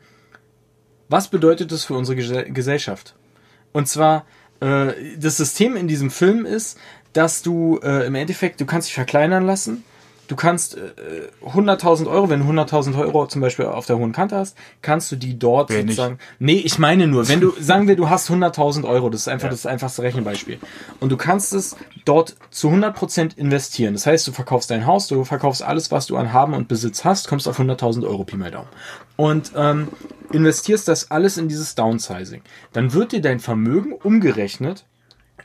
was 1.09 1.28
bedeutet 1.28 1.72
das 1.72 1.85
für 1.85 1.94
unsere 1.94 2.18
Gese- 2.18 2.50
Gesellschaft? 2.52 3.14
Und 3.72 3.88
zwar, 3.88 4.26
äh, 4.61 4.92
das 5.18 5.37
System 5.38 5.76
in 5.76 5.88
diesem 5.88 6.11
Film 6.11 6.44
ist, 6.44 6.78
dass 7.14 7.42
du 7.42 7.78
äh, 7.83 8.07
im 8.07 8.14
Endeffekt, 8.14 8.61
du 8.61 8.66
kannst 8.66 8.88
dich 8.88 8.94
verkleinern 8.94 9.46
lassen. 9.46 9.85
Du 10.28 10.36
kannst 10.36 10.76
äh, 10.76 11.46
100.000 11.46 12.06
Euro, 12.06 12.28
wenn 12.28 12.40
du 12.40 12.46
100.000 12.46 12.98
Euro 12.98 13.26
zum 13.26 13.40
Beispiel 13.40 13.64
auf 13.64 13.86
der 13.86 13.98
hohen 13.98 14.12
Kante 14.12 14.36
hast, 14.36 14.56
kannst 14.82 15.10
du 15.10 15.16
die 15.16 15.38
dort 15.38 15.70
Wer 15.70 15.78
nicht? 15.78 15.96
sozusagen. 15.96 16.18
Nee, 16.38 16.58
ich 16.58 16.78
meine 16.78 17.06
nur, 17.06 17.28
wenn 17.28 17.40
du, 17.40 17.52
sagen 17.60 17.88
wir, 17.88 17.96
du 17.96 18.10
hast 18.10 18.30
100.000 18.30 18.86
Euro, 18.86 19.08
das 19.08 19.22
ist 19.22 19.28
einfach 19.28 19.48
das 19.48 19.64
einfachste 19.64 20.02
Rechenbeispiel. 20.02 20.58
Und 21.00 21.10
du 21.10 21.16
kannst 21.16 21.54
es 21.54 21.76
dort 22.04 22.36
zu 22.50 22.68
100% 22.68 23.38
investieren. 23.38 23.94
Das 23.94 24.06
heißt, 24.06 24.28
du 24.28 24.32
verkaufst 24.32 24.70
dein 24.70 24.86
Haus, 24.86 25.08
du 25.08 25.24
verkaufst 25.24 25.62
alles, 25.62 25.90
was 25.90 26.06
du 26.06 26.16
an 26.18 26.32
Haben 26.32 26.52
und 26.52 26.68
Besitz 26.68 27.06
hast, 27.06 27.26
kommst 27.26 27.48
auf 27.48 27.58
100.000 27.58 28.06
Euro 28.06 28.24
Pi 28.24 28.36
mal 28.36 28.50
Daumen. 28.50 28.68
Und 29.16 29.52
ähm, 29.56 29.88
investierst 30.30 30.88
das 30.88 31.10
alles 31.10 31.38
in 31.38 31.48
dieses 31.48 31.74
Downsizing. 31.74 32.42
Dann 32.74 32.92
wird 32.92 33.12
dir 33.12 33.22
dein 33.22 33.40
Vermögen 33.40 33.92
umgerechnet 33.94 34.84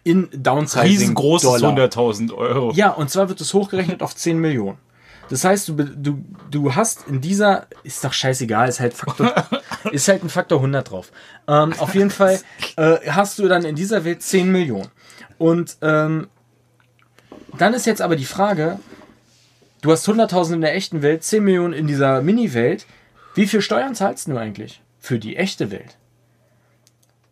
in 0.03 0.29
Downsizing. 0.31 0.89
Riesengroßes 0.89 1.61
Dollar. 1.61 1.77
100.000 1.77 2.33
Euro. 2.33 2.71
Ja, 2.73 2.91
und 2.91 3.09
zwar 3.09 3.29
wird 3.29 3.39
es 3.41 3.53
hochgerechnet 3.53 4.01
auf 4.01 4.15
10 4.15 4.37
Millionen. 4.37 4.77
Das 5.29 5.45
heißt, 5.45 5.69
du, 5.69 5.73
du, 5.73 6.25
du 6.51 6.75
hast 6.75 7.07
in 7.07 7.21
dieser, 7.21 7.67
ist 7.83 8.03
doch 8.03 8.13
scheißegal, 8.13 8.67
ist 8.67 8.79
halt 8.79 8.93
Faktor, 8.93 9.33
ist 9.91 10.07
halt 10.07 10.23
ein 10.23 10.29
Faktor 10.29 10.59
100 10.59 10.91
drauf. 10.91 11.11
Ähm, 11.47 11.73
auf 11.79 11.95
jeden 11.95 12.09
Fall 12.09 12.39
äh, 12.75 12.97
hast 13.09 13.39
du 13.39 13.47
dann 13.47 13.63
in 13.63 13.75
dieser 13.75 14.03
Welt 14.03 14.21
10 14.21 14.51
Millionen. 14.51 14.89
Und 15.37 15.77
ähm, 15.81 16.27
dann 17.57 17.73
ist 17.73 17.85
jetzt 17.85 18.01
aber 18.01 18.15
die 18.15 18.25
Frage, 18.25 18.79
du 19.81 19.91
hast 19.91 20.07
100.000 20.07 20.55
in 20.55 20.61
der 20.61 20.75
echten 20.75 21.01
Welt, 21.01 21.23
10 21.23 21.43
Millionen 21.43 21.73
in 21.73 21.87
dieser 21.87 22.21
Mini-Welt. 22.21 22.85
Wie 23.35 23.47
viel 23.47 23.61
Steuern 23.61 23.95
zahlst 23.95 24.27
du 24.27 24.37
eigentlich 24.37 24.81
für 24.99 25.19
die 25.19 25.37
echte 25.37 25.71
Welt? 25.71 25.97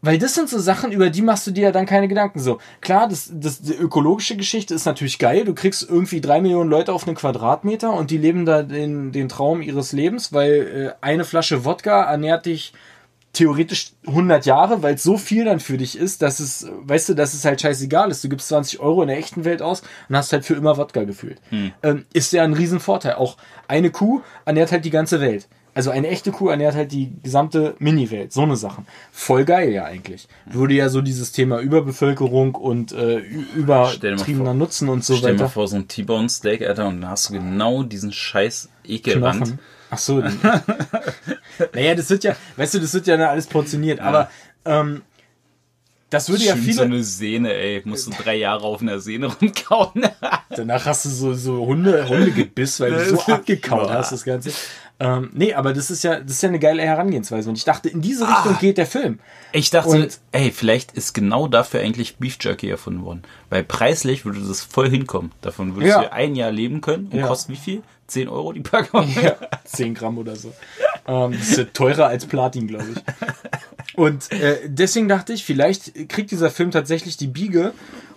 Weil 0.01 0.17
das 0.17 0.33
sind 0.33 0.49
so 0.49 0.57
Sachen, 0.57 0.91
über 0.91 1.09
die 1.09 1.21
machst 1.21 1.45
du 1.45 1.51
dir 1.51 1.65
ja 1.65 1.71
dann 1.71 1.85
keine 1.85 2.07
Gedanken. 2.07 2.39
So, 2.39 2.57
klar, 2.81 3.07
das, 3.07 3.29
das, 3.33 3.61
die 3.61 3.73
ökologische 3.73 4.35
Geschichte 4.35 4.73
ist 4.73 4.85
natürlich 4.85 5.19
geil. 5.19 5.45
Du 5.45 5.53
kriegst 5.53 5.87
irgendwie 5.87 6.21
drei 6.21 6.41
Millionen 6.41 6.69
Leute 6.69 6.91
auf 6.91 7.05
einen 7.05 7.15
Quadratmeter 7.15 7.93
und 7.93 8.09
die 8.09 8.17
leben 8.17 8.45
da 8.45 8.63
den, 8.63 9.11
den 9.11 9.29
Traum 9.29 9.61
ihres 9.61 9.91
Lebens, 9.91 10.33
weil 10.33 10.95
äh, 11.01 11.05
eine 11.05 11.23
Flasche 11.23 11.65
Wodka 11.65 12.03
ernährt 12.03 12.47
dich 12.47 12.73
theoretisch 13.33 13.93
100 14.07 14.45
Jahre, 14.45 14.83
weil 14.83 14.95
es 14.95 15.03
so 15.03 15.17
viel 15.17 15.45
dann 15.45 15.59
für 15.59 15.77
dich 15.77 15.97
ist, 15.97 16.21
dass 16.21 16.39
es, 16.39 16.67
weißt 16.81 17.09
du, 17.09 17.13
dass 17.13 17.33
es 17.33 17.45
halt 17.45 17.61
scheißegal 17.61 18.11
ist. 18.11 18.23
Du 18.23 18.29
gibst 18.29 18.49
20 18.49 18.79
Euro 18.79 19.03
in 19.03 19.07
der 19.07 19.17
echten 19.17 19.45
Welt 19.45 19.61
aus 19.61 19.83
und 20.09 20.17
hast 20.17 20.33
halt 20.33 20.45
für 20.45 20.55
immer 20.55 20.77
Wodka 20.77 21.03
gefühlt. 21.03 21.39
Ähm, 21.83 22.05
ist 22.11 22.33
ja 22.33 22.43
ein 22.43 22.53
Riesenvorteil. 22.53 23.13
Auch 23.13 23.37
eine 23.67 23.91
Kuh 23.91 24.21
ernährt 24.45 24.71
halt 24.71 24.83
die 24.83 24.89
ganze 24.89 25.21
Welt. 25.21 25.47
Also 25.73 25.89
eine 25.89 26.09
echte 26.09 26.31
Kuh 26.31 26.49
ernährt 26.49 26.75
halt 26.75 26.91
die 26.91 27.13
gesamte 27.23 27.75
Mini-Welt. 27.79 28.33
So 28.33 28.41
eine 28.41 28.57
Sachen. 28.57 28.85
Voll 29.11 29.45
geil 29.45 29.71
ja 29.71 29.85
eigentlich. 29.85 30.27
Würde 30.45 30.73
ja 30.73 30.89
so 30.89 31.01
dieses 31.01 31.31
Thema 31.31 31.59
Überbevölkerung 31.59 32.55
und 32.55 32.91
äh, 32.91 33.21
Stell 33.21 33.45
übertriebener 33.55 34.53
Nutzen 34.53 34.89
und 34.89 35.05
so 35.05 35.15
Stell 35.15 35.31
dir 35.31 35.33
mal 35.35 35.39
weiter. 35.43 35.49
vor, 35.53 35.67
so 35.69 35.77
ein 35.77 35.87
T-Bone 35.87 36.27
Steak, 36.29 36.61
Alter, 36.61 36.87
und 36.87 37.01
dann 37.01 37.09
hast 37.09 37.29
du 37.29 37.33
genau 37.33 37.83
diesen 37.83 38.11
scheiß 38.11 38.69
Ekelrand. 38.85 39.37
Knochen. 39.37 39.59
Ach 39.91 39.97
so. 39.97 40.21
naja, 41.73 41.95
das 41.95 42.09
wird 42.09 42.23
ja, 42.25 42.35
weißt 42.57 42.73
du, 42.73 42.79
das 42.79 42.93
wird 42.93 43.07
ja 43.07 43.15
alles 43.15 43.47
portioniert. 43.47 43.99
Aber 44.01 44.29
ähm, 44.65 45.03
das 46.11 46.27
würde 46.27 46.43
ja 46.43 46.55
Schön 46.55 46.63
viele. 46.63 46.75
so 46.75 46.81
eine 46.81 47.03
Sehne, 47.03 47.53
ey. 47.53 47.81
Musst 47.85 48.07
du 48.07 48.11
drei 48.11 48.35
Jahre 48.35 48.65
auf 48.65 48.81
einer 48.81 48.99
Sehne 48.99 49.27
rumkauen. 49.41 50.05
Danach 50.49 50.85
hast 50.85 51.05
du 51.05 51.09
so, 51.09 51.33
so 51.33 51.65
Hunde, 51.65 52.07
Hundegebiss, 52.07 52.81
weil 52.81 52.91
du 52.91 53.05
so 53.05 53.21
abgekaut 53.27 53.89
hast, 53.89 54.11
das 54.11 54.25
Ganze. 54.25 54.51
Ähm, 55.03 55.29
nee, 55.33 55.53
aber 55.55 55.73
das 55.73 55.89
ist 55.89 56.03
ja, 56.03 56.19
das 56.19 56.33
ist 56.33 56.43
ja 56.43 56.49
eine 56.49 56.59
geile 56.59 56.83
Herangehensweise. 56.83 57.49
Und 57.49 57.57
ich 57.57 57.63
dachte, 57.63 57.89
in 57.89 58.01
diese 58.01 58.27
Richtung 58.27 58.57
geht 58.59 58.77
der 58.77 58.85
Film. 58.85 59.19
Ich 59.51 59.71
dachte, 59.71 59.89
Und- 59.89 60.19
ey, 60.31 60.51
vielleicht 60.51 60.91
ist 60.91 61.13
genau 61.13 61.47
dafür 61.47 61.79
eigentlich 61.79 62.17
Beef 62.17 62.37
Jerky 62.39 62.69
erfunden 62.69 63.03
worden. 63.03 63.23
Weil 63.49 63.63
preislich 63.63 64.25
würde 64.25 64.39
das 64.41 64.61
voll 64.61 64.89
hinkommen. 64.89 65.31
Davon 65.41 65.75
würdest 65.75 65.89
Ja. 65.95 66.03
du 66.03 66.13
ein 66.13 66.35
Jahr 66.35 66.51
leben 66.51 66.81
können 66.81 67.07
und 67.07 67.17
Ja. 67.19 67.27
kostet 67.27 67.49
wie 67.51 67.55
viel? 67.55 67.83
10 68.07 68.27
Euro 68.29 68.51
die 68.53 68.59
Packung? 68.59 69.07
Ja, 69.23 69.35
10 69.65 69.93
Gramm 69.95 70.17
oder 70.19 70.35
so. 70.35 70.53
Ähm, 71.07 71.31
das 71.31 71.49
ist 71.49 71.57
ja 71.57 71.63
teurer 71.65 72.07
als 72.07 72.25
Platin, 72.27 72.67
glaube 72.67 72.85
ich. 72.93 73.95
Und 73.97 74.31
äh, 74.31 74.59
deswegen 74.67 75.07
dachte 75.07 75.33
ich, 75.33 75.43
vielleicht 75.43 76.09
kriegt 76.09 76.31
dieser 76.31 76.51
Film 76.51 76.71
tatsächlich 76.71 77.17
die 77.17 77.27
Biege 77.27 77.73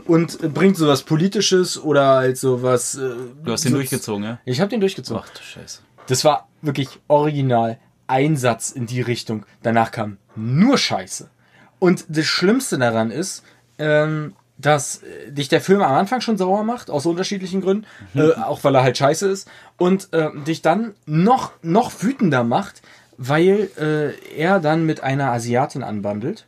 und 0.06 0.38
bringt 0.52 0.76
sowas 0.76 1.02
Politisches 1.02 1.82
oder 1.82 2.16
halt 2.16 2.36
sowas. 2.38 2.94
Äh, 2.96 3.10
Du 3.44 3.52
hast 3.52 3.64
den 3.64 3.72
so- 3.72 3.78
durchgezogen, 3.78 4.24
ja? 4.24 4.38
Ich 4.44 4.60
habe 4.60 4.68
den 4.70 4.80
durchgezogen. 4.80 5.22
Ach 5.24 5.30
du 5.32 5.42
Scheiße. 5.42 5.80
Das 6.06 6.24
war 6.24 6.48
wirklich 6.62 7.00
original 7.08 7.78
ein 8.06 8.36
Satz 8.36 8.70
in 8.70 8.86
die 8.86 9.00
Richtung. 9.00 9.46
Danach 9.62 9.90
kam 9.90 10.18
nur 10.36 10.78
Scheiße. 10.78 11.30
Und 11.78 12.04
das 12.08 12.26
Schlimmste 12.26 12.78
daran 12.78 13.10
ist, 13.10 13.42
ähm, 13.78 14.34
dass 14.58 15.02
äh, 15.02 15.32
dich 15.32 15.48
der 15.48 15.60
Film 15.60 15.82
am 15.82 15.94
Anfang 15.94 16.20
schon 16.20 16.38
sauer 16.38 16.64
macht, 16.64 16.90
aus 16.90 17.06
unterschiedlichen 17.06 17.60
Gründen, 17.60 17.86
äh, 18.14 18.32
auch 18.32 18.62
weil 18.64 18.74
er 18.74 18.82
halt 18.82 18.96
scheiße 18.96 19.28
ist, 19.28 19.50
und 19.76 20.12
äh, 20.12 20.30
dich 20.46 20.62
dann 20.62 20.94
noch, 21.06 21.52
noch 21.62 22.02
wütender 22.02 22.44
macht, 22.44 22.82
weil 23.16 23.70
äh, 23.78 24.36
er 24.36 24.60
dann 24.60 24.86
mit 24.86 25.02
einer 25.02 25.32
Asiatin 25.32 25.82
anbandelt. 25.82 26.46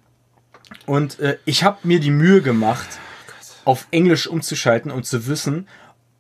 Und 0.85 1.19
äh, 1.21 1.39
ich 1.45 1.65
habe 1.65 1.79
mir 1.83 2.01
die 2.01 2.11
Mühe 2.11 2.43
gemacht, 2.43 2.99
auf 3.65 3.89
Englisch 3.91 4.29
umzuschalten 4.29 4.91
und 4.91 5.07
zu 5.07 5.27
wissen, 5.27 5.67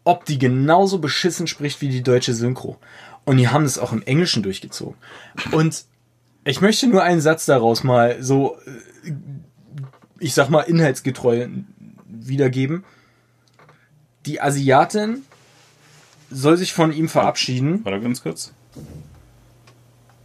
ob 0.05 0.25
die 0.25 0.38
genauso 0.38 0.99
beschissen 0.99 1.46
spricht 1.46 1.81
wie 1.81 1.88
die 1.88 2.03
deutsche 2.03 2.35
Synchro. 2.35 2.79
Und 3.27 3.37
die 3.37 3.49
haben 3.49 3.65
es 3.65 3.79
auch 3.79 3.93
im 3.93 4.03
Englischen 4.03 4.43
durchgezogen. 4.43 4.97
Und 5.53 5.85
ich 6.45 6.61
möchte 6.61 6.87
nur 6.87 7.03
einen 7.03 7.21
Satz 7.21 7.45
daraus 7.45 7.85
mal 7.85 8.23
so, 8.23 8.57
äh, 9.05 9.12
ich 10.21 10.33
sag 10.33 10.49
mal, 10.49 10.62
inhaltsgetreu 10.62 11.49
wiedergeben. 12.07 12.85
Die 14.25 14.41
Asiatin 14.41 15.23
soll 16.31 16.57
sich 16.57 16.73
von 16.73 16.93
ihm 16.93 17.09
verabschieden. 17.09 17.85
Warte 17.85 18.01
ganz 18.01 18.23
kurz. 18.23 18.53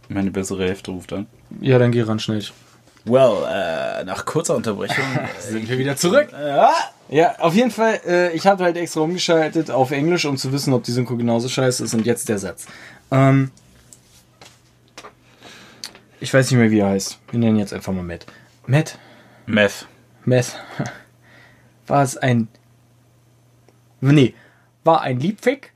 Meine 0.08 0.30
bessere 0.30 0.64
Hälfte 0.64 0.92
ruft 0.92 1.12
an. 1.12 1.26
Ja, 1.60 1.78
dann 1.78 1.90
geh 1.90 2.02
ran 2.02 2.20
schnell. 2.20 2.44
Well, 3.04 3.44
äh, 3.50 4.04
nach 4.04 4.24
kurzer 4.24 4.54
Unterbrechung. 4.54 5.04
Sind 5.40 5.68
wir 5.68 5.78
wieder 5.78 5.96
zurück? 5.96 6.28
Ja, 6.32 6.72
auf 7.40 7.54
jeden 7.54 7.70
Fall, 7.70 8.00
äh, 8.06 8.32
ich 8.32 8.46
habe 8.46 8.64
halt 8.64 8.76
extra 8.78 9.00
umgeschaltet 9.00 9.70
auf 9.70 9.90
Englisch, 9.90 10.24
um 10.24 10.38
zu 10.38 10.50
wissen, 10.50 10.72
ob 10.72 10.82
die 10.84 10.92
Synchro 10.92 11.16
genauso 11.16 11.48
scheiße 11.48 11.84
ist. 11.84 11.92
Und 11.92 12.06
jetzt 12.06 12.28
der 12.28 12.38
Satz. 12.38 12.66
Ähm, 13.10 13.50
ich 16.20 16.32
weiß 16.32 16.50
nicht 16.50 16.58
mehr, 16.58 16.70
wie 16.70 16.78
er 16.78 16.88
heißt. 16.88 17.18
Wir 17.30 17.38
nennen 17.38 17.56
ihn 17.56 17.60
jetzt 17.60 17.74
einfach 17.74 17.92
mal 17.92 18.02
Matt. 18.02 18.24
Matt? 18.66 18.98
Meth. 19.44 19.86
Matt. 20.24 20.56
War 21.86 22.02
es 22.02 22.16
ein... 22.16 22.48
Nee. 24.00 24.34
War 24.84 25.02
ein 25.02 25.20
Liebfick? 25.20 25.72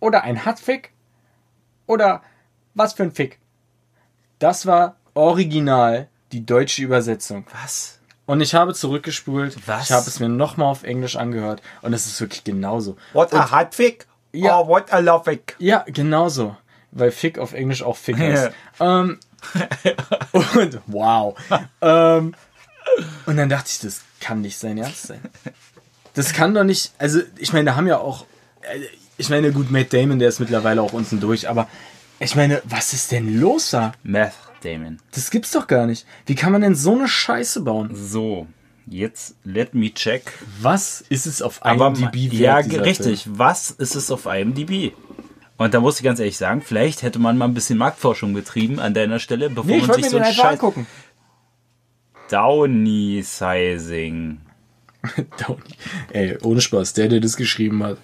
Oder 0.00 0.24
ein 0.24 0.44
Hassfick? 0.44 0.92
Oder 1.86 2.22
was 2.74 2.92
für 2.92 3.04
ein 3.04 3.12
Fick? 3.12 3.38
Das 4.38 4.66
war 4.66 4.96
original 5.14 6.08
die 6.32 6.44
deutsche 6.44 6.82
Übersetzung. 6.82 7.46
Was? 7.62 7.99
Und 8.30 8.40
ich 8.40 8.54
habe 8.54 8.74
zurückgespult. 8.74 9.56
Was? 9.66 9.86
Ich 9.86 9.90
habe 9.90 10.06
es 10.06 10.20
mir 10.20 10.28
nochmal 10.28 10.68
auf 10.68 10.84
Englisch 10.84 11.16
angehört. 11.16 11.62
Und 11.82 11.92
es 11.94 12.06
ist 12.06 12.20
wirklich 12.20 12.44
genauso. 12.44 12.96
What 13.12 13.34
a 13.34 13.50
hot 13.50 13.74
fick? 13.74 14.06
Ja. 14.30 14.60
Oh, 14.60 14.68
what 14.68 14.92
a 14.92 14.98
love 15.00 15.24
fick. 15.24 15.56
Ja, 15.58 15.84
genauso. 15.88 16.56
Weil 16.92 17.10
Fick 17.10 17.40
auf 17.40 17.54
Englisch 17.54 17.82
auch 17.82 17.96
Fick 17.96 18.20
ist. 18.20 18.50
ähm, 18.78 19.18
und 20.30 20.80
wow. 20.86 21.36
ähm, 21.80 22.36
und 23.26 23.36
dann 23.36 23.48
dachte 23.48 23.68
ich, 23.68 23.80
das 23.80 24.02
kann 24.20 24.42
nicht 24.42 24.58
sein 24.58 24.78
Ernst 24.78 25.08
sein. 25.08 25.22
Das 26.14 26.32
kann 26.32 26.54
doch 26.54 26.62
nicht. 26.62 26.92
Also, 26.98 27.22
ich 27.36 27.52
meine, 27.52 27.70
da 27.70 27.74
haben 27.74 27.88
ja 27.88 27.98
auch. 27.98 28.26
äh, 28.62 28.78
Ich 29.16 29.28
meine, 29.28 29.50
gut, 29.50 29.72
Matt 29.72 29.92
Damon, 29.92 30.20
der 30.20 30.28
ist 30.28 30.38
mittlerweile 30.38 30.82
auch 30.82 30.92
unten 30.92 31.18
durch, 31.18 31.48
aber 31.48 31.66
ich 32.20 32.36
meine, 32.36 32.62
was 32.64 32.92
ist 32.92 33.10
denn 33.10 33.40
los 33.40 33.70
da? 33.70 33.90
Meth, 34.04 34.34
Damon. 34.60 34.98
Das 35.12 35.30
gibt's 35.30 35.52
doch 35.52 35.66
gar 35.66 35.86
nicht. 35.86 36.06
Wie 36.26 36.34
kann 36.34 36.52
man 36.52 36.62
denn 36.62 36.74
so 36.74 36.94
eine 36.94 37.08
Scheiße 37.08 37.62
bauen? 37.62 37.90
So, 37.94 38.46
jetzt 38.86 39.36
let 39.44 39.74
me 39.74 39.92
check. 39.92 40.32
Was 40.60 41.00
ist 41.08 41.26
es 41.26 41.42
auf 41.42 41.64
Aber 41.64 41.88
IMDb? 41.88 42.32
ja, 42.32 42.56
wert, 42.56 42.66
dieser 42.66 42.84
richtig. 42.84 43.26
Was 43.30 43.70
ist 43.70 43.94
es 43.96 44.10
auf 44.10 44.26
IMDb? 44.26 44.92
Und 45.56 45.74
da 45.74 45.80
muss 45.80 45.98
ich 45.98 46.04
ganz 46.04 46.18
ehrlich 46.18 46.38
sagen, 46.38 46.62
vielleicht 46.62 47.02
hätte 47.02 47.18
man 47.18 47.36
mal 47.36 47.44
ein 47.46 47.52
bisschen 47.54 47.76
Marktforschung 47.78 48.32
betrieben 48.32 48.80
an 48.80 48.94
deiner 48.94 49.18
Stelle, 49.18 49.50
bevor 49.50 49.64
Nee, 49.70 49.78
ich 49.78 49.86
man 49.86 49.96
sich 49.96 50.06
so 50.06 50.16
den 50.16 50.22
ein 50.22 50.28
einfach 50.28 50.42
Scheiß 50.42 50.52
angucken. 50.52 50.86
Downy 52.30 53.22
Sizing. 53.22 54.40
Downey. 55.46 55.76
Ey, 56.12 56.38
ohne 56.42 56.60
Spaß, 56.60 56.94
der, 56.94 57.08
der 57.08 57.20
das 57.20 57.36
geschrieben 57.36 57.82
hat. 57.82 57.98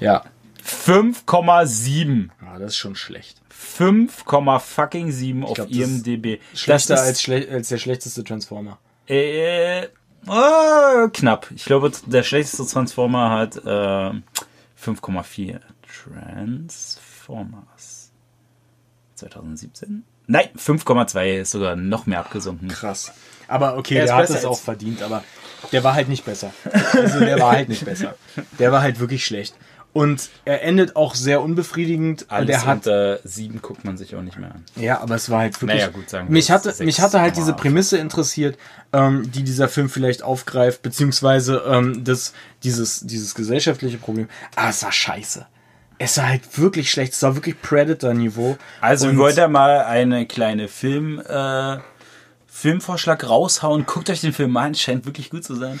Ja. 0.00 0.24
5,7. 0.64 2.30
Ah, 2.40 2.58
das 2.58 2.72
ist 2.72 2.76
schon 2.76 2.96
schlecht. 2.96 3.40
5,7 3.52 5.42
auf 5.44 5.54
glaub, 5.54 5.68
das 5.68 5.76
ist 5.76 6.06
IMDb. 6.06 6.40
Schlechter 6.54 6.94
das 6.94 7.02
als, 7.04 7.10
ist, 7.12 7.22
schle 7.22 7.48
als 7.50 7.68
der 7.68 7.78
schlechteste 7.78 8.24
Transformer. 8.24 8.78
äh, 9.06 9.86
oh, 10.26 11.08
knapp. 11.12 11.50
Ich 11.54 11.64
glaube, 11.64 11.90
der 12.06 12.22
schlechteste 12.22 12.66
Transformer 12.66 13.30
hat 13.30 13.56
äh, 13.56 14.20
5,4. 14.82 15.60
Transformers. 16.04 18.10
2017? 19.16 20.04
Nein, 20.26 20.48
5,2 20.56 21.40
ist 21.40 21.50
sogar 21.50 21.76
noch 21.76 22.06
mehr 22.06 22.20
abgesunken. 22.20 22.68
Krass. 22.68 23.12
Aber 23.46 23.76
okay, 23.76 23.96
Er 23.96 24.06
der 24.06 24.16
hat 24.16 24.30
es 24.30 24.44
auch 24.44 24.52
als- 24.52 24.60
verdient, 24.60 25.02
aber 25.02 25.22
der 25.70 25.84
war 25.84 25.94
halt 25.94 26.08
nicht 26.08 26.24
besser. 26.24 26.52
Also 26.92 27.20
der 27.20 27.38
war 27.38 27.52
halt 27.52 27.68
nicht 27.68 27.84
besser. 27.84 28.14
Der 28.58 28.72
war 28.72 28.80
halt 28.80 29.00
wirklich 29.00 29.24
schlecht. 29.24 29.54
Und 29.94 30.28
er 30.44 30.62
endet 30.62 30.96
auch 30.96 31.14
sehr 31.14 31.40
unbefriedigend. 31.40 32.26
Alles 32.28 32.50
er 32.50 32.66
hat 32.66 32.76
unter 32.78 33.20
7 33.22 33.62
guckt 33.62 33.84
man 33.84 33.96
sich 33.96 34.16
auch 34.16 34.22
nicht 34.22 34.36
mehr 34.36 34.50
an. 34.50 34.64
Ja, 34.74 35.00
aber 35.00 35.14
es 35.14 35.30
war 35.30 35.38
halt 35.38 35.62
wirklich. 35.62 35.80
Naja, 35.80 35.92
gut, 35.92 36.10
sagen 36.10 36.32
mich 36.32 36.50
hatte, 36.50 36.74
mich 36.84 37.00
hatte 37.00 37.20
halt 37.20 37.36
diese 37.36 37.52
Prämisse 37.52 37.96
interessiert, 37.98 38.58
ähm, 38.92 39.30
die 39.30 39.44
dieser 39.44 39.68
Film 39.68 39.88
vielleicht 39.88 40.24
aufgreift, 40.24 40.82
beziehungsweise 40.82 41.62
ähm, 41.68 42.02
das, 42.02 42.34
dieses, 42.64 43.06
dieses 43.06 43.36
gesellschaftliche 43.36 43.98
Problem. 43.98 44.28
Aber 44.56 44.70
es 44.70 44.82
war 44.82 44.90
scheiße. 44.90 45.46
Es 45.98 46.16
war 46.18 46.28
halt 46.28 46.58
wirklich 46.58 46.90
schlecht. 46.90 47.12
Es 47.12 47.22
war 47.22 47.36
wirklich 47.36 47.62
Predator-Niveau. 47.62 48.58
Also, 48.80 49.16
wollten 49.16 49.38
ja 49.38 49.48
mal 49.48 49.84
eine 49.84 50.26
kleine 50.26 50.66
Film, 50.66 51.20
äh, 51.20 51.78
Filmvorschlag 52.48 53.28
raushauen. 53.28 53.86
Guckt 53.86 54.10
euch 54.10 54.22
den 54.22 54.32
Film 54.32 54.56
an, 54.56 54.74
scheint 54.74 55.06
wirklich 55.06 55.30
gut 55.30 55.44
zu 55.44 55.54
sein. 55.54 55.78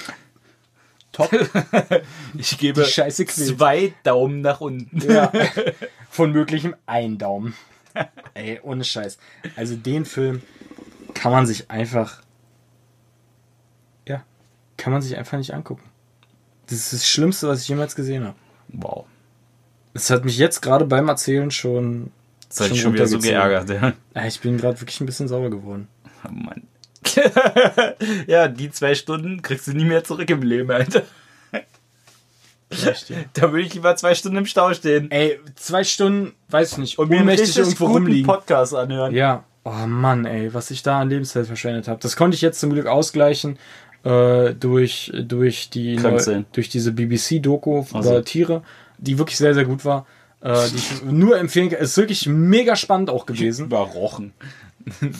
Top. 1.14 1.30
Ich 2.36 2.58
gebe 2.58 2.84
zwei 2.84 3.94
Daumen 4.02 4.40
nach 4.40 4.60
unten. 4.60 5.00
Ja. 5.00 5.32
Von 6.10 6.32
möglichem 6.32 6.74
ein 6.86 7.16
Daumen. 7.18 7.54
Ey, 8.34 8.60
ohne 8.62 8.84
Scheiß. 8.84 9.18
Also 9.56 9.76
den 9.76 10.04
Film 10.04 10.42
kann 11.14 11.30
man 11.30 11.46
sich 11.46 11.70
einfach. 11.70 12.20
Ja, 14.08 14.24
kann 14.76 14.92
man 14.92 15.00
sich 15.00 15.16
einfach 15.16 15.38
nicht 15.38 15.54
angucken. 15.54 15.88
Das 16.66 16.78
ist 16.78 16.92
das 16.92 17.08
Schlimmste, 17.08 17.46
was 17.48 17.62
ich 17.62 17.68
jemals 17.68 17.94
gesehen 17.94 18.24
habe. 18.24 18.36
Wow. 18.68 19.06
Es 19.92 20.10
hat 20.10 20.24
mich 20.24 20.36
jetzt 20.36 20.60
gerade 20.60 20.84
beim 20.84 21.08
Erzählen 21.08 21.52
schon. 21.52 22.10
Das 22.48 22.60
hat 22.60 22.72
ich 22.72 22.80
schon 22.80 22.94
wieder 22.94 23.06
so 23.06 23.20
geärgert. 23.20 23.70
Ja. 23.70 23.92
Ich 24.26 24.40
bin 24.40 24.56
gerade 24.56 24.80
wirklich 24.80 25.00
ein 25.00 25.06
bisschen 25.06 25.28
sauer 25.28 25.50
geworden. 25.50 25.86
Oh 26.26 26.32
Mann. 26.32 26.66
ja, 28.26 28.48
die 28.48 28.70
zwei 28.70 28.94
Stunden 28.94 29.42
kriegst 29.42 29.66
du 29.66 29.72
nie 29.72 29.84
mehr 29.84 30.04
zurück 30.04 30.28
im 30.30 30.42
Leben, 30.42 30.70
Alter. 30.70 31.02
Da 33.34 33.52
würde 33.52 33.62
ich 33.66 33.74
lieber 33.74 33.94
zwei 33.96 34.14
Stunden 34.14 34.38
im 34.38 34.46
Stau 34.46 34.72
stehen. 34.74 35.10
Ey, 35.10 35.38
zwei 35.54 35.84
Stunden, 35.84 36.32
weiß 36.48 36.72
ich 36.72 36.78
nicht, 36.78 36.98
Und 36.98 37.08
mir 37.08 37.20
ohnmächtig 37.20 37.48
richtig 37.48 37.64
irgendwo 37.64 37.86
rumliegen. 37.86 38.26
Podcast 38.26 38.74
anhören. 38.74 39.14
Ja, 39.14 39.44
oh 39.64 39.86
Mann, 39.86 40.24
ey, 40.24 40.52
was 40.52 40.70
ich 40.70 40.82
da 40.82 41.00
an 41.00 41.08
Lebenszeit 41.08 41.46
verschwendet 41.46 41.88
habe. 41.88 42.00
Das 42.00 42.16
konnte 42.16 42.34
ich 42.34 42.40
jetzt 42.40 42.60
zum 42.60 42.70
Glück 42.70 42.86
ausgleichen 42.86 43.58
äh, 44.04 44.54
durch, 44.54 45.12
durch, 45.14 45.70
die 45.70 45.96
Krank 45.96 46.14
neu, 46.14 46.20
sein. 46.20 46.46
durch 46.52 46.68
diese 46.68 46.92
BBC-Doku 46.92 47.84
Also. 47.92 48.10
über 48.10 48.24
Tiere, 48.24 48.62
die 48.98 49.18
wirklich 49.18 49.38
sehr, 49.38 49.54
sehr 49.54 49.64
gut 49.64 49.84
war. 49.84 50.06
Äh, 50.40 50.68
die 50.68 50.76
ich 50.76 51.02
nur 51.04 51.38
empfehlen 51.38 51.70
kann. 51.70 51.80
Ist 51.80 51.96
wirklich 51.96 52.26
mega 52.26 52.76
spannend 52.76 53.08
auch 53.08 53.24
gewesen. 53.24 53.66
Über 53.66 53.78
Rochen. 53.78 54.34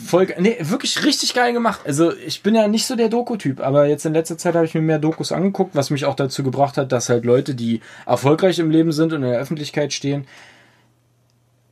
Voll, 0.07 0.29
nee, 0.39 0.57
wirklich 0.61 1.05
richtig 1.05 1.33
geil 1.33 1.53
gemacht. 1.55 1.81
Also 1.87 2.15
ich 2.15 2.43
bin 2.43 2.55
ja 2.55 2.69
nicht 2.69 2.87
so 2.87 2.97
der 2.97 3.09
Doku-Typ, 3.09 3.61
aber 3.61 3.87
jetzt 3.87 4.05
in 4.05 4.13
letzter 4.13 4.37
Zeit 4.37 4.55
habe 4.55 4.67
ich 4.67 4.75
mir 4.75 4.83
mehr 4.83 4.99
Dokus 4.99 5.33
angeguckt, 5.33 5.75
was 5.75 5.89
mich 5.89 6.05
auch 6.05 6.15
dazu 6.15 6.43
gebracht 6.43 6.77
hat, 6.77 6.93
dass 6.93 7.09
halt 7.09 7.25
Leute, 7.25 7.55
die 7.55 7.81
erfolgreich 8.05 8.59
im 8.59 8.71
Leben 8.71 8.93
sind 8.93 9.13
und 9.15 9.23
in 9.23 9.31
der 9.31 9.41
Öffentlichkeit 9.41 9.95
stehen, 9.95 10.27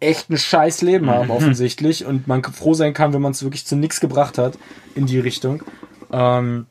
echt 0.00 0.30
ein 0.30 0.38
scheiß 0.38 0.82
Leben 0.82 1.10
haben 1.10 1.30
offensichtlich 1.30 2.04
und 2.04 2.26
man 2.26 2.42
froh 2.42 2.74
sein 2.74 2.94
kann, 2.94 3.12
wenn 3.12 3.22
man 3.22 3.32
es 3.32 3.42
wirklich 3.42 3.66
zu 3.66 3.76
nichts 3.76 4.00
gebracht 4.00 4.38
hat 4.38 4.58
in 4.94 5.06
die 5.06 5.20
Richtung. 5.20 5.62
Ähm, 6.10 6.66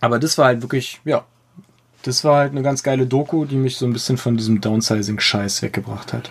aber 0.00 0.18
das 0.18 0.38
war 0.38 0.46
halt 0.46 0.62
wirklich, 0.62 1.00
ja, 1.04 1.24
das 2.02 2.24
war 2.24 2.36
halt 2.36 2.52
eine 2.52 2.62
ganz 2.62 2.82
geile 2.82 3.06
Doku, 3.06 3.46
die 3.46 3.56
mich 3.56 3.76
so 3.76 3.86
ein 3.86 3.92
bisschen 3.92 4.16
von 4.18 4.36
diesem 4.36 4.60
Downsizing-Scheiß 4.60 5.62
weggebracht 5.62 6.12
hat. 6.12 6.30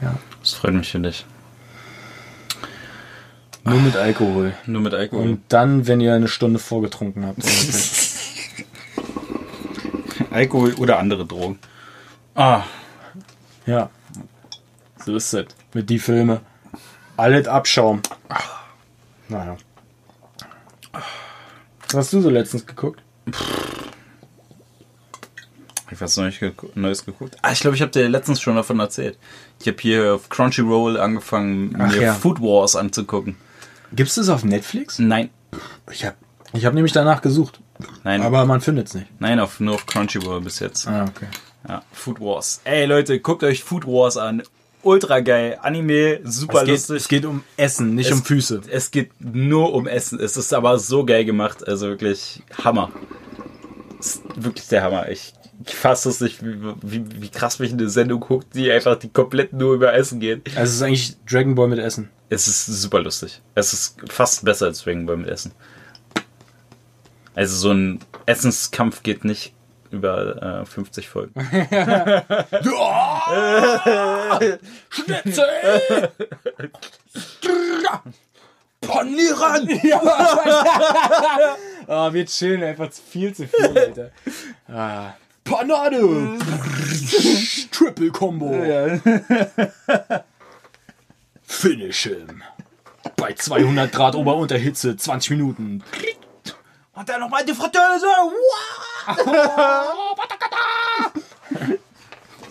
Ja, 0.00 0.16
Das 0.40 0.52
freut 0.52 0.74
mich 0.74 0.90
für 0.90 1.00
dich. 1.00 1.26
Nur 3.68 3.80
mit 3.80 3.96
Alkohol. 3.96 4.54
Nur 4.66 4.82
mit 4.82 4.94
Alkohol. 4.94 5.22
Und 5.24 5.42
dann, 5.48 5.86
wenn 5.86 6.00
ihr 6.00 6.14
eine 6.14 6.28
Stunde 6.28 6.58
vorgetrunken 6.58 7.26
habt. 7.26 7.38
Alkohol 10.30 10.74
oder 10.74 10.98
andere 10.98 11.24
Drogen. 11.26 11.58
Ah, 12.34 12.62
ja. 13.66 13.90
So 15.04 15.16
ist 15.16 15.32
es. 15.32 15.46
Mit 15.74 15.88
die 15.90 15.98
Filme. 15.98 16.40
Alles 17.16 17.48
Abschaum. 17.48 18.02
Naja. 19.28 19.56
Was 20.92 21.94
hast 21.94 22.12
du 22.12 22.20
so 22.20 22.30
letztens 22.30 22.66
geguckt? 22.66 23.02
ich 25.90 26.00
was 26.00 26.16
Neues, 26.18 26.34
gegu- 26.36 26.68
Neues 26.74 27.04
geguckt. 27.06 27.36
Ah, 27.42 27.52
ich 27.52 27.60
glaube, 27.60 27.74
ich 27.76 27.82
habe 27.82 27.90
dir 27.90 28.08
letztens 28.08 28.40
schon 28.40 28.56
davon 28.56 28.78
erzählt. 28.78 29.18
Ich 29.60 29.66
habe 29.66 29.78
hier 29.80 30.14
auf 30.14 30.28
Crunchyroll 30.28 30.98
angefangen, 31.00 31.74
Ach 31.78 31.90
mir 31.90 32.02
ja. 32.02 32.14
Food 32.14 32.40
Wars 32.40 32.76
anzugucken. 32.76 33.36
Gibt's 33.92 34.14
das 34.16 34.28
auf 34.28 34.44
Netflix? 34.44 34.98
Nein, 34.98 35.30
Ich 35.90 36.04
habe 36.04 36.16
ich 36.52 36.64
hab 36.66 36.74
nämlich 36.74 36.92
danach 36.92 37.20
gesucht. 37.22 37.60
nein, 38.04 38.22
Aber 38.22 38.44
man 38.46 38.60
findet 38.60 38.88
es 38.88 38.94
nicht. 38.94 39.06
nein, 39.20 39.38
auf, 39.40 39.60
nur 39.60 39.74
auf 39.74 39.86
Crunchyroll 39.86 40.40
bis 40.40 40.58
jetzt. 40.60 40.86
Ah, 40.88 41.04
okay. 41.08 41.26
Ja, 41.68 41.82
Food 41.92 42.20
Wars. 42.20 42.60
Ey 42.64 42.86
Leute, 42.86 43.20
guckt 43.20 43.42
euch 43.42 43.62
Food 43.64 43.86
Wars 43.86 44.16
an. 44.16 44.42
Ultra 44.82 45.20
geil. 45.20 45.58
Anime, 45.60 46.20
super 46.24 46.58
Es 46.60 46.64
geht, 46.64 46.68
lustig. 46.74 46.96
es 46.96 47.08
geht 47.08 47.24
um 47.26 47.42
Essen, 47.56 47.94
nicht 47.96 48.10
Es- 48.10 48.16
um 48.16 48.24
Füße. 48.24 48.62
Es 48.70 48.90
geht 48.90 49.10
nur 49.18 49.74
um 49.74 49.86
Essen. 49.88 50.20
Es 50.20 50.36
ist 50.36 50.54
aber 50.54 50.78
so 50.78 51.04
geil 51.04 51.24
gemacht. 51.24 51.66
Also 51.66 51.88
wirklich 51.88 52.42
Hammer. 52.62 52.90
Es 53.98 54.06
ist 54.16 54.22
wirklich 54.36 54.68
der 54.68 54.82
Hammer. 54.84 55.08
Ich, 55.08 55.32
ich 55.66 55.74
fasse 55.74 56.08
es 56.08 56.20
nicht, 56.20 56.42
wie, 56.42 56.56
wie, 56.82 57.22
wie 57.22 57.28
krass 57.28 57.58
mich 57.58 57.72
eine 57.72 57.88
Sendung 57.88 58.20
guckt, 58.20 58.54
die 58.54 58.70
einfach 58.70 58.96
die 58.96 59.08
komplett 59.08 59.52
nur 59.52 59.74
über 59.74 59.92
Essen 59.92 60.20
geht. 60.20 60.46
Also 60.56 60.62
es 60.62 60.74
ist 60.76 60.82
eigentlich 60.82 61.16
Dragon 61.26 61.54
Ball 61.54 61.68
mit 61.68 61.78
Essen. 61.78 62.10
Es 62.28 62.46
ist 62.46 62.66
super 62.66 63.00
lustig. 63.00 63.40
Es 63.54 63.72
ist 63.72 63.96
fast 64.08 64.44
besser 64.44 64.66
als 64.66 64.82
Dragon 64.82 65.06
Ball 65.06 65.16
mit 65.16 65.28
Essen. 65.28 65.52
Also 67.34 67.56
so 67.56 67.72
ein 67.72 68.00
Essenskampf 68.26 69.02
geht 69.02 69.24
nicht 69.24 69.54
über 69.90 70.60
äh, 70.62 70.66
50 70.66 71.08
Folgen. 71.08 71.32
Schnitzel! 74.90 76.10
Panieren! 78.80 79.80
Ah, 81.86 82.12
wird 82.12 82.30
schön, 82.30 82.62
einfach 82.62 82.92
viel 82.92 83.34
zu 83.34 83.48
viel, 83.48 83.78
Alter. 83.78 84.10
Ah. 84.68 85.14
Panade! 85.48 85.98
Triple 87.70 88.10
Combo! 88.10 88.50
Finish 91.42 92.04
him! 92.04 92.42
Bei 93.16 93.32
200 93.32 93.90
Grad 93.90 94.14
Ober-Unterhitze, 94.14 94.96
20 94.96 95.30
Minuten. 95.30 95.82
Und 96.94 97.08
dann 97.08 97.20
nochmal 97.20 97.44
die 97.44 97.54
Fritteuse! 97.54 98.06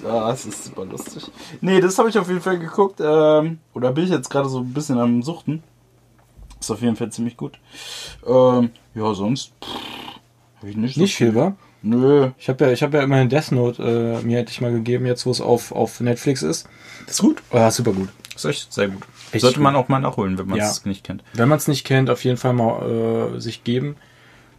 Ja, 0.03 0.29
das 0.29 0.45
ist 0.45 0.65
super 0.65 0.85
lustig. 0.85 1.29
Nee, 1.59 1.81
das 1.81 1.97
habe 1.97 2.07
ich 2.07 2.17
auf 2.17 2.27
jeden 2.27 2.39
Fall 2.39 2.59
geguckt. 2.59 3.01
Ähm, 3.03 3.57
oder 3.73 3.91
bin 3.91 4.03
ich 4.03 4.11
jetzt 4.11 4.29
gerade 4.29 4.47
so 4.47 4.59
ein 4.59 4.71
bisschen 4.71 4.99
am 4.99 5.23
Suchten. 5.23 5.63
Ist 6.59 6.71
auf 6.71 6.81
jeden 6.81 6.95
Fall 6.95 7.11
ziemlich 7.11 7.35
gut. 7.35 7.57
Ähm, 8.25 8.69
ja, 8.93 9.13
sonst. 9.15 9.51
Pff, 9.61 9.69
hab 10.61 10.69
ich 10.69 10.77
nicht, 10.77 10.95
so 10.95 11.01
Nicht 11.01 11.15
viel, 11.15 11.35
wa? 11.35 11.55
Nö. 11.89 12.31
Ich 12.37 12.49
habe 12.49 12.65
ja, 12.65 12.71
ich 12.71 12.83
hab 12.83 12.93
ja 12.93 13.01
immerhin 13.01 13.29
Death 13.29 13.51
Note 13.51 13.81
äh, 14.21 14.25
mir 14.25 14.39
endlich 14.39 14.61
mal 14.61 14.71
gegeben, 14.71 15.05
jetzt 15.05 15.25
wo 15.25 15.31
es 15.31 15.41
auf, 15.41 15.71
auf 15.71 15.99
Netflix 16.01 16.41
ist. 16.43 16.67
Ist 17.07 17.21
gut. 17.21 17.41
Ja, 17.53 17.71
super 17.71 17.93
gut. 17.93 18.09
Ist 18.35 18.45
echt 18.45 18.73
sehr 18.73 18.89
gut. 18.89 19.03
Echt 19.31 19.41
Sollte 19.41 19.59
man 19.59 19.73
gut. 19.73 19.83
auch 19.83 19.89
mal 19.89 19.99
nachholen, 19.99 20.37
wenn 20.37 20.47
man 20.47 20.57
Ja. 20.59 20.69
es 20.69 20.85
nicht 20.85 21.03
kennt. 21.03 21.23
Wenn 21.33 21.49
man 21.49 21.57
es 21.57 21.67
nicht 21.67 21.85
kennt, 21.85 22.09
auf 22.09 22.23
jeden 22.23 22.37
Fall 22.37 22.53
mal 22.53 23.35
äh, 23.35 23.39
sich 23.39 23.63
geben. 23.63 23.95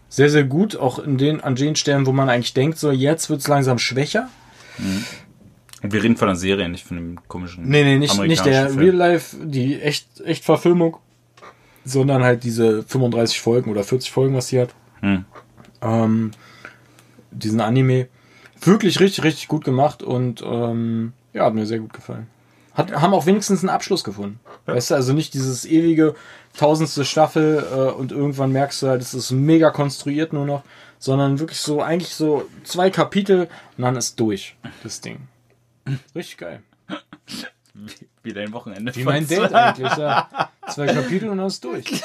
Sehr, 0.08 0.30
sehr 0.30 0.44
gut, 0.44 0.74
auch 0.76 0.98
in 0.98 1.18
den, 1.18 1.42
an 1.42 1.54
den 1.54 1.76
Stellen, 1.76 2.06
wo 2.06 2.12
man 2.12 2.30
eigentlich 2.30 2.54
denkt, 2.54 2.78
so 2.78 2.90
jetzt 2.90 3.28
wird 3.28 3.40
es 3.40 3.48
langsam 3.48 3.78
schwächer. 3.78 4.28
Und 5.82 5.92
wir 5.92 6.02
reden 6.02 6.16
von 6.16 6.28
einer 6.28 6.36
Serie, 6.36 6.68
nicht 6.68 6.86
von 6.86 6.96
dem 6.96 7.18
komischen. 7.28 7.68
Nee, 7.68 7.84
nee, 7.84 7.98
nicht, 7.98 8.18
nicht 8.22 8.44
der 8.46 8.62
amerikanischen 8.62 8.78
Real 8.78 8.94
Life, 8.94 9.36
die 9.44 9.80
echt, 9.80 10.20
echt 10.22 10.44
Verfilmung, 10.44 10.96
sondern 11.84 12.22
halt 12.24 12.42
diese 12.42 12.82
35 12.84 13.40
Folgen 13.40 13.70
oder 13.70 13.84
40 13.84 14.10
Folgen, 14.10 14.34
was 14.34 14.46
die 14.48 14.60
hat. 14.60 14.70
Hm. 15.00 15.24
Ähm, 15.82 16.30
diesen 17.30 17.60
Anime. 17.60 18.08
Wirklich 18.60 19.00
richtig, 19.00 19.24
richtig 19.24 19.48
gut 19.48 19.64
gemacht 19.64 20.02
und 20.02 20.42
ähm, 20.42 21.12
ja, 21.32 21.44
hat 21.44 21.54
mir 21.54 21.66
sehr 21.66 21.78
gut 21.78 21.92
gefallen. 21.92 22.26
Hat, 22.74 22.92
Haben 22.92 23.14
auch 23.14 23.26
wenigstens 23.26 23.60
einen 23.60 23.70
Abschluss 23.70 24.04
gefunden. 24.04 24.40
Weißt 24.66 24.90
du, 24.90 24.94
also 24.94 25.12
nicht 25.12 25.34
dieses 25.34 25.64
ewige 25.64 26.14
tausendste 26.56 27.04
Staffel 27.04 27.64
äh, 27.72 27.92
und 27.92 28.12
irgendwann 28.12 28.52
merkst 28.52 28.82
du 28.82 28.88
halt, 28.88 29.02
es 29.02 29.14
ist 29.14 29.30
mega 29.30 29.70
konstruiert 29.70 30.32
nur 30.32 30.44
noch, 30.44 30.62
sondern 30.98 31.38
wirklich 31.38 31.60
so, 31.60 31.82
eigentlich 31.82 32.14
so 32.14 32.48
zwei 32.64 32.90
Kapitel 32.90 33.48
und 33.76 33.84
dann 33.84 33.96
ist 33.96 34.18
durch, 34.18 34.56
das 34.82 35.00
Ding. 35.00 35.28
Richtig 36.14 36.38
geil. 36.38 36.62
Wie, 37.74 38.08
wie 38.24 38.32
dein 38.32 38.52
Wochenende. 38.52 38.94
Wie 38.96 39.04
mein 39.04 39.26
Date 39.26 39.52
eigentlich, 39.52 39.96
ja. 39.96 40.28
Zwei 40.68 40.86
Kapitel 40.86 41.28
und 41.28 41.38
dann 41.38 41.46
ist 41.46 41.62
durch. 41.62 42.02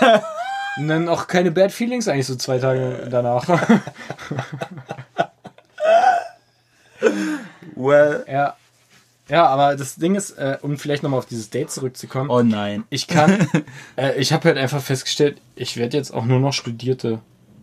Und 0.77 0.87
dann 0.87 1.09
auch 1.09 1.27
keine 1.27 1.51
Bad 1.51 1.71
Feelings 1.71 2.07
eigentlich 2.07 2.27
so 2.27 2.35
zwei 2.35 2.59
Tage 2.59 3.07
danach. 3.09 3.47
Well. 7.75 8.25
ja. 8.27 8.55
Ja, 9.29 9.47
aber 9.47 9.77
das 9.77 9.95
Ding 9.95 10.15
ist, 10.15 10.31
äh, 10.31 10.57
um 10.61 10.77
vielleicht 10.77 11.01
nochmal 11.01 11.19
auf 11.19 11.25
dieses 11.25 11.49
Date 11.49 11.71
zurückzukommen. 11.71 12.29
Oh 12.29 12.43
nein. 12.43 12.83
Ich 12.89 13.07
kann, 13.07 13.47
äh, 13.95 14.19
ich 14.19 14.33
habe 14.33 14.49
halt 14.49 14.57
einfach 14.57 14.81
festgestellt, 14.81 15.39
ich 15.55 15.77
werde 15.77 15.95
jetzt 15.95 16.13
auch 16.13 16.25
nur 16.25 16.39
noch 16.39 16.51
Studierte 16.51 17.19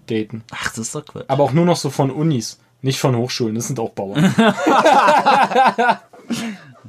daten. 0.07 0.43
Ach, 0.53 0.71
das 0.71 0.79
ist 0.79 0.95
doch 0.95 1.05
Quatsch. 1.05 1.27
Aber 1.29 1.45
auch 1.45 1.53
nur 1.53 1.67
noch 1.67 1.77
so 1.77 1.91
von 1.91 2.11
Unis, 2.11 2.59
nicht 2.81 2.99
von 2.99 3.15
Hochschulen, 3.15 3.55
das 3.55 3.67
sind 3.67 3.79
auch 3.79 3.91
Bauern. 3.91 4.35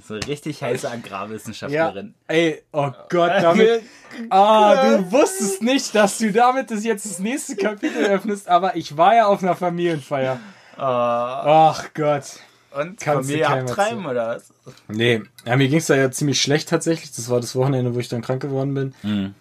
So 0.07 0.15
richtig 0.15 0.63
heiße 0.63 0.89
Agrarwissenschaftlerin. 0.89 2.15
Ey, 2.27 2.63
oh 2.71 2.91
Gott, 3.09 3.31
damit. 3.41 3.83
Ah, 4.29 4.97
du 4.97 5.11
wusstest 5.11 5.61
nicht, 5.61 5.93
dass 5.93 6.17
du 6.17 6.31
damit 6.31 6.71
das 6.71 6.83
jetzt 6.83 7.05
das 7.05 7.19
nächste 7.19 7.55
Kapitel 7.55 8.05
öffnest, 8.05 8.47
aber 8.47 8.75
ich 8.75 8.97
war 8.97 9.15
ja 9.15 9.27
auf 9.27 9.43
einer 9.43 9.55
Familienfeier. 9.55 10.39
Ah, 10.77 11.69
Ach 11.71 11.89
Gott. 11.93 12.23
und 12.71 12.99
Kannst 12.99 13.29
du 13.29 13.33
Familie 13.33 13.47
abtreiben 13.47 14.05
oder 14.05 14.35
was? 14.35 14.51
Nee, 14.87 15.21
ja, 15.45 15.55
mir 15.57 15.67
ging's 15.67 15.87
da 15.87 15.95
ja 15.95 16.09
ziemlich 16.11 16.41
schlecht 16.41 16.69
tatsächlich. 16.69 17.11
Das 17.13 17.29
war 17.29 17.39
das 17.41 17.55
Wochenende, 17.55 17.93
wo 17.93 17.99
ich 17.99 18.07
dann 18.09 18.21
krank 18.21 18.41
geworden 18.41 18.73
bin. 18.73 18.93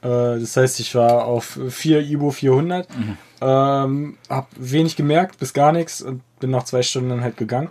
Äh, 0.02 0.40
das 0.40 0.56
heißt, 0.56 0.80
ich 0.80 0.94
war 0.94 1.24
auf 1.24 1.58
4 1.68 2.00
Ibo 2.00 2.30
400, 2.30 2.88
ähm, 3.40 4.18
hab 4.28 4.48
wenig 4.56 4.96
gemerkt, 4.96 5.38
bis 5.38 5.52
gar 5.52 5.72
nichts 5.72 6.02
und 6.02 6.22
bin 6.40 6.50
nach 6.50 6.64
zwei 6.64 6.82
Stunden 6.82 7.10
dann 7.10 7.22
halt 7.22 7.36
gegangen. 7.36 7.68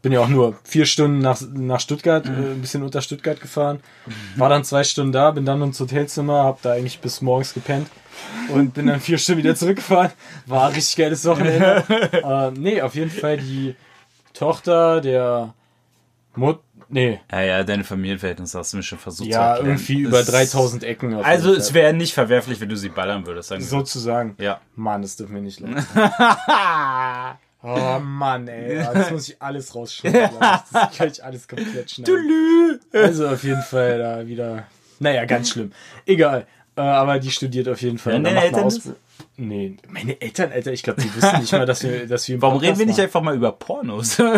Bin 0.00 0.10
ja 0.10 0.18
auch 0.20 0.28
nur 0.28 0.56
vier 0.64 0.84
Stunden 0.84 1.20
nach, 1.20 1.40
nach 1.54 1.78
Stuttgart, 1.78 2.26
äh, 2.26 2.30
ein 2.30 2.60
bisschen 2.60 2.82
unter 2.82 3.02
Stuttgart 3.02 3.40
gefahren. 3.40 3.78
War 4.36 4.48
dann 4.48 4.64
zwei 4.64 4.82
Stunden 4.82 5.12
da, 5.12 5.30
bin 5.30 5.44
dann 5.44 5.62
ins 5.62 5.78
Hotelzimmer, 5.78 6.42
hab 6.42 6.60
da 6.62 6.72
eigentlich 6.72 6.98
bis 6.98 7.20
morgens 7.20 7.54
gepennt 7.54 7.86
und 8.48 8.74
bin 8.74 8.86
dann 8.86 9.00
vier 9.00 9.18
Stunden 9.18 9.38
wieder 9.42 9.54
zurückgefahren. 9.54 10.10
War 10.46 10.68
ein 10.68 10.74
richtig 10.74 10.96
geiles 10.96 11.24
Wochenende. 11.24 11.84
äh, 12.12 12.50
nee, 12.58 12.80
auf 12.82 12.94
jeden 12.94 13.10
Fall 13.10 13.36
die 13.38 13.74
Tochter 14.34 15.00
der 15.00 15.54
Mut, 16.34 16.60
nee, 16.88 17.20
Ja, 17.30 17.40
ja, 17.42 17.62
deine 17.62 17.84
Familienverhältnisse 17.84 18.58
hast 18.58 18.72
du 18.72 18.78
mir 18.78 18.82
schon 18.82 18.98
versucht 18.98 19.26
zu 19.30 19.32
ja, 19.32 19.50
erklären. 19.54 19.66
irgendwie 19.76 20.00
über 20.00 20.20
Es- 20.20 20.26
3000 20.28 20.84
Ecken. 20.84 21.14
auf 21.14 21.24
Also, 21.26 21.52
es 21.54 21.74
wäre 21.74 21.92
nicht 21.92 22.14
verwerflich, 22.14 22.58
wenn 22.60 22.70
du 22.70 22.76
sie 22.76 22.88
ballern 22.88 23.26
würdest, 23.26 23.50
sagen 23.50 23.60
wir. 23.60 23.68
sozusagen. 23.68 24.34
Ja. 24.38 24.60
Mann, 24.74 25.02
das 25.02 25.16
dürfen 25.16 25.34
wir 25.34 25.42
nicht 25.42 25.60
leiden. 25.60 25.84
Oh 27.64 27.98
Mann, 28.00 28.48
ey. 28.48 28.76
Ja, 28.76 28.92
Das 28.94 29.10
muss 29.10 29.28
ich 29.28 29.40
alles 29.40 29.74
rausschneiden. 29.74 30.30
Das 30.72 30.96
kann 30.96 31.08
ich 31.08 31.22
alles 31.22 31.46
komplett 31.46 31.90
schneiden. 31.90 32.80
Also 32.92 33.28
auf 33.28 33.44
jeden 33.44 33.62
Fall 33.62 33.98
da 33.98 34.26
wieder. 34.26 34.64
Naja, 34.98 35.24
ganz 35.26 35.50
schlimm. 35.50 35.72
Egal. 36.06 36.46
Äh, 36.76 36.80
aber 36.80 37.18
die 37.18 37.30
studiert 37.30 37.68
auf 37.68 37.82
jeden 37.82 37.98
Fall. 37.98 38.14
Da 38.14 38.18
deine 38.30 38.44
Eltern 38.44 38.64
Ausbildung. 38.64 39.00
Nee, 39.36 39.76
meine 39.88 40.20
Eltern, 40.20 40.52
Alter, 40.52 40.72
ich 40.72 40.82
glaube, 40.82 41.02
die 41.02 41.14
wissen 41.14 41.40
nicht 41.40 41.52
mal, 41.52 41.66
dass 41.66 41.82
wir, 41.82 42.06
dass 42.08 42.28
wir 42.28 42.40
Warum 42.40 42.58
reden 42.58 42.78
wir 42.78 42.86
nicht 42.86 42.98
waren. 42.98 43.04
einfach 43.06 43.22
mal 43.22 43.34
über 43.36 43.52
Pornos? 43.52 44.18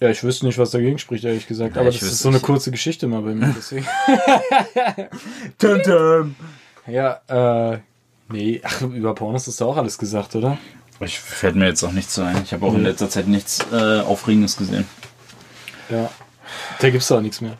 Ja, 0.00 0.10
ich 0.10 0.22
wüsste 0.22 0.44
nicht, 0.44 0.58
was 0.58 0.72
dagegen 0.72 0.98
spricht, 0.98 1.24
ehrlich 1.24 1.46
gesagt. 1.46 1.78
Aber 1.78 1.88
ich 1.88 2.00
das 2.00 2.08
ist 2.12 2.18
so 2.18 2.28
eine 2.28 2.36
nicht. 2.36 2.44
kurze 2.44 2.70
Geschichte 2.70 3.06
mal 3.06 3.22
bei 3.22 3.34
mir. 3.34 3.54
Deswegen. 3.56 3.86
Tum, 5.58 5.82
tum. 5.82 6.36
Ja, 6.86 7.20
äh. 7.72 7.78
Nee, 8.28 8.60
ach, 8.62 8.82
über 8.82 9.14
Pornos 9.14 9.48
ist 9.48 9.60
da 9.60 9.64
auch 9.64 9.76
alles 9.78 9.96
gesagt, 9.96 10.34
oder? 10.34 10.58
Ich 11.00 11.18
fällt 11.18 11.54
mir 11.56 11.66
jetzt 11.66 11.82
auch 11.82 11.92
nichts 11.92 12.14
so 12.14 12.22
ein. 12.22 12.42
Ich 12.44 12.52
habe 12.52 12.66
auch 12.66 12.74
in 12.74 12.82
letzter 12.82 13.08
Zeit 13.08 13.26
nichts 13.28 13.64
äh, 13.72 14.00
Aufregendes 14.00 14.56
gesehen. 14.56 14.84
Ja. 15.88 16.10
Da 16.80 16.90
gibt's 16.90 17.08
doch 17.08 17.16
auch 17.18 17.22
nichts 17.22 17.40
mehr. 17.40 17.56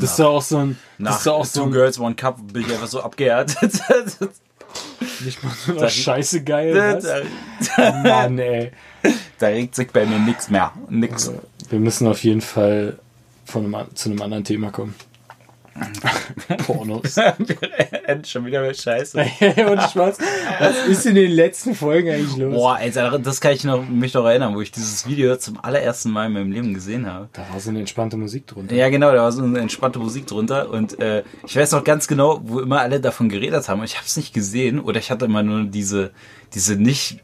Das 0.00 0.10
ist 0.10 0.18
doch 0.18 0.34
auch 0.34 0.42
so 0.42 0.58
ein. 0.58 0.78
Das 0.98 1.20
ist 1.20 1.28
auch 1.28 1.42
Two 1.42 1.48
so 1.48 1.62
ein. 1.64 1.72
Girls, 1.72 1.98
One 1.98 2.14
Cup 2.14 2.38
bin 2.52 2.62
ich 2.62 2.72
einfach 2.72 2.88
so 2.88 3.00
abgehärtet. 3.00 3.72
Nicht 5.24 5.42
mal 5.42 5.52
so 5.66 5.76
eine 5.78 5.90
Scheiße 5.90 6.42
geil. 6.44 6.74
da, 6.74 7.22
Was? 7.76 7.94
Mann, 8.02 8.38
ey. 8.38 8.72
da 9.38 9.46
regt 9.48 9.74
sich 9.74 9.90
bei 9.90 10.06
mir 10.06 10.18
nichts 10.18 10.50
mehr. 10.50 10.72
Nix. 10.88 11.30
Wir 11.68 11.78
müssen 11.78 12.06
auf 12.06 12.22
jeden 12.24 12.40
Fall 12.40 12.98
von 13.44 13.74
einem, 13.74 13.94
zu 13.94 14.10
einem 14.10 14.22
anderen 14.22 14.44
Thema 14.44 14.70
kommen. 14.70 14.94
Pornos. 16.66 17.16
Wir 17.38 18.08
enden 18.08 18.24
schon 18.24 18.44
wieder 18.46 18.62
mit 18.62 18.76
Scheiße. 18.76 19.18
Und 19.70 19.82
Spaß. 19.82 20.18
Was 20.58 20.86
ist 20.88 21.06
in 21.06 21.14
den 21.14 21.30
letzten 21.30 21.74
Folgen 21.74 22.10
eigentlich 22.10 22.36
los? 22.36 22.54
Boah, 22.54 22.76
Alter, 22.76 23.18
das 23.18 23.40
kann 23.40 23.52
ich 23.52 23.64
noch, 23.64 23.88
mich 23.88 24.14
noch 24.14 24.24
erinnern, 24.24 24.54
wo 24.54 24.60
ich 24.60 24.72
dieses 24.72 25.06
Video 25.08 25.36
zum 25.36 25.58
allerersten 25.62 26.10
Mal 26.10 26.26
in 26.26 26.32
meinem 26.32 26.52
Leben 26.52 26.74
gesehen 26.74 27.06
habe. 27.10 27.28
Da 27.32 27.46
war 27.52 27.60
so 27.60 27.70
eine 27.70 27.80
entspannte 27.80 28.16
Musik 28.16 28.46
drunter. 28.46 28.74
Ja, 28.74 28.88
genau, 28.88 29.12
da 29.12 29.22
war 29.22 29.32
so 29.32 29.42
eine 29.42 29.58
entspannte 29.60 29.98
Musik 29.98 30.26
drunter 30.26 30.70
und 30.70 30.98
äh, 31.00 31.22
ich 31.46 31.56
weiß 31.56 31.72
noch 31.72 31.84
ganz 31.84 32.08
genau, 32.08 32.40
wo 32.42 32.60
immer 32.60 32.80
alle 32.80 33.00
davon 33.00 33.28
geredet 33.28 33.68
haben. 33.68 33.80
und 33.80 33.84
Ich 33.86 33.96
habe 33.96 34.06
es 34.06 34.16
nicht 34.16 34.34
gesehen 34.34 34.80
oder 34.80 34.98
ich 34.98 35.10
hatte 35.10 35.24
immer 35.26 35.42
nur 35.42 35.64
diese 35.64 36.10
diese 36.54 36.74
nicht 36.76 37.20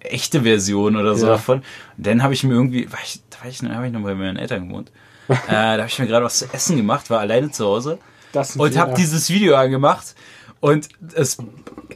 echte 0.00 0.42
Version 0.42 0.96
oder 0.96 1.14
so 1.16 1.26
Ja. 1.26 1.32
davon. 1.32 1.58
Und 1.96 2.06
dann 2.06 2.22
habe 2.22 2.32
ich 2.32 2.44
mir 2.44 2.52
irgendwie, 2.54 2.90
war 2.92 3.00
ich, 3.04 3.20
da 3.30 3.38
war 3.42 3.50
ich, 3.50 3.60
habe 3.62 3.86
ich 3.86 3.92
noch 3.92 4.02
bei 4.02 4.14
meinen 4.14 4.36
Eltern 4.36 4.68
gewohnt. 4.68 4.92
Äh, 5.28 5.36
da 5.48 5.72
habe 5.72 5.86
ich 5.86 5.98
mir 5.98 6.06
gerade 6.06 6.24
was 6.24 6.38
zu 6.38 6.46
essen 6.52 6.76
gemacht, 6.76 7.10
war 7.10 7.20
alleine 7.20 7.50
zu 7.50 7.64
Hause 7.64 7.98
und 8.32 8.76
habe 8.76 8.90
ja. 8.90 8.96
dieses 8.96 9.30
Video 9.30 9.56
angemacht 9.56 10.14
und 10.60 10.88
es 11.14 11.38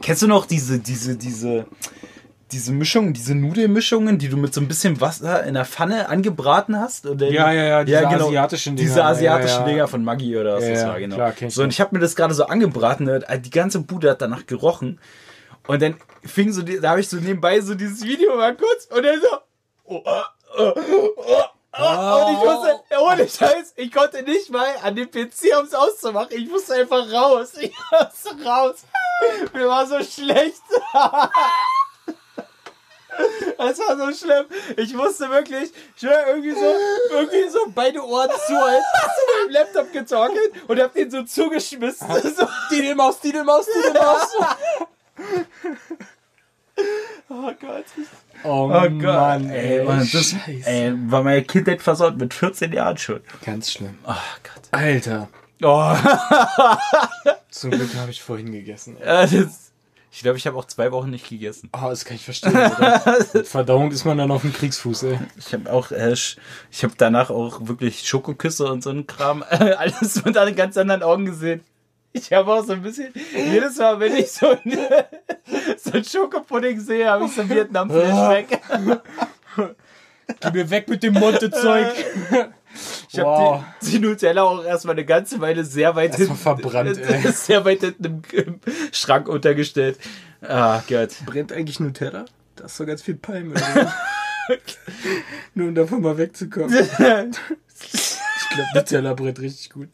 kennst 0.01 0.21
du 0.21 0.27
noch 0.27 0.45
diese 0.45 0.79
diese 0.79 1.17
diese 1.17 1.65
diese 2.51 2.73
Mischung, 2.73 3.13
diese 3.13 3.33
Nudelmischungen, 3.33 4.17
die 4.17 4.27
du 4.27 4.37
mit 4.37 4.53
so 4.53 4.61
ein 4.61 4.67
bisschen 4.67 4.99
Wasser 4.99 5.43
in 5.43 5.53
der 5.53 5.65
Pfanne 5.65 6.09
angebraten 6.09 6.77
hast? 6.77 7.05
Oder 7.05 7.29
Ja, 7.29 7.51
ja, 7.51 7.63
ja, 7.63 7.83
diese 7.83 8.07
asiatischen 8.07 8.75
Dinger. 8.75 8.89
Diese 8.89 9.03
asiatischen 9.05 9.53
Ja, 9.53 9.59
ja. 9.59 9.67
Dinger 9.67 9.87
von 9.87 10.03
Maggi 10.03 10.37
oder 10.37 10.55
was 10.55 10.63
Ja, 10.63 10.69
das 10.71 10.81
ja, 10.81 10.87
war, 10.89 10.99
genau. 10.99 11.15
klar, 11.15 11.33
so, 11.47 11.63
und 11.63 11.69
ich 11.69 11.79
habe 11.79 11.95
mir 11.95 12.01
das 12.01 12.15
gerade 12.15 12.33
so 12.33 12.45
angebraten, 12.45 13.05
ne, 13.05 13.23
die 13.39 13.49
ganze 13.49 13.79
Bude 13.79 14.09
hat 14.09 14.21
danach 14.21 14.45
gerochen. 14.45 14.99
Und 15.67 15.81
dann 15.81 15.95
fing 16.25 16.51
so, 16.51 16.61
da 16.61 16.89
habe 16.89 16.99
ich 16.99 17.07
so 17.07 17.17
nebenbei 17.17 17.61
so 17.61 17.75
dieses 17.75 18.03
Video 18.03 18.35
mal 18.35 18.55
kurz 18.55 18.85
und 18.85 19.03
dann 19.03 19.21
so. 19.21 19.27
Oh, 19.85 20.01
oh, 20.57 20.73
oh, 20.75 21.43
oh, 21.73 21.81
oh, 21.81 22.25
und 22.25 22.33
ich 22.33 22.43
musste, 22.43 22.81
ohne 22.99 23.29
Scheiß, 23.29 23.73
ich 23.75 23.91
konnte 23.91 24.23
nicht 24.23 24.49
mal 24.49 24.75
an 24.83 24.95
dem 24.95 25.09
PC, 25.09 25.57
um 25.59 25.65
es 25.65 25.73
auszumachen. 25.73 26.29
Ich 26.31 26.49
musste 26.49 26.75
einfach 26.75 27.11
raus. 27.11 27.53
Ich 27.61 27.73
musste 27.91 28.43
raus. 28.45 28.83
Mir 29.53 29.67
war 29.67 29.85
so 29.85 30.03
schlecht. 30.03 30.61
Es 33.57 33.79
war 33.79 33.97
so 33.97 34.13
schlimm. 34.13 34.45
Ich 34.77 34.93
musste 34.93 35.29
wirklich, 35.29 35.71
ich 35.97 36.03
war 36.03 36.27
irgendwie 36.27 36.51
so, 36.51 36.75
irgendwie 37.11 37.49
so 37.49 37.59
beide 37.75 38.03
Ohren 38.03 38.29
zu, 38.47 38.57
halt, 38.57 38.81
zu 38.81 39.43
meinem 39.43 39.51
Laptop 39.51 39.91
getorkelt 39.91 40.53
und 40.67 40.79
hab 40.79 40.93
den 40.93 41.11
so 41.11 41.23
zugeschmissen. 41.23 42.07
So, 42.35 42.47
Die 42.71 42.95
Maus, 42.95 43.19
die 43.19 43.33
Maus, 43.33 43.65
die 43.65 43.93
Maus. 43.93 44.37
Oh 47.29 47.51
Gott. 47.59 47.85
Oh, 48.43 48.71
Oh 48.73 48.89
Gott. 48.89 49.01
Mann, 49.01 49.49
ey. 49.49 49.83
Mann, 49.83 50.07
das 50.11 50.35
ey, 50.65 50.93
war 51.11 51.23
meine 51.23 51.43
Kindheit 51.43 51.81
versaut 51.81 52.17
mit 52.17 52.33
14 52.33 52.73
Jahren 52.73 52.97
schon. 52.97 53.21
Ganz 53.45 53.71
schlimm. 53.71 53.97
Oh 54.05 54.13
Gott. 54.43 54.63
Alter. 54.71 55.29
Oh, 55.63 55.95
Zum 57.51 57.71
Glück 57.71 57.93
habe 57.95 58.09
ich 58.09 58.21
vorhin 58.21 58.51
gegessen. 58.51 58.97
Ey. 58.99 59.27
das, 59.29 59.71
ich 60.11 60.21
glaube, 60.23 60.37
ich 60.37 60.45
habe 60.45 60.57
auch 60.57 60.65
zwei 60.65 60.91
Wochen 60.91 61.09
nicht 61.11 61.29
gegessen. 61.29 61.69
Oh, 61.71 61.87
das 61.89 62.03
kann 62.03 62.15
ich 62.15 62.25
verstehen. 62.25 62.51
Oder? 62.51 63.25
Mit 63.33 63.47
Verdauung 63.47 63.91
ist 63.91 64.03
man 64.03 64.17
dann 64.17 64.31
auf 64.31 64.41
dem 64.41 64.53
Kriegsfuß, 64.53 65.03
ey. 65.03 65.19
Ich 65.37 65.53
habe 65.53 65.71
auch, 65.71 65.91
äh, 65.91 66.13
ich 66.13 66.83
habe 66.83 66.93
danach 66.97 67.29
auch 67.29 67.67
wirklich 67.67 68.07
Schokoküsse 68.07 68.65
und 68.65 68.83
so 68.83 68.89
ein 68.89 69.07
Kram, 69.07 69.43
äh, 69.49 69.71
alles 69.77 70.23
mit 70.25 70.37
einem 70.37 70.55
ganz 70.55 70.75
anderen 70.77 71.03
Augen 71.03 71.25
gesehen. 71.25 71.61
Ich 72.13 72.31
habe 72.33 72.51
auch 72.51 72.65
so 72.65 72.73
ein 72.73 72.81
bisschen, 72.81 73.13
jedes 73.33 73.77
Mal, 73.77 73.99
wenn 73.99 74.15
ich 74.15 74.31
so, 74.31 74.49
ein- 74.49 74.59
so 75.77 75.91
ein 75.93 76.03
Schokopudding 76.03 76.79
sehe, 76.79 77.09
habe 77.09 77.25
ich 77.25 77.31
so 77.31 77.41
ein 77.41 77.49
Vietnam-Flashback. 77.49 78.61
Geh 80.39 80.51
mir 80.51 80.69
weg 80.69 80.87
mit 80.89 81.03
dem 81.03 81.13
Monte-Zeug. 81.13 81.87
Ich 83.09 83.19
habe 83.19 83.29
Wow. 83.29 83.63
die, 83.81 83.91
die 83.91 83.99
Nutella 83.99 84.43
auch 84.43 84.63
erstmal 84.63 84.95
eine 84.95 85.03
ganze 85.05 85.41
Weile 85.41 85.63
sehr 85.65 85.93
weit 85.95 86.15
hinten, 86.15 86.35
verbrannt, 86.35 86.97
ey. 87.09 87.31
sehr 87.33 87.65
weit 87.65 87.81
hinten 87.81 88.05
im, 88.05 88.21
im 88.31 88.59
Schrank 88.93 89.27
untergestellt. 89.27 89.97
Ah, 90.41 90.81
Gott. 90.87 91.09
Brennt 91.25 91.51
eigentlich 91.51 91.79
Nutella? 91.81 92.25
Da 92.55 92.65
ist 92.65 92.77
so 92.77 92.85
ganz 92.85 93.01
viel 93.01 93.15
Palme. 93.15 93.55
Nur 95.53 95.67
um 95.69 95.75
davon 95.75 96.01
mal 96.01 96.17
wegzukommen. 96.17 96.73
Ich 96.77 96.97
glaube, 96.97 98.69
Nutella 98.73 99.13
brennt 99.13 99.39
richtig 99.41 99.69
gut. 99.69 99.89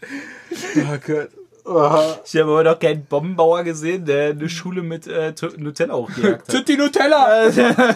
Oh 0.77 0.97
Gott. 1.05 1.29
Oh. 1.69 2.15
Ich 2.23 2.35
habe 2.37 2.51
aber 2.51 2.63
noch 2.63 2.79
keinen 2.79 3.05
Bombenbauer 3.05 3.63
gesehen, 3.63 4.05
der 4.05 4.29
eine 4.29 4.47
Schule 4.47 4.81
mit 4.83 5.05
äh, 5.05 5.33
Nutella 5.57 5.95
hochgejagt 5.95 6.53
hat. 6.53 6.67
Die 6.67 6.77
Nutella? 6.77 7.51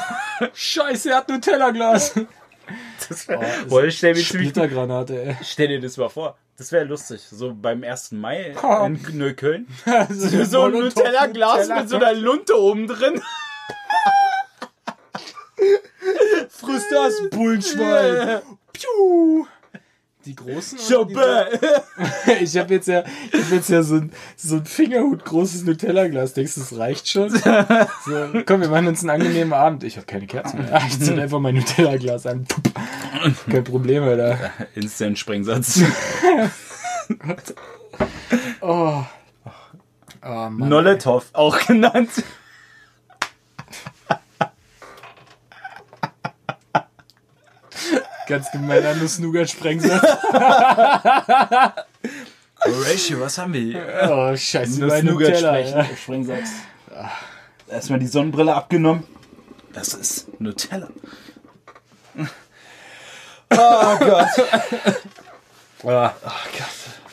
Scheiße, 0.54 1.12
er 1.12 1.18
hat 1.18 1.30
Nutella-Glas. 1.30 2.16
Das 3.08 3.28
wär, 3.28 3.40
Boah, 3.70 3.84
ich 3.86 3.98
stell, 3.98 4.14
mir 4.14 4.22
Splittergranate, 4.22 5.24
ey. 5.24 5.38
stell 5.44 5.68
dir 5.70 5.80
das 5.80 5.96
mal 5.98 6.10
vor. 6.10 6.38
Das 6.58 6.72
wäre 6.72 6.84
lustig. 6.84 7.22
So 7.30 7.54
beim 7.54 7.84
1. 7.84 8.12
Mai 8.12 8.56
Ha. 8.62 8.86
in 8.86 9.00
Neukölln. 9.18 9.68
So, 10.10 10.44
So 10.44 10.64
ein 10.66 10.74
Nutella-Glas 10.74 11.70
mit 11.70 11.90
so 11.90 11.96
einer 11.96 12.14
Lunte 12.14 12.60
oben 12.60 12.88
drin. 12.88 13.22
Friss 16.50 16.84
das, 16.90 17.14
Bullenschwein. 17.32 18.42
Piu. 18.74 19.48
Die 20.26 20.36
großen? 20.36 20.78
oder 20.78 20.88
Schoppe! 20.88 21.60
die- 22.28 22.32
Ich 22.44 22.58
habe 22.58 22.74
jetzt 22.76 22.88
ja, 22.88 23.04
ich 23.32 23.40
hab 23.42 23.52
jetzt 23.52 23.70
ja 23.70 23.82
so 23.82 23.96
ein, 23.96 24.12
so 24.36 24.58
ein 24.58 24.66
Fingerhut 24.66 25.26
großes 25.26 25.64
Nutella-Glas. 25.64 26.34
Denkst 26.34 26.56
du, 26.56 26.60
das 26.62 26.78
reicht 26.78 27.08
schon? 27.10 27.30
So, 28.06 28.28
komm, 28.46 28.62
wir 28.62 28.70
machen 28.70 28.88
uns 28.88 29.02
einen 29.02 29.10
angenehmen 29.10 29.54
Abend. 29.54 29.84
Ich 29.84 29.98
habe 29.98 30.06
keine 30.06 30.28
Kerzen 30.28 30.60
mehr. 30.60 30.80
Ich 30.88 31.00
zünd 31.00 31.20
einfach 31.20 31.40
mein 31.40 31.56
Nutella-Glas 31.56 32.26
an. 32.28 32.46
Pup. 32.46 32.72
Kein 33.50 33.64
Problem, 33.64 34.04
Alter. 34.04 34.38
Instant 34.76 35.18
Sprengsatz. 35.20 35.82
Oh. 38.62 39.04
Oh, 40.24 40.50
Mann. 40.50 40.70
Nolletov, 40.70 41.26
auch 41.34 41.60
genannt. 41.66 42.10
Ganz 48.32 48.50
gemeiner 48.50 48.96
Nuss-Nougat-Sprengsatz. 48.96 50.04
Horatio, 52.64 53.20
was 53.20 53.38
haben 53.38 53.52
wir 53.52 53.60
hier? 53.60 54.10
Oh, 54.10 54.34
scheiße, 54.34 54.86
mein 54.86 55.04
Nutella. 55.04 55.60
Ja. 55.60 55.86
Sprengsatz. 56.02 56.52
Erstmal 57.70 58.00
die 58.00 58.08
Sonnenbrille 58.08 58.56
abgenommen. 58.56 59.04
Das 59.74 59.96
ist 59.96 60.40
Nutella. 60.40 60.88
Oh 63.50 63.98
Gott. 64.00 64.28
Ah. 65.84 66.16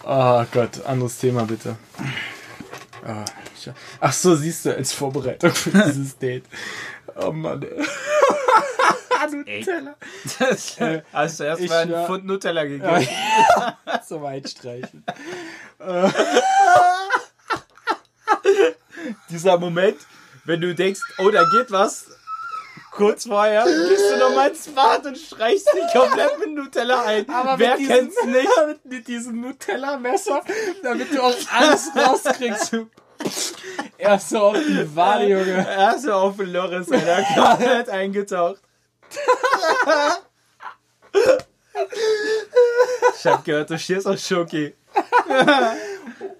Oh 0.04 0.44
Gott, 0.52 0.84
anderes 0.86 1.18
Thema 1.18 1.44
bitte. 1.46 1.76
Ah, 3.04 3.24
Ach 3.98 4.12
so, 4.12 4.36
siehst 4.36 4.66
du, 4.66 4.76
als 4.76 4.92
Vorbereitung 4.92 5.50
für 5.50 5.70
dieses 5.86 6.16
Date. 6.18 6.44
Oh 7.20 7.32
Mann. 7.32 7.62
ey. 7.62 7.84
Nutella. 9.30 9.96
Das, 10.38 10.76
hast 11.12 11.40
du 11.40 11.44
ich 11.44 11.48
erstmal 11.50 11.78
einen 11.82 11.92
war- 11.92 12.06
Pfund 12.06 12.24
Nutella 12.24 12.64
gegeben. 12.64 13.08
Zum 14.06 14.24
Einstreichen. 14.24 15.04
Dieser 19.30 19.58
Moment, 19.58 19.96
wenn 20.44 20.60
du 20.60 20.74
denkst, 20.74 21.00
oh, 21.18 21.30
da 21.30 21.44
geht 21.44 21.70
was. 21.70 22.06
Kurz 22.92 23.26
vorher 23.26 23.64
gehst 23.64 24.10
du 24.12 24.16
nochmal 24.18 24.50
ins 24.50 24.66
Bad 24.68 25.06
und 25.06 25.16
streichst 25.18 25.68
dich 25.74 25.92
komplett 25.92 26.38
mit 26.40 26.54
Nutella 26.54 27.04
ein. 27.04 27.26
Wer 27.56 27.76
mit 27.78 27.86
kennt's 27.88 28.24
nicht? 28.24 28.48
Mit, 28.66 28.84
mit 28.84 29.08
diesem 29.08 29.40
Nutella-Messer, 29.40 30.42
damit 30.82 31.12
du 31.14 31.22
auch 31.22 31.34
alles 31.52 31.90
rauskriegst. 31.94 32.76
Erst 33.98 34.30
so 34.30 34.38
auf 34.38 34.56
die 34.56 34.96
Wade, 34.96 35.26
Junge. 35.26 35.66
Erst 35.68 36.04
so 36.04 36.12
auf 36.12 36.36
den 36.36 36.52
Loris, 36.52 36.90
Alter, 36.90 37.24
komplett 37.34 37.88
eingetaucht. 37.90 38.60
Ich 43.18 43.26
hab 43.26 43.44
gehört, 43.44 43.70
du 43.70 43.78
stehst 43.78 44.06
auf 44.06 44.18
Schoki. 44.18 44.74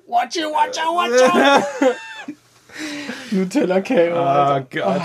Watch 0.07 0.37
it, 0.37 0.45
watch 0.45 0.79
out, 0.79 0.95
watch 0.95 1.23
out. 1.23 1.65
Nutella 3.31 3.81
came. 3.81 4.13
Oh 4.15 4.61
Gott. 4.71 5.03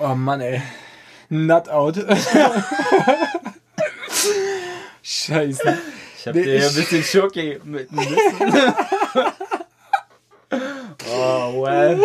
Oh 0.00 0.14
Mann, 0.14 0.40
ey. 0.40 0.62
Nut 1.28 1.68
out. 1.68 1.96
Scheiße. 5.02 5.78
Ich 6.18 6.26
hab 6.28 6.34
Nee, 6.34 6.42
dir 6.44 6.58
hier 6.58 6.68
ein 6.68 6.74
bisschen 6.74 7.02
Schoki 7.02 7.60
mit 7.64 7.90
ein 7.90 7.96
bisschen. 7.96 8.52
Oh, 11.10 11.62
well. 11.62 12.00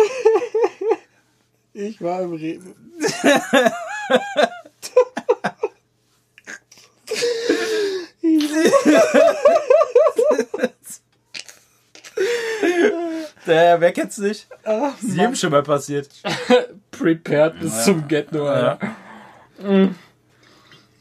Ich 1.74 2.00
war 2.00 2.22
im 2.22 2.32
Rewe. 2.32 2.74
Der, 13.46 13.80
wer 13.80 13.92
kennt's 13.92 14.18
nicht? 14.18 14.46
Jedem 15.00 15.34
schon 15.34 15.50
mal 15.50 15.62
passiert. 15.62 16.08
Prepared 16.90 17.60
bis 17.60 17.84
zum 17.84 18.08
Get-No, 18.08 18.46
Alter. 18.46 18.78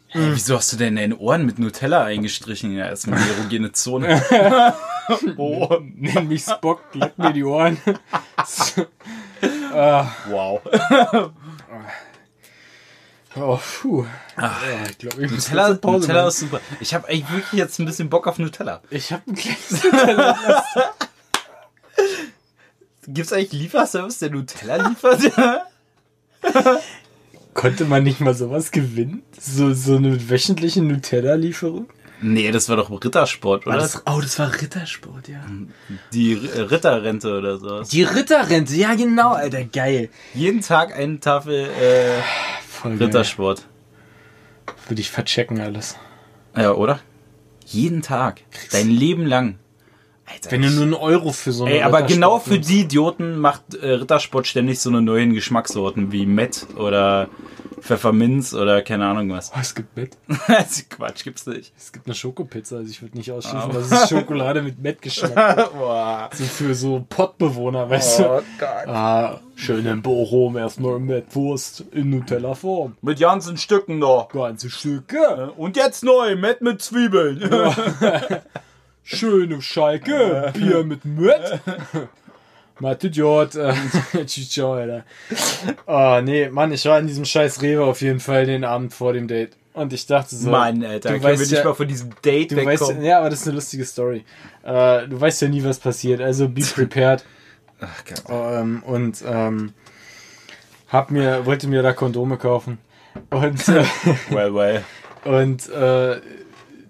Hey, 0.10 0.30
wieso 0.34 0.56
hast 0.56 0.72
du 0.72 0.78
denn 0.78 0.96
deine 0.96 1.18
Ohren 1.18 1.46
mit 1.46 1.60
Nutella 1.60 2.06
eingestrichen? 2.06 2.72
Ja, 2.72 2.86
erstmal 2.86 3.20
eine 3.20 3.30
erogene 3.30 3.74
Zone. 3.74 4.24
oh, 5.38 5.80
Nenn 5.82 6.30
mich 6.30 6.44
Spock, 6.44 6.82
leck 6.94 7.18
mir 7.18 7.34
die 7.34 7.44
Ohren. 7.44 7.78
ah, 9.74 10.08
wow. 10.30 10.62
oh, 13.36 13.60
puh. 13.82 14.06
Ja, 14.38 14.58
ich 14.90 14.98
glaube, 14.98 15.26
ich 15.26 15.32
Nutella, 15.32 15.74
Pause 15.74 16.00
Nutella 16.00 16.20
machen. 16.20 16.28
ist 16.30 16.40
super. 16.40 16.62
Ich 16.80 16.94
habe 16.94 17.10
eigentlich 17.10 17.30
wirklich 17.30 17.60
jetzt 17.60 17.78
ein 17.80 17.86
bisschen 17.86 18.10
Bock 18.10 18.28
auf 18.28 18.40
Nutella. 18.40 18.82
Ich 18.90 19.12
habe 19.12 19.24
ein 19.28 19.36
kleines 19.36 19.84
Nutella. 19.84 20.64
Gibt's 23.08 23.34
eigentlich 23.34 23.52
Lieferservice, 23.52 24.20
der 24.20 24.30
Nutella 24.30 24.88
liefert? 24.88 25.34
Konnte 27.58 27.86
man 27.86 28.04
nicht 28.04 28.20
mal 28.20 28.36
sowas 28.36 28.70
gewinnen? 28.70 29.24
So, 29.40 29.74
so 29.74 29.96
eine 29.96 30.30
wöchentliche 30.30 30.84
Nutella-Lieferung? 30.84 31.88
nee, 32.22 32.52
das 32.52 32.70
war 32.70 32.76
doch 32.78 32.92
Rittersport, 32.92 33.66
oder? 33.66 33.90
oh, 34.06 34.20
das 34.22 34.38
war 34.38 34.52
Rittersport, 34.62 35.28
ja. 35.28 35.44
Die 36.14 36.34
R- 36.34 36.70
Ritterrente 36.70 37.36
oder 37.36 37.58
sowas. 37.58 37.90
Die 37.90 38.04
Ritterrente, 38.04 38.76
ja 38.76 38.94
genau, 38.94 39.34
Alter, 39.34 39.64
geil. 39.66 40.10
Jeden 40.36 40.62
Tag 40.62 40.96
eine 40.96 41.20
Tafel 41.20 41.68
äh. 41.82 42.88
Rittersport. 42.88 43.66
Würde 44.88 45.02
ich 45.02 45.10
verchecken 45.10 45.60
alles. 45.60 45.96
Ja, 46.56 46.74
oder? 46.74 47.00
Jeden 47.66 48.04
Tag. 48.04 48.42
Dein 48.72 48.92
Leben 48.92 49.26
lang. 49.26 49.58
Alter, 50.30 50.52
Wenn 50.52 50.62
du 50.62 50.70
nur 50.70 50.84
einen 50.84 50.94
Euro 50.94 51.32
für 51.32 51.54
so 51.54 51.64
eine 51.64 51.76
Ey, 51.76 51.82
aber 51.84 52.02
genau 52.02 52.40
für 52.40 52.60
die 52.60 52.82
Idioten 52.82 53.38
macht 53.40 53.76
äh, 53.76 53.92
Rittersport 53.92 54.46
ständig 54.46 54.80
so 54.80 54.90
eine 54.90 55.02
neuen 55.02 55.34
Geschmackssorten 55.34 56.12
wie 56.12 56.26
Met 56.26 56.68
oder 56.76 57.30
Pfefferminz 57.80 58.54
oder 58.54 58.82
keine 58.82 59.06
Ahnung 59.06 59.32
was. 59.32 59.52
Oh, 59.56 59.60
es 59.62 59.74
gibt 59.74 59.96
Met. 59.96 60.18
Quatsch, 60.90 61.24
gibt's 61.24 61.46
nicht. 61.46 61.72
Es 61.78 61.94
gibt 61.94 62.08
eine 62.08 62.16
Schokopizza, 62.16 62.78
also 62.78 62.90
ich 62.90 63.02
würde 63.02 63.16
nicht 63.18 63.32
ausschließen, 63.32 63.62
Aber- 63.72 63.80
dass 63.80 63.90
es 63.92 64.10
Schokolade 64.10 64.62
mit 64.64 64.82
Met-Geschmack 64.82 65.72
Boah. 65.78 66.30
So 66.34 66.44
für 66.44 66.76
so 66.76 67.06
Pottbewohner, 67.08 67.90
weißt 67.90 68.20
du? 68.20 68.24
Oh 68.26 68.42
Gott. 68.60 68.88
Ah, 68.88 69.40
schön 69.56 69.86
im 69.86 70.02
Bochum, 70.02 70.58
erstmal 70.58 71.00
Mettwurst 71.00 71.86
in 71.92 72.10
Nutella-Form. 72.10 72.98
Mit 73.02 73.20
ganzen 73.20 73.56
Stücken 73.56 74.00
noch. 74.00 74.28
Ganze 74.30 74.70
Stücke. 74.70 75.54
Und 75.56 75.78
jetzt 75.78 76.04
neu, 76.04 76.36
Met 76.36 76.62
mit 76.62 76.82
Zwiebeln. 76.82 77.50
Schöne 79.10 79.62
Schalke, 79.62 80.52
Bier 80.54 80.84
mit 80.84 81.06
Mett. 81.06 81.62
Mathe 82.80 83.08
äh, 83.08 84.26
Ciao, 84.26 84.74
Alter. 84.74 85.06
Oh, 85.86 86.20
nee, 86.22 86.50
Mann, 86.50 86.74
ich 86.74 86.86
war 86.86 87.00
in 87.00 87.08
diesem 87.08 87.24
scheiß 87.24 87.62
Rewe 87.62 87.86
auf 87.86 88.02
jeden 88.02 88.20
Fall 88.20 88.46
den 88.46 88.66
Abend 88.66 88.94
vor 88.94 89.14
dem 89.14 89.30
Date. 89.30 89.56
Und 89.72 89.94
ich 89.94 90.06
dachte 90.08 90.36
so. 90.36 90.50
Mann, 90.50 90.84
Alter, 90.84 91.10
du 91.10 91.16
können 91.16 91.24
wir 91.24 91.30
weißt 91.30 91.40
nicht 91.40 91.52
ja, 91.54 91.64
mal 91.64 91.74
von 91.74 91.88
diesem 91.88 92.10
Date 92.24 92.52
du 92.52 92.58
weißt, 92.58 92.82
wegkommen? 92.82 93.04
ja, 93.04 93.20
aber 93.20 93.30
das 93.30 93.40
ist 93.42 93.48
eine 93.48 93.56
lustige 93.56 93.86
Story. 93.86 94.26
Äh, 94.64 95.08
du 95.08 95.22
weißt 95.22 95.42
ja 95.42 95.48
nie, 95.48 95.64
was 95.64 95.80
passiert. 95.80 96.20
Also 96.20 96.50
be 96.50 96.62
prepared. 96.76 97.24
Ach 97.80 98.04
Gott. 98.06 98.24
ähm, 98.30 98.84
und 98.84 99.24
ähm, 99.26 99.74
hab 100.90 101.12
mir, 101.12 101.46
wollte 101.46 101.70
mir 101.70 101.82
da 101.82 101.94
Kondome 101.94 102.36
kaufen. 102.38 102.78
Und, 103.30 103.70
äh, 103.70 103.86
Well, 104.32 104.54
well. 104.54 104.84
und 105.24 105.70
äh, 105.70 106.20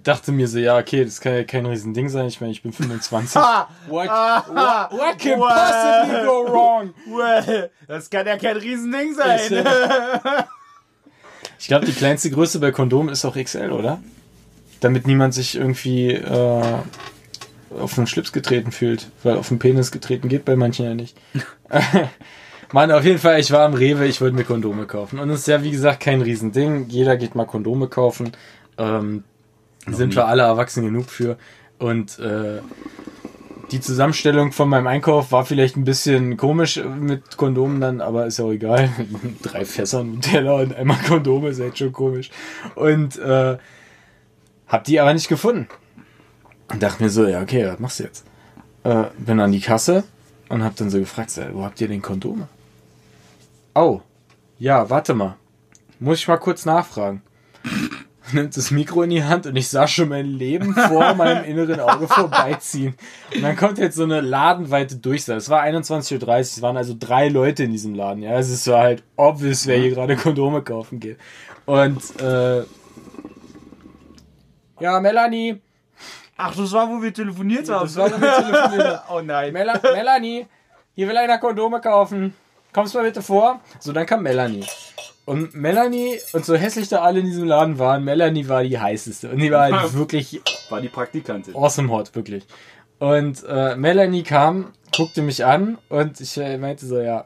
dachte 0.07 0.31
mir 0.31 0.47
so, 0.47 0.57
ja, 0.59 0.77
okay, 0.77 1.03
das 1.03 1.19
kann 1.21 1.33
ja 1.33 1.43
kein 1.43 1.65
Riesending 1.65 2.09
sein. 2.09 2.27
Ich 2.27 2.39
meine, 2.39 2.51
ich 2.53 2.61
bin 2.61 2.71
25. 2.71 3.35
Ha! 3.41 3.67
What, 3.87 4.07
Ah, 4.09 4.43
what, 4.89 4.99
what 4.99 5.19
can 5.19 5.39
possibly 5.39 6.25
go 6.25 6.47
wrong? 6.51 6.93
Well, 7.07 7.69
das 7.87 8.09
kann 8.09 8.25
ja 8.27 8.37
kein 8.37 8.57
Riesending 8.57 9.13
sein. 9.13 9.39
Ich, 9.45 9.51
äh, 9.51 10.43
Ich 11.59 11.67
glaube, 11.67 11.85
die 11.85 11.93
kleinste 11.93 12.29
Größe 12.29 12.59
bei 12.59 12.71
Kondomen 12.71 13.09
ist 13.09 13.25
auch 13.25 13.35
XL, 13.35 13.71
oder? 13.71 13.99
Damit 14.79 15.07
niemand 15.07 15.33
sich 15.33 15.55
irgendwie 15.55 16.11
äh, 16.11 16.63
auf 17.77 17.95
den 17.95 18.07
Schlips 18.07 18.31
getreten 18.31 18.71
fühlt. 18.71 19.07
Weil 19.23 19.37
auf 19.37 19.47
den 19.49 19.59
Penis 19.59 19.91
getreten 19.91 20.29
geht 20.29 20.45
bei 20.45 20.55
manchen 20.55 20.85
ja 20.85 20.93
nicht. 20.93 21.17
Mann, 22.73 22.91
auf 22.91 23.03
jeden 23.05 23.19
Fall, 23.19 23.39
ich 23.39 23.51
war 23.51 23.65
am 23.65 23.73
Rewe, 23.73 24.05
ich 24.05 24.19
wollte 24.21 24.35
mir 24.35 24.43
Kondome 24.43 24.85
kaufen. 24.85 25.19
Und 25.19 25.29
es 25.29 25.41
ist 25.41 25.47
ja, 25.47 25.63
wie 25.63 25.71
gesagt, 25.71 26.01
kein 26.01 26.21
Riesending. 26.21 26.89
Jeder 26.89 27.15
geht 27.17 27.33
mal 27.33 27.45
Kondome 27.45 27.87
kaufen. 27.87 28.31
Ähm, 28.77 29.23
sind 29.87 30.15
wir 30.15 30.27
alle 30.27 30.43
erwachsen 30.43 30.83
genug 30.83 31.09
für. 31.09 31.37
Und 31.79 32.19
äh, 32.19 32.61
die 33.71 33.81
Zusammenstellung 33.81 34.51
von 34.51 34.69
meinem 34.69 34.87
Einkauf 34.87 35.31
war 35.31 35.45
vielleicht 35.45 35.75
ein 35.75 35.83
bisschen 35.83 36.37
komisch 36.37 36.81
mit 36.83 37.37
Kondomen 37.37 37.81
dann, 37.81 38.01
aber 38.01 38.25
ist 38.25 38.39
ja 38.39 38.45
auch 38.45 38.51
egal. 38.51 38.89
Drei 39.41 39.65
Fässer 39.65 40.03
Nutella 40.03 40.53
und 40.53 40.75
einmal 40.75 40.97
Kondome 41.07 41.49
ist 41.49 41.59
halt 41.59 41.77
schon 41.77 41.91
komisch. 41.91 42.29
Und 42.75 43.17
äh, 43.17 43.57
hab 44.67 44.83
die 44.83 44.99
aber 44.99 45.13
nicht 45.13 45.27
gefunden. 45.27 45.67
Und 46.69 46.83
dachte 46.83 47.03
mir 47.03 47.09
so, 47.09 47.25
ja, 47.25 47.41
okay, 47.41 47.67
was 47.67 47.79
machst 47.79 47.99
du 47.99 48.03
jetzt? 48.03 48.25
Äh, 48.83 49.05
bin 49.17 49.39
an 49.39 49.51
die 49.51 49.61
Kasse 49.61 50.03
und 50.49 50.63
hab 50.63 50.75
dann 50.75 50.89
so 50.89 50.99
gefragt, 50.99 51.39
wo 51.53 51.63
habt 51.63 51.79
ihr 51.81 51.87
den 51.87 52.01
Kondome? 52.01 52.47
Oh, 53.73 54.01
ja, 54.59 54.89
warte 54.89 55.13
mal. 55.13 55.35
Muss 55.99 56.19
ich 56.19 56.27
mal 56.27 56.37
kurz 56.37 56.65
nachfragen. 56.65 57.21
nimmt 58.33 58.55
das 58.57 58.71
Mikro 58.71 59.03
in 59.03 59.09
die 59.09 59.23
Hand 59.23 59.45
und 59.45 59.55
ich 59.55 59.69
sah 59.69 59.87
schon 59.87 60.09
mein 60.09 60.25
Leben 60.25 60.73
vor 60.73 61.13
meinem 61.15 61.43
inneren 61.45 61.79
Auge 61.79 62.07
vorbeiziehen. 62.07 62.95
Und 63.33 63.41
dann 63.41 63.55
kommt 63.55 63.77
jetzt 63.77 63.95
so 63.95 64.03
eine 64.03 64.21
ladenweite 64.21 64.97
Durchsage. 64.97 65.37
Es 65.37 65.49
war 65.49 65.63
21.30 65.63 66.23
Uhr, 66.23 66.37
es 66.39 66.61
waren 66.61 66.77
also 66.77 66.95
drei 66.97 67.29
Leute 67.29 67.63
in 67.63 67.71
diesem 67.71 67.95
Laden. 67.95 68.23
Ja, 68.23 68.37
es 68.37 68.49
ist 68.49 68.63
so 68.63 68.77
halt 68.77 69.03
obvious, 69.15 69.67
wer 69.67 69.77
hier 69.77 69.91
gerade 69.91 70.15
Kondome 70.15 70.61
kaufen 70.61 70.99
geht. 70.99 71.17
Und, 71.65 72.01
äh, 72.21 72.63
ja, 74.79 74.99
Melanie, 74.99 75.61
Ach, 76.39 76.55
das 76.55 76.71
war, 76.71 76.87
wo 76.87 77.01
wir 77.01 77.11
telefoniert 77.11 77.67
haben. 77.67 77.85
das 77.85 77.95
war, 77.95 78.11
wo 78.11 78.21
wir 78.21 78.31
telefoniert 78.31 78.87
haben. 78.87 79.01
oh 79.15 79.21
nein. 79.21 79.51
Mela 79.51 79.79
Melanie, 79.81 80.45
hier 80.93 81.07
will 81.07 81.17
einer 81.17 81.39
Kondome 81.39 81.81
kaufen. 81.81 82.35
Kommst 82.71 82.93
mal 82.93 83.03
bitte 83.03 83.23
vor. 83.23 83.59
So, 83.79 83.91
dann 83.91 84.05
kam 84.05 84.21
Melanie. 84.21 84.63
Und 85.27 85.53
Melanie, 85.55 86.17
und 86.31 86.45
so 86.45 86.55
hässlich 86.55 86.87
da 86.87 87.01
alle 87.01 87.19
in 87.19 87.25
diesem 87.25 87.43
Laden 87.49 87.77
waren, 87.77 88.01
Melanie 88.05 88.47
war 88.47 88.63
die 88.63 88.79
heißeste. 88.79 89.29
Und 89.29 89.39
die 89.39 89.51
war 89.51 89.69
halt 89.69 89.93
wirklich 89.93 90.41
War 90.69 90.79
die 90.79 90.87
Praktikantin. 90.87 91.53
awesome 91.53 91.91
hot, 91.91 92.15
wirklich. 92.15 92.45
Und 92.97 93.43
äh, 93.45 93.75
Melanie 93.75 94.23
kam, 94.23 94.71
guckte 94.95 95.21
mich 95.21 95.43
an 95.43 95.77
und 95.89 96.21
ich 96.21 96.37
äh, 96.37 96.57
meinte 96.57 96.85
so, 96.85 97.01
ja. 97.01 97.25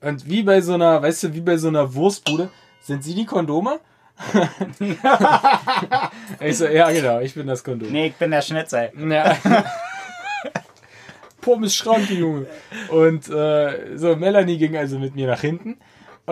Und 0.00 0.28
wie 0.28 0.42
bei 0.42 0.60
so 0.60 0.74
einer, 0.74 1.00
weißt 1.00 1.22
du, 1.22 1.34
wie 1.34 1.40
bei 1.40 1.56
so 1.56 1.68
einer 1.68 1.94
Wurstbude, 1.94 2.50
sind 2.80 3.04
sie 3.04 3.14
die 3.14 3.26
Kondome? 3.26 3.78
ich 6.40 6.58
so, 6.58 6.66
ja 6.66 6.90
genau, 6.90 7.20
ich 7.20 7.34
bin 7.34 7.46
das 7.46 7.62
Kondom. 7.62 7.92
Nee, 7.92 8.08
ich 8.08 8.16
bin 8.16 8.32
der 8.32 8.42
Schnitzel. 8.42 8.90
Ja. 9.08 9.36
Pommes 11.40 11.76
Schranke, 11.76 12.14
Junge. 12.14 12.46
Und 12.88 13.28
äh, 13.28 13.96
so, 13.96 14.16
Melanie 14.16 14.58
ging 14.58 14.76
also 14.76 14.98
mit 14.98 15.14
mir 15.14 15.28
nach 15.28 15.42
hinten. 15.42 15.78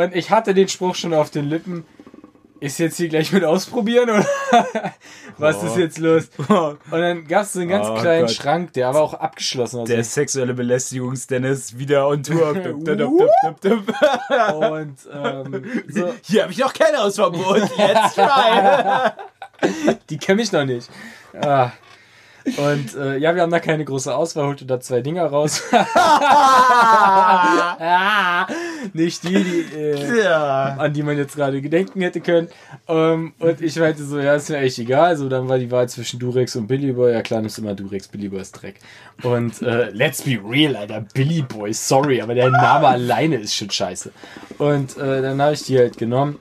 Und 0.01 0.15
ich 0.17 0.31
hatte 0.31 0.55
den 0.55 0.69
Spruch 0.69 0.95
schon 0.95 1.13
auf 1.13 1.31
den 1.31 1.49
Lippen. 1.49 1.85
Ist 2.59 2.79
jetzt 2.79 2.97
hier 2.99 3.09
gleich 3.09 3.33
mit 3.33 3.43
ausprobieren 3.43 4.11
oder 4.11 4.27
was 5.39 5.63
ist 5.63 5.79
jetzt 5.79 5.99
los? 5.99 6.29
Und 6.47 6.79
dann 6.91 7.27
gab 7.27 7.45
es 7.45 7.55
so 7.55 7.61
einen 7.61 7.71
ganz 7.71 7.87
Oh 7.89 7.95
kleinen 7.95 8.27
Gott. 8.27 8.35
Schrank, 8.35 8.75
der 8.75 8.89
aber 8.89 9.01
auch 9.01 9.15
abgeschlossen 9.15 9.79
war. 9.79 9.87
Der 9.87 10.05
sexuelle 10.05 10.53
Belästigungs-Dennis 10.53 11.79
wieder 11.79 12.07
on 12.07 12.23
Tour. 12.23 12.51
Und 14.71 14.99
ähm, 15.11 15.65
so, 15.89 16.15
Hier 16.23 16.43
habe 16.43 16.53
ich 16.53 16.59
noch 16.59 16.75
kein 16.75 16.95
Hausverbot. 16.99 17.63
Jetzt 17.79 18.15
try. 18.15 19.11
die 20.11 20.19
kenne 20.19 20.43
ich 20.43 20.53
noch 20.53 20.67
nicht. 20.67 20.91
Ah. 21.41 21.71
Und 22.45 22.95
äh, 22.97 23.19
ja, 23.19 23.35
wir 23.35 23.43
haben 23.43 23.51
da 23.51 23.61
keine 23.61 23.85
große 23.85 24.15
Auswahl, 24.15 24.47
holte 24.47 24.65
da 24.65 24.81
zwei 24.81 25.01
Dinger 25.01 25.27
raus. 25.27 25.63
ah, 27.73 28.47
nicht 28.93 29.25
die, 29.25 29.45
die 29.45 29.67
äh, 29.77 30.23
ja. 30.23 30.77
an 30.77 30.93
die 30.93 31.03
man 31.03 31.17
jetzt 31.17 31.37
gerade 31.37 31.61
gedenken 31.61 32.01
hätte 32.01 32.21
können. 32.21 32.49
Ähm, 32.89 33.35
und 33.39 33.61
ich 33.61 33.77
meinte 33.77 34.05
so, 34.05 34.19
ja, 34.19 34.35
ist 34.35 34.49
mir 34.51 34.59
echt 34.59 34.79
egal. 34.79 35.17
So, 35.17 35.29
dann 35.29 35.49
war 35.49 35.59
die 35.59 35.71
Wahl 35.71 35.89
zwischen 35.89 36.19
Durex 36.19 36.57
und 36.57 36.67
Billy 36.67 36.93
Boy. 36.93 37.13
Ja, 37.13 37.23
klar, 37.23 37.41
nimmst 37.41 37.59
immer 37.59 37.75
Durex, 37.75 38.09
Billy 38.09 38.29
Boy 38.29 38.41
ist 38.41 38.53
Dreck. 38.53 38.81
Und 39.23 39.63
äh, 39.63 39.91
let's 39.91 40.23
be 40.23 40.39
real, 40.43 40.77
Alter, 40.77 41.05
Billy 41.13 41.43
Boy, 41.43 41.73
sorry, 41.73 42.21
aber 42.21 42.35
der 42.35 42.51
Name 42.51 42.87
alleine 42.89 43.37
ist 43.37 43.55
schon 43.55 43.71
scheiße. 43.71 44.13
Und 44.59 44.97
äh, 44.97 45.23
dann 45.23 45.41
habe 45.41 45.55
ich 45.55 45.65
die 45.65 45.79
halt 45.79 45.99
genommen, 45.99 46.39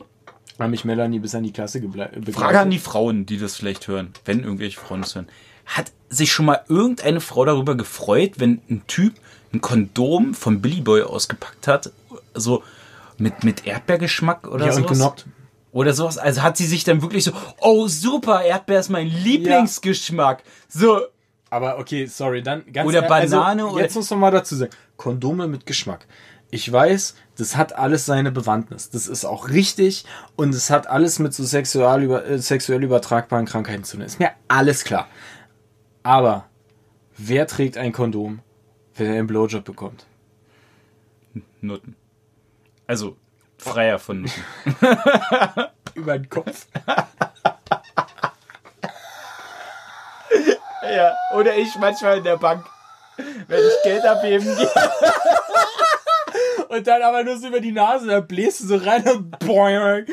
habe 0.57 0.71
mich 0.71 0.85
Melanie 0.85 1.19
bis 1.19 1.35
an 1.35 1.43
die 1.43 1.53
Klasse 1.53 1.79
geble- 1.79 2.09
begleitet. 2.09 2.35
Frage 2.35 2.59
an 2.59 2.69
die 2.69 2.79
Frauen, 2.79 3.25
die 3.25 3.37
das 3.37 3.55
vielleicht 3.55 3.87
hören, 3.87 4.13
wenn 4.25 4.43
irgendwelche 4.43 4.79
Frauen 4.79 5.01
das 5.01 5.15
hören. 5.15 5.27
Hat 5.69 5.91
sich 6.09 6.31
schon 6.31 6.45
mal 6.45 6.61
irgendeine 6.67 7.21
Frau 7.21 7.45
darüber 7.45 7.75
gefreut, 7.75 8.33
wenn 8.37 8.61
ein 8.69 8.83
Typ 8.87 9.13
ein 9.53 9.61
Kondom 9.61 10.33
von 10.33 10.61
Billy 10.61 10.81
Boy 10.81 11.01
ausgepackt 11.03 11.67
hat? 11.67 11.91
So 12.33 12.63
mit, 13.17 13.43
mit 13.43 13.65
Erdbeergeschmack 13.67 14.47
oder 14.47 14.65
Ja, 14.67 14.71
sowas? 14.71 14.89
und 14.91 14.97
genockt. 14.97 15.25
Oder 15.71 15.93
sowas. 15.93 16.17
Also 16.17 16.41
hat 16.41 16.57
sie 16.57 16.65
sich 16.65 16.83
dann 16.83 17.01
wirklich 17.03 17.23
so, 17.23 17.31
oh 17.59 17.87
super, 17.87 18.41
Erdbeer 18.43 18.79
ist 18.79 18.89
mein 18.89 19.07
Lieblingsgeschmack. 19.07 20.43
So, 20.67 21.01
Aber 21.51 21.77
okay, 21.79 22.05
sorry, 22.07 22.41
dann 22.43 22.63
ganz 22.71 22.87
Oder 22.87 23.03
ehrlich, 23.03 23.29
Banane 23.31 23.63
also, 23.63 23.75
oder- 23.75 23.83
Jetzt 23.83 23.95
muss 23.95 24.09
man 24.11 24.19
mal 24.19 24.31
dazu 24.31 24.55
sagen, 24.55 24.71
Kondome 24.97 25.47
mit 25.47 25.65
Geschmack. 25.65 26.05
Ich 26.51 26.71
weiß, 26.71 27.13
das 27.37 27.55
hat 27.55 27.73
alles 27.75 28.07
seine 28.07 28.31
Bewandtnis. 28.31 28.89
Das 28.89 29.05
ist 29.07 29.23
auch 29.25 29.49
richtig 29.49 30.05
und 30.35 30.53
es 30.55 30.71
hat 30.71 30.87
alles 30.87 31.19
mit 31.19 31.33
so 31.33 31.43
sexual 31.43 32.01
über, 32.01 32.25
äh, 32.25 32.39
sexuell 32.39 32.83
übertragbaren 32.83 33.45
Krankheiten 33.45 33.83
zu 33.83 33.97
tun. 33.97 34.05
Ist 34.05 34.19
mir 34.19 34.31
alles 34.47 34.83
klar. 34.83 35.07
Aber 36.03 36.45
wer 37.17 37.47
trägt 37.47 37.77
ein 37.77 37.91
Kondom, 37.91 38.39
wenn 38.95 39.07
er 39.07 39.19
einen 39.19 39.27
Blowjob 39.27 39.63
bekommt? 39.63 40.05
Nutten. 41.61 41.95
Also, 42.87 43.17
freier 43.57 43.99
von 43.99 44.21
Nutten. 44.21 44.43
Über 45.95 46.17
den 46.17 46.29
Kopf. 46.29 46.67
Ja, 50.81 51.15
oder 51.35 51.55
ich 51.55 51.75
manchmal 51.75 52.17
in 52.17 52.23
der 52.23 52.37
Bank, 52.37 52.65
wenn 53.47 53.59
ich 53.59 53.83
Geld 53.83 54.03
abheben 54.05 54.55
gehe. 54.55 54.69
Und 56.69 56.87
dann 56.87 57.01
aber 57.01 57.23
nur 57.23 57.37
so 57.37 57.47
über 57.47 57.59
die 57.59 57.71
Nase, 57.71 58.07
da 58.07 58.19
bläst 58.19 58.61
du 58.61 58.67
so 58.67 58.75
rein 58.77 59.07
und 59.09 59.39
boing. 59.39 60.05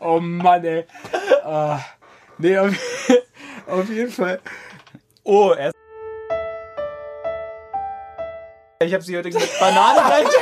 Oh 0.00 0.18
Mann, 0.18 0.64
ey. 0.64 0.84
Ah, 1.44 1.78
nee, 2.38 2.58
auf, 2.58 2.74
auf 3.68 3.88
jeden 3.88 4.10
Fall. 4.10 4.40
Oh, 5.24 5.52
erst. 5.52 5.74
Ich 8.82 8.94
habe 8.94 9.02
sie 9.02 9.16
heute 9.16 9.30
mit 9.30 9.58
Banane. 9.58 10.28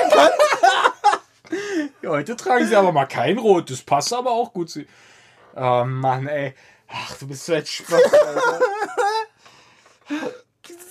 Ja, 2.02 2.10
heute 2.10 2.36
tragen 2.36 2.66
sie 2.66 2.76
aber 2.76 2.92
mal 2.92 3.06
kein 3.06 3.38
Rot. 3.38 3.70
Das 3.70 3.80
passt 3.80 4.12
aber 4.12 4.30
auch 4.30 4.52
gut 4.52 4.68
zu. 4.68 4.84
Oh 5.56 5.84
Mann, 5.86 6.28
ey. 6.28 6.54
Ach, 6.88 7.16
du 7.16 7.26
bist 7.26 7.46
so 7.46 7.54
ein 7.54 7.64
Spaß, 7.64 8.02
Alter. 8.12 8.60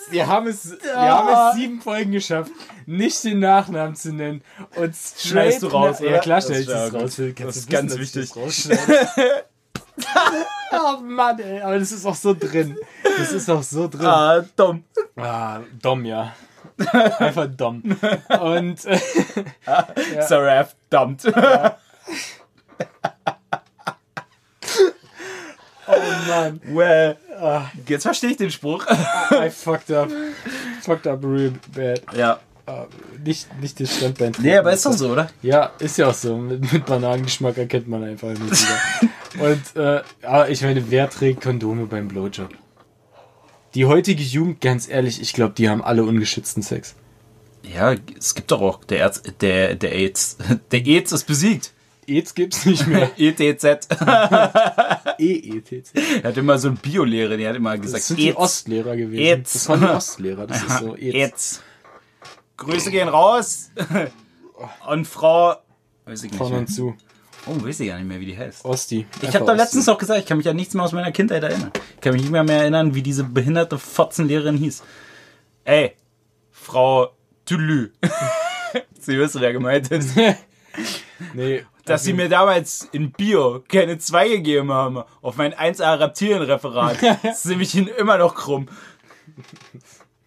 Wir 0.09 0.27
haben 0.27 0.47
es, 0.47 0.71
wir 0.81 0.95
haben 0.95 1.29
es 1.29 1.55
sieben 1.55 1.81
Folgen 1.81 2.11
geschafft, 2.11 2.51
nicht 2.85 3.23
den 3.23 3.39
Nachnamen 3.39 3.95
zu 3.95 4.13
nennen. 4.13 4.43
Und 4.75 4.95
straight 4.95 5.19
Schneidest 5.19 5.63
du 5.63 5.67
raus, 5.67 5.99
Ja, 5.99 6.19
klar, 6.19 6.41
stell 6.41 6.61
ich 6.61 6.67
Das 6.67 6.87
ist 6.87 6.93
raus. 6.93 7.21
Das 7.35 7.57
ist 7.57 7.69
ganz 7.69 7.97
wichtig. 7.97 8.31
oh 10.71 11.01
Mann, 11.01 11.39
ey. 11.39 11.61
Aber 11.61 11.79
das 11.79 11.91
ist 11.91 12.05
auch 12.05 12.15
so 12.15 12.33
drin. 12.33 12.77
Das 13.17 13.31
ist 13.31 13.49
auch 13.49 13.63
so 13.63 13.87
drin. 13.87 14.05
Ah, 14.05 14.45
dumm. 14.55 14.83
Ah, 15.15 15.59
dumm, 15.81 16.05
ja. 16.05 16.33
Einfach 17.19 17.47
dumm. 17.47 17.81
Und 18.39 18.85
äh, 18.85 18.99
Seraph, 20.21 20.75
dumpt. 20.89 21.25
oh 21.25 21.31
Mann, 26.27 26.61
well, 26.65 27.17
jetzt 27.87 28.03
verstehe 28.03 28.31
ich 28.31 28.37
den 28.37 28.51
Spruch. 28.51 28.85
I 29.31 29.49
fucked 29.49 29.91
up. 29.91 30.09
Fucked 30.81 31.07
up 31.07 31.23
real 31.23 31.53
bad. 31.73 32.01
Ja. 32.15 32.39
Ah, 32.67 32.85
nicht, 33.23 33.47
nicht 33.61 33.79
das 33.79 33.95
Standbein. 33.95 34.33
Nee, 34.39 34.57
aber 34.57 34.73
ist 34.73 34.85
doch 34.85 34.91
so, 34.91 35.11
oder? 35.11 35.29
Ja, 35.41 35.71
ist 35.79 35.97
ja 35.97 36.07
auch 36.07 36.13
so. 36.13 36.35
Mit, 36.35 36.69
mit 36.73 36.85
Bananengeschmack 36.85 37.57
erkennt 37.57 37.87
man 37.87 38.03
einfach 38.03 38.27
nicht 38.27 38.41
wieder. 38.41 39.09
Und, 39.39 39.75
äh, 39.75 40.01
aber 40.21 40.49
ich 40.49 40.61
meine, 40.61 40.89
wer 40.89 41.09
trägt 41.09 41.41
Kondome 41.41 41.85
beim 41.85 42.07
Blowjob? 42.07 42.49
Die 43.73 43.85
heutige 43.85 44.23
Jugend, 44.23 44.61
ganz 44.61 44.87
ehrlich, 44.87 45.21
ich 45.21 45.33
glaube, 45.33 45.53
die 45.53 45.69
haben 45.69 45.83
alle 45.83 46.03
ungeschützten 46.03 46.63
Sex. 46.63 46.95
Ja, 47.63 47.95
es 48.17 48.33
gibt 48.33 48.51
doch 48.51 48.61
auch 48.61 48.83
der, 48.83 48.99
Erz, 48.99 49.21
der, 49.41 49.75
der 49.75 49.93
AIDS. 49.93 50.37
Der 50.71 50.85
AIDS 50.85 51.11
ist 51.11 51.25
besiegt. 51.25 51.73
AIDS 52.07 52.33
gibt's 52.33 52.65
nicht 52.65 52.87
mehr. 52.87 53.11
ETZ. 53.17 53.63
E-ETC. 55.19 55.85
Er 56.23 56.29
hat 56.29 56.37
immer 56.37 56.57
so 56.57 56.69
einen 56.69 56.77
Biolehrer, 56.77 57.35
der 57.35 57.49
hat 57.49 57.55
immer 57.57 57.77
gesagt, 57.77 58.01
Das 58.01 58.07
sind 58.07 58.19
die 58.19 58.27
AIDS. 58.29 58.37
Ostlehrer 58.37 58.95
gewesen. 58.95 59.21
AIDS. 59.21 59.53
Das 59.53 59.69
waren 59.69 59.81
die 59.81 59.87
Ostlehrer. 59.87 60.47
Das 60.47 60.63
ist 60.63 60.79
so 60.79 60.95
AIDS. 60.95 61.15
AIDS. 61.15 61.61
Grüße 62.55 62.91
gehen 62.91 63.09
raus. 63.09 63.71
Und 64.87 65.05
Frau. 65.05 65.55
Weiß 66.05 66.23
ich 66.23 66.31
nicht 66.31 66.37
Von 66.37 66.53
und 66.53 66.67
zu. 66.67 66.95
Oh, 67.49 67.63
weiß 67.63 67.79
ich 67.79 67.87
gar 67.87 67.97
nicht 67.97 68.07
mehr, 68.07 68.19
wie 68.19 68.25
die 68.25 68.37
heißt. 68.37 68.65
Osti. 68.65 69.05
Ich 69.21 69.33
habe 69.35 69.45
doch 69.45 69.55
letztens 69.55 69.85
noch 69.85 69.97
gesagt, 69.97 70.19
ich 70.19 70.25
kann 70.25 70.37
mich 70.37 70.49
an 70.49 70.55
nichts 70.55 70.73
mehr 70.73 70.83
aus 70.83 70.91
meiner 70.91 71.11
Kindheit 71.11 71.43
erinnern. 71.43 71.71
Ich 71.95 72.01
kann 72.01 72.13
mich 72.13 72.21
nicht 72.21 72.31
mehr, 72.31 72.43
mehr 72.43 72.61
erinnern, 72.61 72.93
wie 72.93 73.01
diese 73.01 73.23
behinderte 73.23 73.77
Fotzenlehrerin 73.77 74.57
hieß. 74.57 74.83
Ey, 75.63 75.95
Frau 76.51 77.11
Tülü. 77.45 77.91
Sie 78.99 79.17
wissen, 79.17 79.41
wer 79.41 79.53
gemeint 79.53 79.91
ist. 79.91 80.17
Nee. 81.33 81.65
Dass 81.85 82.03
sie 82.03 82.13
mir 82.13 82.29
damals 82.29 82.87
in 82.91 83.11
Bio 83.11 83.63
keine 83.67 83.97
2 83.97 84.27
gegeben 84.29 84.71
haben 84.71 85.03
auf 85.21 85.37
mein 85.37 85.53
1A 85.53 85.99
Reptilienreferat. 85.99 86.97
Das 87.23 87.39
ist 87.39 87.45
nämlich 87.45 87.75
immer 87.75 88.19
noch 88.19 88.35
krumm. 88.35 88.67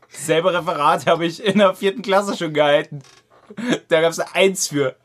Selbe 0.09 0.53
Referat 0.53 1.07
habe 1.07 1.27
ich 1.27 1.45
in 1.45 1.59
der 1.59 1.75
vierten 1.75 2.03
Klasse 2.03 2.37
schon 2.37 2.53
gehalten. 2.53 3.03
Da 3.89 4.01
gab 4.01 4.11
es 4.11 4.19
eine 4.19 4.35
1 4.35 4.69
für. 4.69 4.97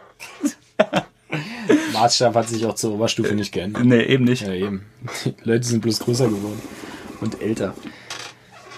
Maßstab 1.94 2.36
hat 2.36 2.50
sich 2.50 2.66
auch 2.66 2.76
zur 2.76 2.94
Oberstufe 2.94 3.34
nicht 3.36 3.52
geändert. 3.52 3.84
Nee, 3.84 4.04
eben 4.04 4.26
nicht. 4.26 4.44
Ja, 4.44 4.54
eben. 4.54 4.86
Die 5.26 5.34
Leute 5.44 5.66
sind 5.66 5.82
bloß 5.82 6.00
größer 6.00 6.28
geworden. 6.28 6.62
Und 7.22 7.42
älter. 7.42 7.74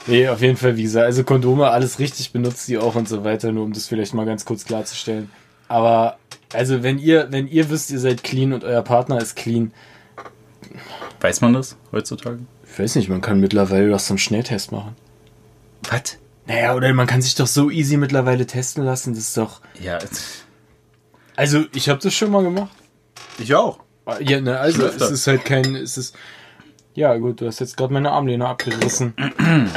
Nee, 0.06 0.30
auf 0.30 0.42
jeden 0.42 0.56
Fall, 0.56 0.78
wie 0.78 0.84
gesagt, 0.84 1.06
also 1.06 1.24
Kondome, 1.24 1.70
alles 1.70 2.00
richtig 2.00 2.32
benutzt 2.32 2.68
die 2.68 2.78
auch 2.78 2.96
und 2.96 3.10
so 3.10 3.26
weiter, 3.26 3.52
nur 3.52 3.66
um 3.66 3.74
das 3.74 3.88
vielleicht 3.88 4.14
mal 4.14 4.26
ganz 4.26 4.46
kurz 4.46 4.64
klarzustellen. 4.64 5.30
Aber, 5.68 6.18
also 6.54 6.82
wenn 6.82 6.98
ihr, 6.98 7.28
wenn 7.32 7.48
ihr 7.48 7.70
wisst, 7.70 7.92
ihr 7.92 8.00
seid 8.00 8.24
clean 8.24 8.54
und 8.54 8.64
euer 8.64 8.84
Partner 8.84 9.18
ist 9.22 9.36
clean, 9.36 9.74
Weiß 11.20 11.42
man 11.42 11.54
das 11.54 11.78
heutzutage? 11.92 12.40
Ich 12.66 12.80
weiß 12.80 12.96
nicht, 12.96 13.10
man 13.10 13.22
kann 13.22 13.40
mittlerweile 13.40 13.90
doch 13.90 14.00
so 14.00 14.14
einen 14.14 14.20
Schnelltest 14.20 14.72
machen. 14.72 14.96
Was? 15.90 16.18
Naja, 16.46 16.76
oder 16.76 16.94
man 16.94 17.08
kann 17.08 17.22
sich 17.22 17.36
doch 17.36 17.48
so 17.48 17.70
easy 17.70 17.98
mittlerweile 17.98 18.46
testen 18.46 18.86
lassen. 18.86 19.14
Das 19.14 19.24
ist 19.24 19.38
doch. 19.38 19.62
Ja, 19.82 20.00
Also, 21.38 21.66
ich 21.74 21.88
habe 21.88 22.00
das 22.02 22.14
schon 22.14 22.32
mal 22.32 22.44
gemacht. 22.44 22.72
ich 23.38 23.54
auch. 23.54 23.80
Ja, 24.22 24.42
ne, 24.42 24.60
also 24.60 24.86
es 24.86 25.12
ist 25.12 25.28
halt 25.28 25.46
kein, 25.46 25.76
es 25.76 25.98
ist, 25.98 26.16
ja 26.96 27.16
gut, 27.18 27.42
du 27.42 27.46
hast 27.46 27.60
jetzt 27.60 27.78
gerade 27.78 27.94
meine 27.94 28.12
Armlehne 28.12 28.48
abgerissen. 28.48 29.14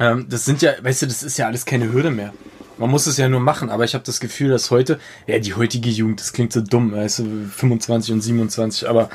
ähm, 0.00 0.26
das 0.28 0.44
sind 0.44 0.60
ja, 0.60 0.72
weißt 0.82 1.02
du, 1.02 1.06
das 1.06 1.22
ist 1.22 1.38
ja 1.38 1.46
alles 1.46 1.64
keine 1.66 1.92
Hürde 1.92 2.10
mehr. 2.10 2.32
Man 2.78 2.90
muss 2.90 3.06
es 3.06 3.16
ja 3.16 3.28
nur 3.28 3.38
machen, 3.38 3.70
aber 3.70 3.84
ich 3.84 3.94
habe 3.94 4.02
das 4.02 4.18
Gefühl, 4.18 4.50
dass 4.50 4.72
heute, 4.72 4.98
ja, 5.28 5.38
die 5.38 5.54
heutige 5.54 5.88
Jugend, 5.88 6.18
das 6.18 6.32
klingt 6.32 6.52
so 6.52 6.60
dumm, 6.60 6.92
weißt 6.92 7.20
du, 7.20 7.46
25 7.48 8.12
und 8.12 8.20
27, 8.20 8.88
aber 8.88 9.08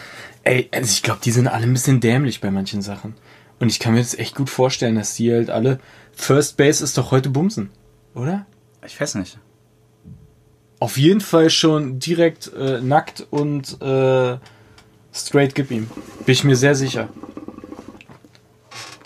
ey, 0.44 0.70
also 0.74 0.90
ich 0.90 1.04
glaube, 1.04 1.20
die 1.22 1.32
sind 1.32 1.48
alle 1.50 1.64
ein 1.64 1.74
bisschen 1.74 2.00
dämlich 2.00 2.40
bei 2.40 2.50
manchen 2.50 2.82
Sachen. 2.82 3.16
Und 3.60 3.70
ich 3.70 3.80
kann 3.80 3.94
mir 3.94 4.00
das 4.00 4.18
echt 4.18 4.36
gut 4.36 4.50
vorstellen, 4.50 4.96
dass 4.96 5.16
die 5.16 5.34
halt 5.34 5.50
alle, 5.50 5.80
First 6.14 6.56
Base 6.56 6.82
ist 6.82 6.98
doch 6.98 7.12
heute 7.12 7.30
Bumsen, 7.30 7.72
oder? 8.16 8.46
Ich 8.86 9.02
weiß 9.02 9.16
nicht. 9.16 9.38
Auf 10.80 10.98
jeden 10.98 11.22
Fall 11.22 11.50
schon 11.50 12.00
direkt 12.00 12.52
äh, 12.54 12.80
nackt 12.80 13.28
und 13.30 13.82
äh, 13.82 14.38
straight 15.14 15.56
gib 15.56 15.72
ihm. 15.72 15.90
Bin 16.26 16.34
ich 16.34 16.44
mir 16.44 16.56
sehr 16.56 16.76
sicher. 16.76 17.10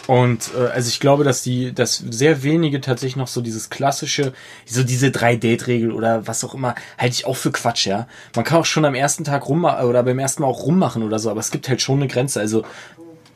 Und 0.08 0.52
äh, 0.56 0.68
also 0.68 0.90
ich 0.90 1.00
glaube, 1.00 1.24
dass 1.24 1.44
die, 1.44 1.74
dass 1.74 1.98
sehr 1.98 2.44
wenige 2.44 2.82
tatsächlich 2.82 3.16
noch 3.16 3.28
so 3.28 3.42
dieses 3.42 3.70
klassische, 3.70 4.34
so 4.66 4.84
diese 4.84 5.12
drei 5.12 5.36
Date 5.36 5.68
Regel 5.68 5.92
oder 5.92 6.28
was 6.28 6.44
auch 6.44 6.54
immer, 6.54 6.76
halte 6.98 7.14
ich 7.14 7.26
auch 7.26 7.38
für 7.38 7.52
Quatsch, 7.52 7.88
ja. 7.88 8.08
Man 8.36 8.44
kann 8.44 8.60
auch 8.60 8.66
schon 8.66 8.86
am 8.86 8.96
ersten 8.96 9.24
Tag 9.24 9.48
rummachen 9.48 9.88
oder 9.88 10.04
beim 10.04 10.20
ersten 10.20 10.42
Mal 10.42 10.50
auch 10.50 10.64
rummachen 10.64 11.04
oder 11.04 11.20
so, 11.20 11.30
aber 11.30 11.40
es 11.40 11.52
gibt 11.52 11.70
halt 11.70 11.82
schon 11.82 12.00
eine 12.00 12.08
Grenze. 12.08 12.40
Also 12.40 12.66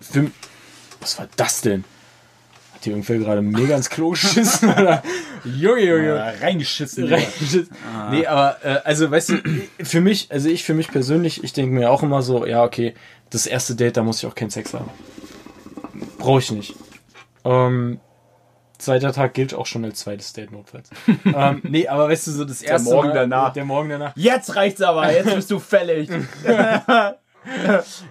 für, 0.02 0.30
was 1.00 1.18
war 1.18 1.28
das 1.38 1.62
denn? 1.62 1.86
Hat 2.74 2.86
die 2.86 2.90
irgendwer 2.90 3.18
gerade 3.18 3.42
mega 3.42 3.76
ins 3.76 3.90
Klo 3.90 4.12
geschissen? 4.12 4.70
oder? 4.78 5.02
Junge, 5.46 5.84
Junge. 5.84 6.16
Ja, 6.16 6.30
reingeschissen. 6.42 7.04
Reingeschissen. 7.12 7.70
Nee, 8.10 8.26
aber 8.26 8.58
äh, 8.64 8.80
also 8.84 9.10
weißt 9.10 9.30
du, 9.30 9.36
für 9.84 10.02
mich, 10.02 10.32
also 10.32 10.50
ich 10.50 10.64
für 10.64 10.74
mich 10.74 10.90
persönlich, 10.90 11.44
ich 11.44 11.54
denke 11.54 11.74
mir 11.74 11.92
auch 11.92 12.04
immer 12.04 12.22
so, 12.22 12.46
ja, 12.46 12.64
okay, 12.64 12.94
das 13.30 13.46
erste 13.46 13.76
Date, 13.76 13.98
da 13.98 14.04
muss 14.04 14.20
ich 14.20 14.30
auch 14.30 14.36
keinen 14.36 14.50
Sex 14.50 14.74
haben. 14.74 14.90
Brauche 16.18 16.40
ich 16.40 16.52
nicht. 16.52 16.76
Ähm, 17.44 18.00
zweiter 18.78 19.14
Tag 19.14 19.34
gilt 19.34 19.54
auch 19.54 19.66
schon 19.66 19.86
als 19.86 20.00
zweites 20.00 20.34
Date 20.34 20.52
notfalls. 20.52 20.90
ähm, 21.26 21.62
nee, 21.64 21.88
aber 21.88 22.10
weißt 22.10 22.28
du, 22.28 22.32
so 22.32 22.46
das 22.46 22.62
erste 22.62 22.90
Morgen 22.90 23.10
Mal, 23.10 23.16
danach. 23.16 23.54
Der 23.54 23.66
Morgen 23.66 23.90
danach. 23.90 24.14
Jetzt 24.16 24.56
reicht's 24.56 24.82
aber, 24.82 25.12
jetzt 25.12 25.34
bist 25.34 25.52
du 25.52 25.60
fällig. 25.60 26.10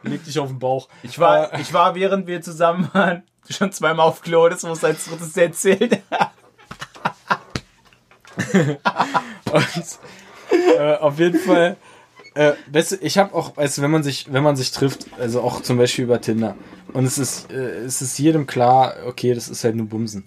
Leg 0.03 0.25
dich 0.25 0.39
auf 0.39 0.49
den 0.49 0.59
Bauch. 0.59 0.89
Ich 1.03 1.19
war, 1.19 1.59
ich 1.61 1.73
war, 1.73 1.95
während 1.95 2.27
wir 2.27 2.41
zusammen 2.41 2.89
waren, 2.93 3.23
schon 3.49 3.73
zweimal 3.73 4.07
auf 4.07 4.23
Klo, 4.23 4.49
das 4.49 4.63
muss 4.63 4.83
als 4.83 5.07
drittes 5.07 5.37
erzählen. 5.37 6.03
Und, 9.53 9.99
äh, 10.79 10.95
auf 10.97 11.19
jeden 11.19 11.39
Fall, 11.39 11.77
äh, 12.35 12.53
weißt 12.71 12.93
du, 12.93 12.97
ich 13.01 13.19
habe 13.19 13.35
auch, 13.35 13.57
also 13.57 13.83
wenn 13.83 13.91
man 13.91 14.03
sich, 14.03 14.33
wenn 14.33 14.43
man 14.43 14.57
sich 14.57 14.71
trifft, 14.73 15.07
also 15.19 15.41
auch 15.41 15.63
zum 15.63 15.79
Beispiel 15.79 16.05
über 16.05 16.21
Tinder, 16.21 16.55
und 16.93 17.05
es 17.05 17.19
ist, 17.19 17.51
äh, 17.53 17.55
es 17.85 18.03
ist 18.03 18.19
jedem 18.19 18.47
klar, 18.47 18.95
okay, 19.07 19.35
das 19.35 19.49
ist 19.49 19.65
halt 19.65 19.77
nur 19.77 19.87
Bumsen, 19.87 20.25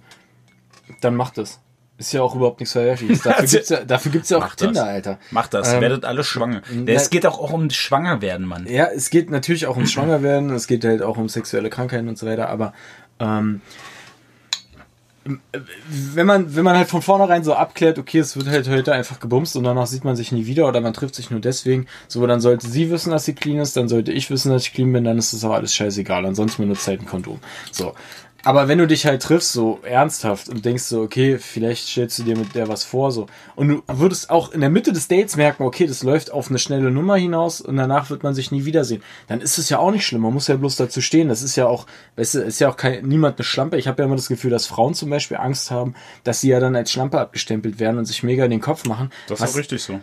dann 1.01 1.15
macht 1.15 1.37
es. 1.37 1.59
Ist 1.97 2.13
ja 2.13 2.21
auch 2.21 2.33
überhaupt 2.33 2.61
nichts 2.61 2.71
Verwerfliches. 2.71 3.21
Dafür 3.23 3.45
gibt's 3.45 3.69
ja, 3.69 3.83
dafür 3.83 4.11
gibt's 4.13 4.29
ja 4.29 4.37
auch 4.37 4.47
das. 4.47 4.55
Tinder, 4.55 4.85
Alter. 4.85 5.19
Macht 5.31 5.53
das, 5.53 5.73
Ähm, 5.73 5.81
werdet 5.81 6.05
alle 6.05 6.23
schwanger. 6.23 6.61
na- 6.73 6.91
Es 6.93 7.09
geht 7.09 7.25
auch, 7.25 7.39
auch 7.39 7.51
um 7.51 7.69
Schwangerwerden, 7.69 8.47
Mann. 8.47 8.65
Ja, 8.69 8.85
es 8.85 9.09
geht 9.09 9.29
natürlich 9.29 9.67
auch 9.67 9.75
ums 9.75 9.91
Schwangerwerden, 9.93 10.49
es 10.51 10.67
geht 10.67 10.85
halt 10.85 11.01
auch 11.01 11.17
um 11.17 11.27
sexuelle 11.27 11.69
Krankheiten 11.69 12.07
und 12.07 12.17
so 12.17 12.25
weiter, 12.25 12.47
aber 12.49 12.71
ähm, 13.19 13.59
wenn 15.89 16.25
man, 16.25 16.55
wenn 16.55 16.63
man 16.63 16.77
halt 16.77 16.87
von 16.87 17.01
vornherein 17.01 17.43
so 17.43 17.53
abklärt, 17.53 17.99
okay, 17.99 18.19
es 18.19 18.35
wird 18.35 18.47
halt 18.47 18.67
heute 18.67 18.93
einfach 18.93 19.19
gebumst 19.19 19.55
und 19.55 19.63
danach 19.63 19.87
sieht 19.87 20.03
man 20.03 20.15
sich 20.15 20.31
nie 20.31 20.45
wieder 20.45 20.67
oder 20.67 20.81
man 20.81 20.93
trifft 20.93 21.15
sich 21.15 21.31
nur 21.31 21.39
deswegen, 21.39 21.87
so 22.07 22.25
dann 22.25 22.41
sollte 22.41 22.67
sie 22.67 22.89
wissen, 22.89 23.11
dass 23.11 23.25
sie 23.25 23.33
clean 23.33 23.59
ist, 23.59 23.77
dann 23.77 23.89
sollte 23.89 24.11
ich 24.11 24.29
wissen, 24.29 24.51
dass 24.51 24.63
ich 24.63 24.73
clean 24.73 24.91
bin, 24.91 25.03
dann 25.03 25.17
ist 25.17 25.33
das 25.33 25.43
aber 25.43 25.55
alles 25.55 25.73
scheißegal, 25.73 26.25
ansonsten 26.25 26.63
benutzt 26.63 26.87
halt 26.87 27.01
ein 27.01 27.05
Kondom. 27.05 27.39
So. 27.71 27.93
Aber 28.43 28.67
wenn 28.67 28.77
du 28.77 28.87
dich 28.87 29.05
halt 29.05 29.21
triffst, 29.21 29.51
so 29.51 29.79
ernsthaft 29.83 30.47
und 30.47 30.63
denkst 30.63 30.83
so, 30.83 31.01
okay, 31.01 31.37
vielleicht 31.37 31.87
stellst 31.87 32.19
du 32.19 32.23
dir 32.23 32.37
mit 32.37 32.55
der 32.55 32.69
was 32.69 32.85
vor, 32.85 33.11
so. 33.11 33.27
Und 33.55 33.67
du 33.67 33.83
würdest 33.87 34.29
auch 34.29 34.51
in 34.51 34.61
der 34.61 34.69
Mitte 34.69 34.93
des 34.93 35.09
Dates 35.09 35.35
merken, 35.35 35.63
okay, 35.63 35.87
das 35.87 36.03
läuft 36.03 36.31
auf 36.31 36.49
eine 36.49 36.57
schnelle 36.59 36.89
Nummer 36.89 37.17
hinaus 37.17 37.59
und 37.59 37.75
danach 37.75 38.09
wird 38.09 38.23
man 38.23 38.33
sich 38.33 38.51
nie 38.51 38.63
wiedersehen. 38.63 39.03
Dann 39.27 39.41
ist 39.41 39.57
es 39.57 39.69
ja 39.69 39.79
auch 39.79 39.91
nicht 39.91 40.05
schlimm. 40.05 40.21
Man 40.21 40.33
muss 40.33 40.47
ja 40.47 40.55
bloß 40.55 40.77
dazu 40.77 41.01
stehen. 41.01 41.27
Das 41.27 41.41
ist 41.41 41.57
ja 41.57 41.67
auch, 41.67 41.85
weißt 42.15 42.35
du, 42.35 42.39
ist 42.39 42.59
ja 42.59 42.69
auch 42.69 42.77
kein, 42.77 43.05
niemand 43.05 43.37
eine 43.37 43.43
Schlampe. 43.43 43.77
Ich 43.77 43.87
habe 43.87 44.01
ja 44.01 44.05
immer 44.05 44.15
das 44.15 44.29
Gefühl, 44.29 44.51
dass 44.51 44.67
Frauen 44.67 44.93
zum 44.93 45.09
Beispiel 45.09 45.37
Angst 45.37 45.69
haben, 45.69 45.95
dass 46.23 46.39
sie 46.41 46.49
ja 46.49 46.61
dann 46.61 46.75
als 46.75 46.91
Schlampe 46.91 47.19
abgestempelt 47.19 47.79
werden 47.79 47.97
und 47.97 48.05
sich 48.05 48.23
mega 48.23 48.45
in 48.45 48.51
den 48.51 48.61
Kopf 48.61 48.85
machen. 48.85 49.11
Das 49.27 49.41
was, 49.41 49.49
ist 49.49 49.55
auch 49.55 49.59
richtig 49.59 49.83
so. 49.83 49.99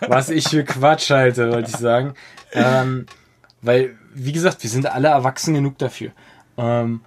was 0.08 0.28
ich 0.28 0.48
für 0.48 0.64
Quatsch 0.64 1.10
halte, 1.10 1.50
wollte 1.50 1.70
ich 1.70 1.76
sagen. 1.76 2.14
Ähm, 2.52 3.06
weil, 3.62 3.96
wie 4.14 4.32
gesagt, 4.32 4.62
wir 4.62 4.70
sind 4.70 4.86
alle 4.86 5.08
erwachsen 5.08 5.54
genug 5.54 5.78
dafür. 5.78 6.12
Ähm, 6.58 7.00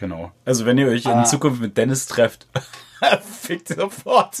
Genau. 0.00 0.32
Also 0.44 0.66
wenn 0.66 0.78
ihr 0.78 0.88
euch 0.88 1.04
in 1.04 1.10
Ah. 1.12 1.24
Zukunft 1.24 1.60
mit 1.60 1.76
Dennis 1.76 2.06
trefft, 2.06 2.46
fickt 3.42 3.68
sofort. 3.68 4.34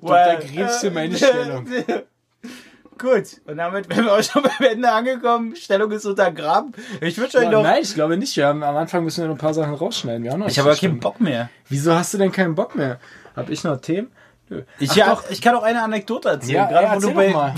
untergräbst 0.00 0.82
du 0.82 0.90
meine 0.90 1.16
Stellung. 1.16 1.66
Gut, 2.98 3.42
und 3.44 3.58
damit 3.58 3.90
wären 3.90 4.06
wir 4.06 4.14
auch 4.14 4.22
schon 4.22 4.42
beim 4.42 4.70
Ende 4.70 4.90
angekommen. 4.90 5.54
Stellung 5.54 5.90
ist 5.92 6.06
untergraben. 6.06 6.72
Ich 7.02 7.18
wünsche 7.18 7.36
euch 7.36 7.44
Ja, 7.44 7.50
noch. 7.50 7.62
nein, 7.62 7.82
ich 7.82 7.92
glaube 7.94 8.16
nicht. 8.16 8.34
Wir 8.38 8.46
haben, 8.46 8.62
am 8.62 8.74
Anfang 8.74 9.04
müssen 9.04 9.20
wir 9.22 9.28
noch 9.28 9.34
ein 9.34 9.38
paar 9.38 9.52
Sachen 9.52 9.74
rausschneiden. 9.74 10.24
Wir 10.24 10.32
haben 10.32 10.40
noch 10.40 10.48
Ich 10.48 10.58
habe 10.58 10.70
aber 10.70 10.78
keinen. 10.78 10.98
Bock 10.98 11.20
mehr. 11.20 11.50
Wieso 11.68 11.94
hast 11.94 12.14
du 12.14 12.18
denn 12.18 12.32
keinen 12.32 12.54
Bock 12.54 12.74
mehr? 12.74 12.98
Hab 13.36 13.50
ich 13.50 13.62
noch 13.64 13.78
Themen? 13.82 14.10
Nö. 14.48 14.62
Ich, 14.78 14.92
Ach 14.92 14.96
ja, 14.96 15.10
doch. 15.10 15.28
ich 15.28 15.42
kann 15.42 15.54
auch 15.56 15.62
eine 15.62 15.82
Anekdote 15.82 16.30
erzählen. 16.30 16.54
Ja, 16.56 16.66
gerade 16.68 16.86
ja, 16.86 16.94
wo 16.96 17.00
du 17.00 17.08
erzähl 17.08 17.32
doch 17.32 17.38
bei, 17.42 17.48
mal. 17.48 17.54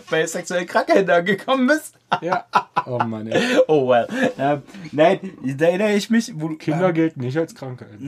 bei 0.10 0.26
sexuellen 0.26 0.66
Krankheiten 0.66 1.10
angekommen 1.10 1.66
bist. 1.66 1.94
Ja. 2.20 2.46
Oh 2.86 2.98
Mann, 2.98 3.26
ey. 3.26 3.58
Oh 3.68 3.88
well. 3.88 4.06
Ähm, 4.38 4.62
nein, 4.92 5.18
da 5.42 5.66
erinnere 5.66 5.94
ich 5.94 6.10
mich. 6.10 6.32
Wo, 6.34 6.48
Kinder 6.50 6.92
gelten 6.92 7.20
nicht 7.20 7.36
als 7.36 7.54
Krankheit. 7.54 7.88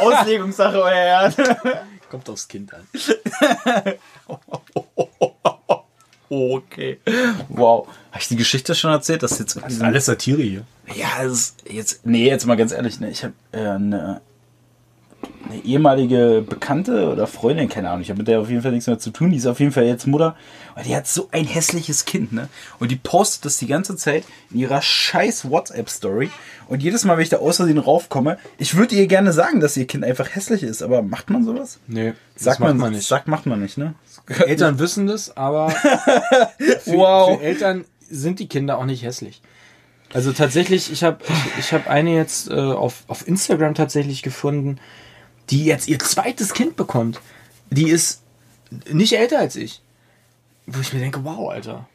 Auslegungssache, 0.00 0.82
euer 0.82 0.92
Herr. 0.92 1.32
Kommt 2.10 2.28
aufs 2.28 2.48
Kind 2.48 2.72
an. 2.74 2.86
Okay. 6.28 7.00
Wow. 7.48 7.88
Habe 8.12 8.22
ich 8.22 8.28
die 8.28 8.36
Geschichte 8.36 8.74
schon 8.74 8.92
erzählt? 8.92 9.22
Das 9.22 9.32
ist 9.32 9.56
jetzt 9.56 9.82
alles 9.82 10.06
Satire 10.06 10.42
hier. 10.42 10.64
Ja, 10.94 11.24
es 11.24 11.32
ist 11.32 11.64
jetzt, 11.68 12.06
nee, 12.06 12.28
jetzt 12.28 12.46
mal 12.46 12.56
ganz 12.56 12.72
ehrlich, 12.72 13.00
ne, 13.00 13.10
ich 13.10 13.24
habe 13.24 13.34
äh, 13.52 13.58
eine, 13.58 14.20
eine 15.50 15.62
ehemalige 15.64 16.44
Bekannte 16.48 17.10
oder 17.10 17.26
Freundin, 17.26 17.68
keine 17.68 17.88
Ahnung, 17.90 18.02
ich 18.02 18.10
habe 18.10 18.18
mit 18.18 18.28
der 18.28 18.40
auf 18.40 18.48
jeden 18.48 18.62
Fall 18.62 18.72
nichts 18.72 18.86
mehr 18.86 18.98
zu 18.98 19.10
tun, 19.10 19.30
die 19.30 19.36
ist 19.36 19.46
auf 19.46 19.60
jeden 19.60 19.72
Fall 19.72 19.84
jetzt 19.84 20.06
Mutter 20.06 20.36
und 20.76 20.86
die 20.86 20.94
hat 20.94 21.06
so 21.06 21.28
ein 21.32 21.44
hässliches 21.44 22.04
Kind, 22.04 22.32
ne? 22.32 22.48
Und 22.78 22.90
die 22.90 22.96
postet 22.96 23.44
das 23.44 23.58
die 23.58 23.66
ganze 23.66 23.96
Zeit 23.96 24.24
in 24.50 24.58
ihrer 24.60 24.80
scheiß 24.82 25.50
WhatsApp-Story 25.50 26.30
und 26.68 26.82
jedes 26.82 27.04
Mal, 27.04 27.16
wenn 27.16 27.22
ich 27.22 27.28
da 27.28 27.38
aus 27.38 27.56
Versehen 27.56 27.78
raufkomme, 27.78 28.38
ich 28.58 28.76
würde 28.76 28.94
ihr 28.94 29.06
gerne 29.06 29.32
sagen, 29.32 29.60
dass 29.60 29.76
ihr 29.76 29.86
Kind 29.86 30.04
einfach 30.04 30.34
hässlich 30.34 30.62
ist, 30.62 30.82
aber 30.82 31.02
macht 31.02 31.30
man 31.30 31.44
sowas? 31.44 31.78
Nee, 31.86 32.14
Sagt 32.36 32.60
man, 32.60 32.76
man 32.76 32.92
nicht. 32.92 33.06
Sagt, 33.06 33.28
macht 33.28 33.46
man 33.46 33.60
nicht, 33.60 33.76
ne? 33.76 33.94
Eltern 34.46 34.78
wissen 34.78 35.06
das, 35.06 35.36
aber 35.36 35.70
für, 36.80 36.92
Wow. 36.92 37.38
für 37.38 37.44
Eltern 37.44 37.84
sind 38.08 38.38
die 38.38 38.48
Kinder 38.48 38.78
auch 38.78 38.86
nicht 38.86 39.02
hässlich. 39.04 39.42
Also 40.12 40.32
tatsächlich, 40.32 40.90
ich 40.90 41.04
habe 41.04 41.18
ich, 41.22 41.58
ich 41.66 41.72
hab 41.72 41.88
eine 41.88 42.14
jetzt 42.14 42.50
äh, 42.50 42.54
auf, 42.54 43.04
auf 43.06 43.28
Instagram 43.28 43.74
tatsächlich 43.74 44.22
gefunden, 44.22 44.78
die 45.50 45.64
jetzt 45.64 45.88
ihr 45.88 45.98
zweites 45.98 46.54
Kind 46.54 46.76
bekommt. 46.76 47.20
Die 47.70 47.88
ist 47.88 48.22
nicht 48.90 49.12
älter 49.16 49.38
als 49.38 49.56
ich. 49.56 49.82
Wo 50.66 50.80
ich 50.80 50.92
mir 50.92 51.00
denke, 51.00 51.24
wow, 51.24 51.50
Alter. 51.50 51.88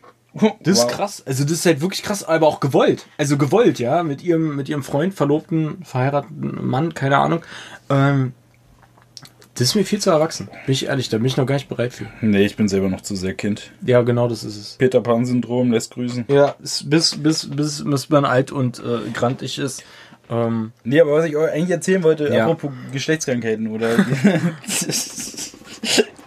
Das 0.60 0.80
ist 0.80 0.84
Wow. 0.84 0.92
krass. 0.92 1.24
Also 1.26 1.44
das 1.44 1.54
ist 1.54 1.66
halt 1.66 1.80
wirklich 1.80 2.04
krass, 2.04 2.24
aber 2.26 2.48
auch 2.48 2.60
gewollt. 2.60 3.06
Also 3.18 3.38
gewollt, 3.38 3.80
ja, 3.80 4.04
mit 4.04 4.22
ihrem, 4.22 4.56
mit 4.58 4.68
ihrem 4.68 4.84
Freund, 4.84 5.14
Verlobten, 5.14 5.84
verheirateten 5.86 6.66
Mann, 6.68 6.94
keine 6.94 7.18
Ahnung. 7.20 7.42
Ähm, 7.90 8.34
das 9.54 9.70
ist 9.70 9.76
mir 9.76 9.86
viel 9.86 10.02
zu 10.02 10.10
erwachsen. 10.10 10.50
Bin 10.66 10.74
ich 10.74 10.88
ehrlich, 10.88 11.08
da 11.08 11.16
bin 11.18 11.28
ich 11.28 11.38
noch 11.38 11.46
gar 11.46 11.56
nicht 11.56 11.70
bereit 11.70 11.94
für. 11.94 12.08
Nee, 12.20 12.44
ich 12.46 12.58
bin 12.58 12.68
selber 12.68 12.90
noch 12.90 13.00
zu 13.00 13.16
sehr 13.16 13.34
Kind. 13.34 13.72
Ja, 13.86 14.02
genau, 14.02 14.28
das 14.28 14.44
ist 14.44 14.58
es. 14.58 14.74
Peter 14.74 15.00
Pan-Syndrom 15.00 15.72
lässt 15.72 15.92
grüßen. 15.94 16.26
Ja, 16.28 16.56
bis, 16.60 16.84
bis, 16.90 17.16
bis, 17.48 17.86
bis 17.86 18.10
man 18.10 18.26
alt 18.26 18.52
und 18.52 18.80
äh, 18.80 19.10
grantig 19.14 19.58
ist. 19.58 19.84
Ähm, 20.30 20.72
Nee, 20.84 21.02
aber 21.02 21.14
was 21.14 21.26
ich 21.26 21.36
euch 21.36 21.52
eigentlich 21.52 21.70
erzählen 21.72 22.04
wollte, 22.04 22.28
Ja. 22.34 22.44
apropos 22.44 22.72
Geschlechtskrankheiten 22.92 23.68
oder. 23.68 23.98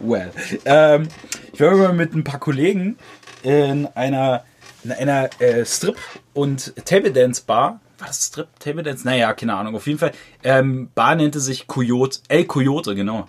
well. 0.01 0.31
Ähm, 0.65 1.09
ich 1.53 1.61
war 1.61 1.75
mal 1.77 1.93
mit 1.93 2.15
ein 2.15 2.25
paar 2.25 2.39
Kollegen 2.41 2.97
in 3.43 3.87
einer, 3.95 4.45
in 4.85 4.93
einer 4.93 5.31
äh, 5.41 5.65
Strip- 5.65 5.97
und 6.35 6.75
Table 6.85 7.11
Dance 7.13 7.43
Bar. 7.47 7.81
War 7.99 8.07
das 8.07 8.27
Strip? 8.27 8.49
Table 8.61 8.83
Dance? 8.85 9.05
Naja, 9.05 9.33
keine 9.33 9.55
Ahnung. 9.55 9.75
Auf 9.75 9.87
jeden 9.87 9.99
Fall. 9.99 10.13
Ähm, 10.45 10.91
Bar 10.95 11.17
nannte 11.17 11.41
sich 11.41 11.67
Coyote. 11.67 12.21
El 12.29 12.45
Coyote, 12.45 12.95
genau. 12.95 13.27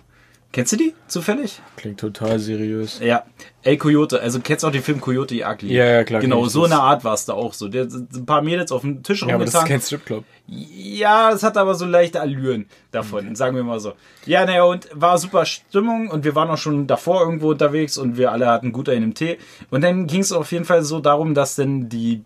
Kennst 0.52 0.72
du 0.72 0.76
die 0.76 0.94
zufällig? 1.06 1.60
Klingt 1.76 2.00
total 2.00 2.40
seriös. 2.40 2.98
Ja. 2.98 3.22
El 3.62 3.76
Coyote, 3.76 4.20
also 4.20 4.40
kennst 4.40 4.64
du 4.64 4.66
auch 4.68 4.72
den 4.72 4.82
Film 4.82 5.00
Coyote 5.00 5.44
Ugly? 5.44 5.72
Ja, 5.72 5.84
ja, 5.84 6.02
klar, 6.04 6.20
Genau, 6.20 6.44
so 6.46 6.62
das. 6.62 6.72
eine 6.72 6.80
Art 6.80 7.04
war 7.04 7.14
es 7.14 7.24
da 7.24 7.34
auch 7.34 7.52
so. 7.52 7.68
Der, 7.68 7.84
ein 7.84 8.26
paar 8.26 8.42
Mädels 8.42 8.72
auf 8.72 8.80
dem 8.80 9.04
Tisch 9.04 9.22
Ja, 9.22 9.36
aber 9.36 9.44
das 9.44 9.54
ist 9.54 9.64
kein 9.66 9.80
Stripclub. 9.80 10.24
Ja, 10.48 11.30
es 11.30 11.44
hat 11.44 11.56
aber 11.56 11.76
so 11.76 11.84
leichte 11.84 12.20
Allüren 12.20 12.66
davon, 12.90 13.36
sagen 13.36 13.54
wir 13.54 13.62
mal 13.62 13.78
so. 13.78 13.92
Ja, 14.26 14.44
naja, 14.44 14.64
und 14.64 14.88
war 14.92 15.18
super 15.18 15.44
Stimmung 15.44 16.08
und 16.08 16.24
wir 16.24 16.34
waren 16.34 16.50
auch 16.50 16.58
schon 16.58 16.88
davor 16.88 17.20
irgendwo 17.20 17.50
unterwegs 17.50 17.96
und 17.96 18.16
wir 18.16 18.32
alle 18.32 18.48
hatten 18.48 18.72
gut 18.72 18.88
einen 18.88 19.04
im 19.04 19.14
Tee. 19.14 19.38
Und 19.70 19.82
dann 19.82 20.08
ging 20.08 20.22
es 20.22 20.32
auf 20.32 20.50
jeden 20.50 20.64
Fall 20.64 20.82
so 20.82 20.98
darum, 20.98 21.34
dass 21.34 21.54
dann 21.54 21.88
die 21.88 22.24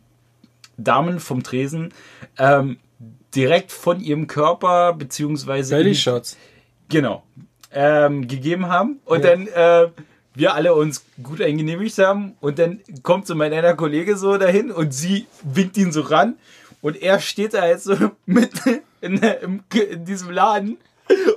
Damen 0.79 1.21
vom 1.21 1.43
Tresen 1.43 1.93
ähm, 2.39 2.79
direkt 3.35 3.71
von 3.71 4.01
ihrem 4.01 4.29
Körper 4.29 4.95
beziehungsweise 4.95 5.77
Belly 5.77 5.95
Shots. 5.95 6.39
genau 6.89 7.23
ähm, 7.75 8.27
gegeben 8.29 8.69
haben 8.69 9.01
und 9.05 9.25
Ja. 9.25 9.31
dann 9.37 9.47
äh, 9.49 9.89
wir 10.37 10.55
alle 10.55 10.75
uns 10.75 11.05
gut 11.23 11.41
eingenehmigt 11.41 11.97
haben 11.99 12.37
und 12.41 12.59
dann 12.59 12.81
kommt 13.03 13.27
so 13.27 13.35
mein 13.35 13.53
einer 13.53 13.75
Kollege 13.75 14.17
so 14.17 14.37
dahin 14.37 14.71
und 14.73 14.93
sie 14.93 15.27
winkt 15.43 15.77
ihn 15.77 15.93
so 15.93 16.01
ran 16.01 16.37
und 16.81 17.01
er 17.01 17.21
steht 17.21 17.55
da 17.55 17.67
jetzt 17.67 17.85
so 17.85 17.97
mit 18.27 18.51
in, 19.01 19.19
im, 19.19 19.63
in 19.91 20.05
diesem 20.05 20.31
Laden 20.31 20.79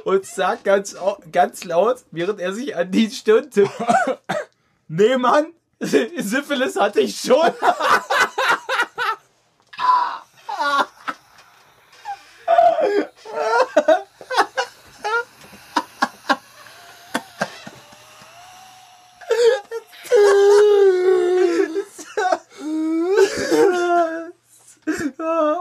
und 0.05 0.25
sagt 0.25 0.63
ganz, 0.63 0.95
ganz 1.31 1.63
laut, 1.65 1.97
während 2.11 2.39
er 2.39 2.53
sich 2.53 2.75
an 2.75 2.89
die 2.89 3.09
Stirn 3.11 3.51
tippt, 3.51 3.69
nee 4.88 5.17
Mann, 5.17 5.47
Syphilis 5.79 6.75
hatte 6.77 7.01
ich 7.01 7.19
schon. 7.19 7.51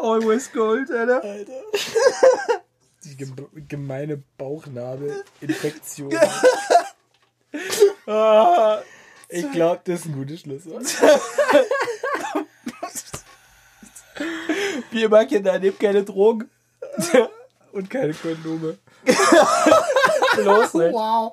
Always 0.03 0.51
gold, 0.53 0.91
Alter. 0.91 1.23
Die 3.05 3.17
gem- 3.17 3.49
gemeine 3.69 4.23
Bauchnabel-Infektion. 4.39 6.12
Ah, 8.07 8.83
ich 9.31 9.51
glaube, 9.51 9.81
das 9.85 10.01
ist 10.01 10.07
ein 10.07 10.12
gutes 10.12 10.41
Schlusswort. 10.41 10.85
Wie 14.91 15.03
immer, 15.03 15.25
Kinder, 15.27 15.59
nehmt 15.59 15.81
keine 15.81 16.05
Drogen. 16.05 16.51
Und 17.73 17.91
keine 17.91 18.14
Kondome. 18.14 18.79
Bloß 20.37 20.75
nicht. 20.75 20.93
Wow. 20.93 21.33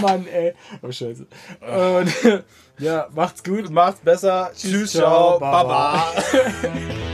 Mann, 0.00 0.26
ey. 0.28 0.54
Oh, 0.82 0.90
scheiße. 0.90 1.26
Und, 1.60 2.44
ja, 2.78 3.08
macht's 3.14 3.44
gut. 3.44 3.70
Macht's 3.70 4.00
besser. 4.00 4.50
Tschüss, 4.56 4.92
ciao, 4.92 5.38
ciao, 5.38 5.40
baba. 5.40 6.12
baba. 6.12 7.12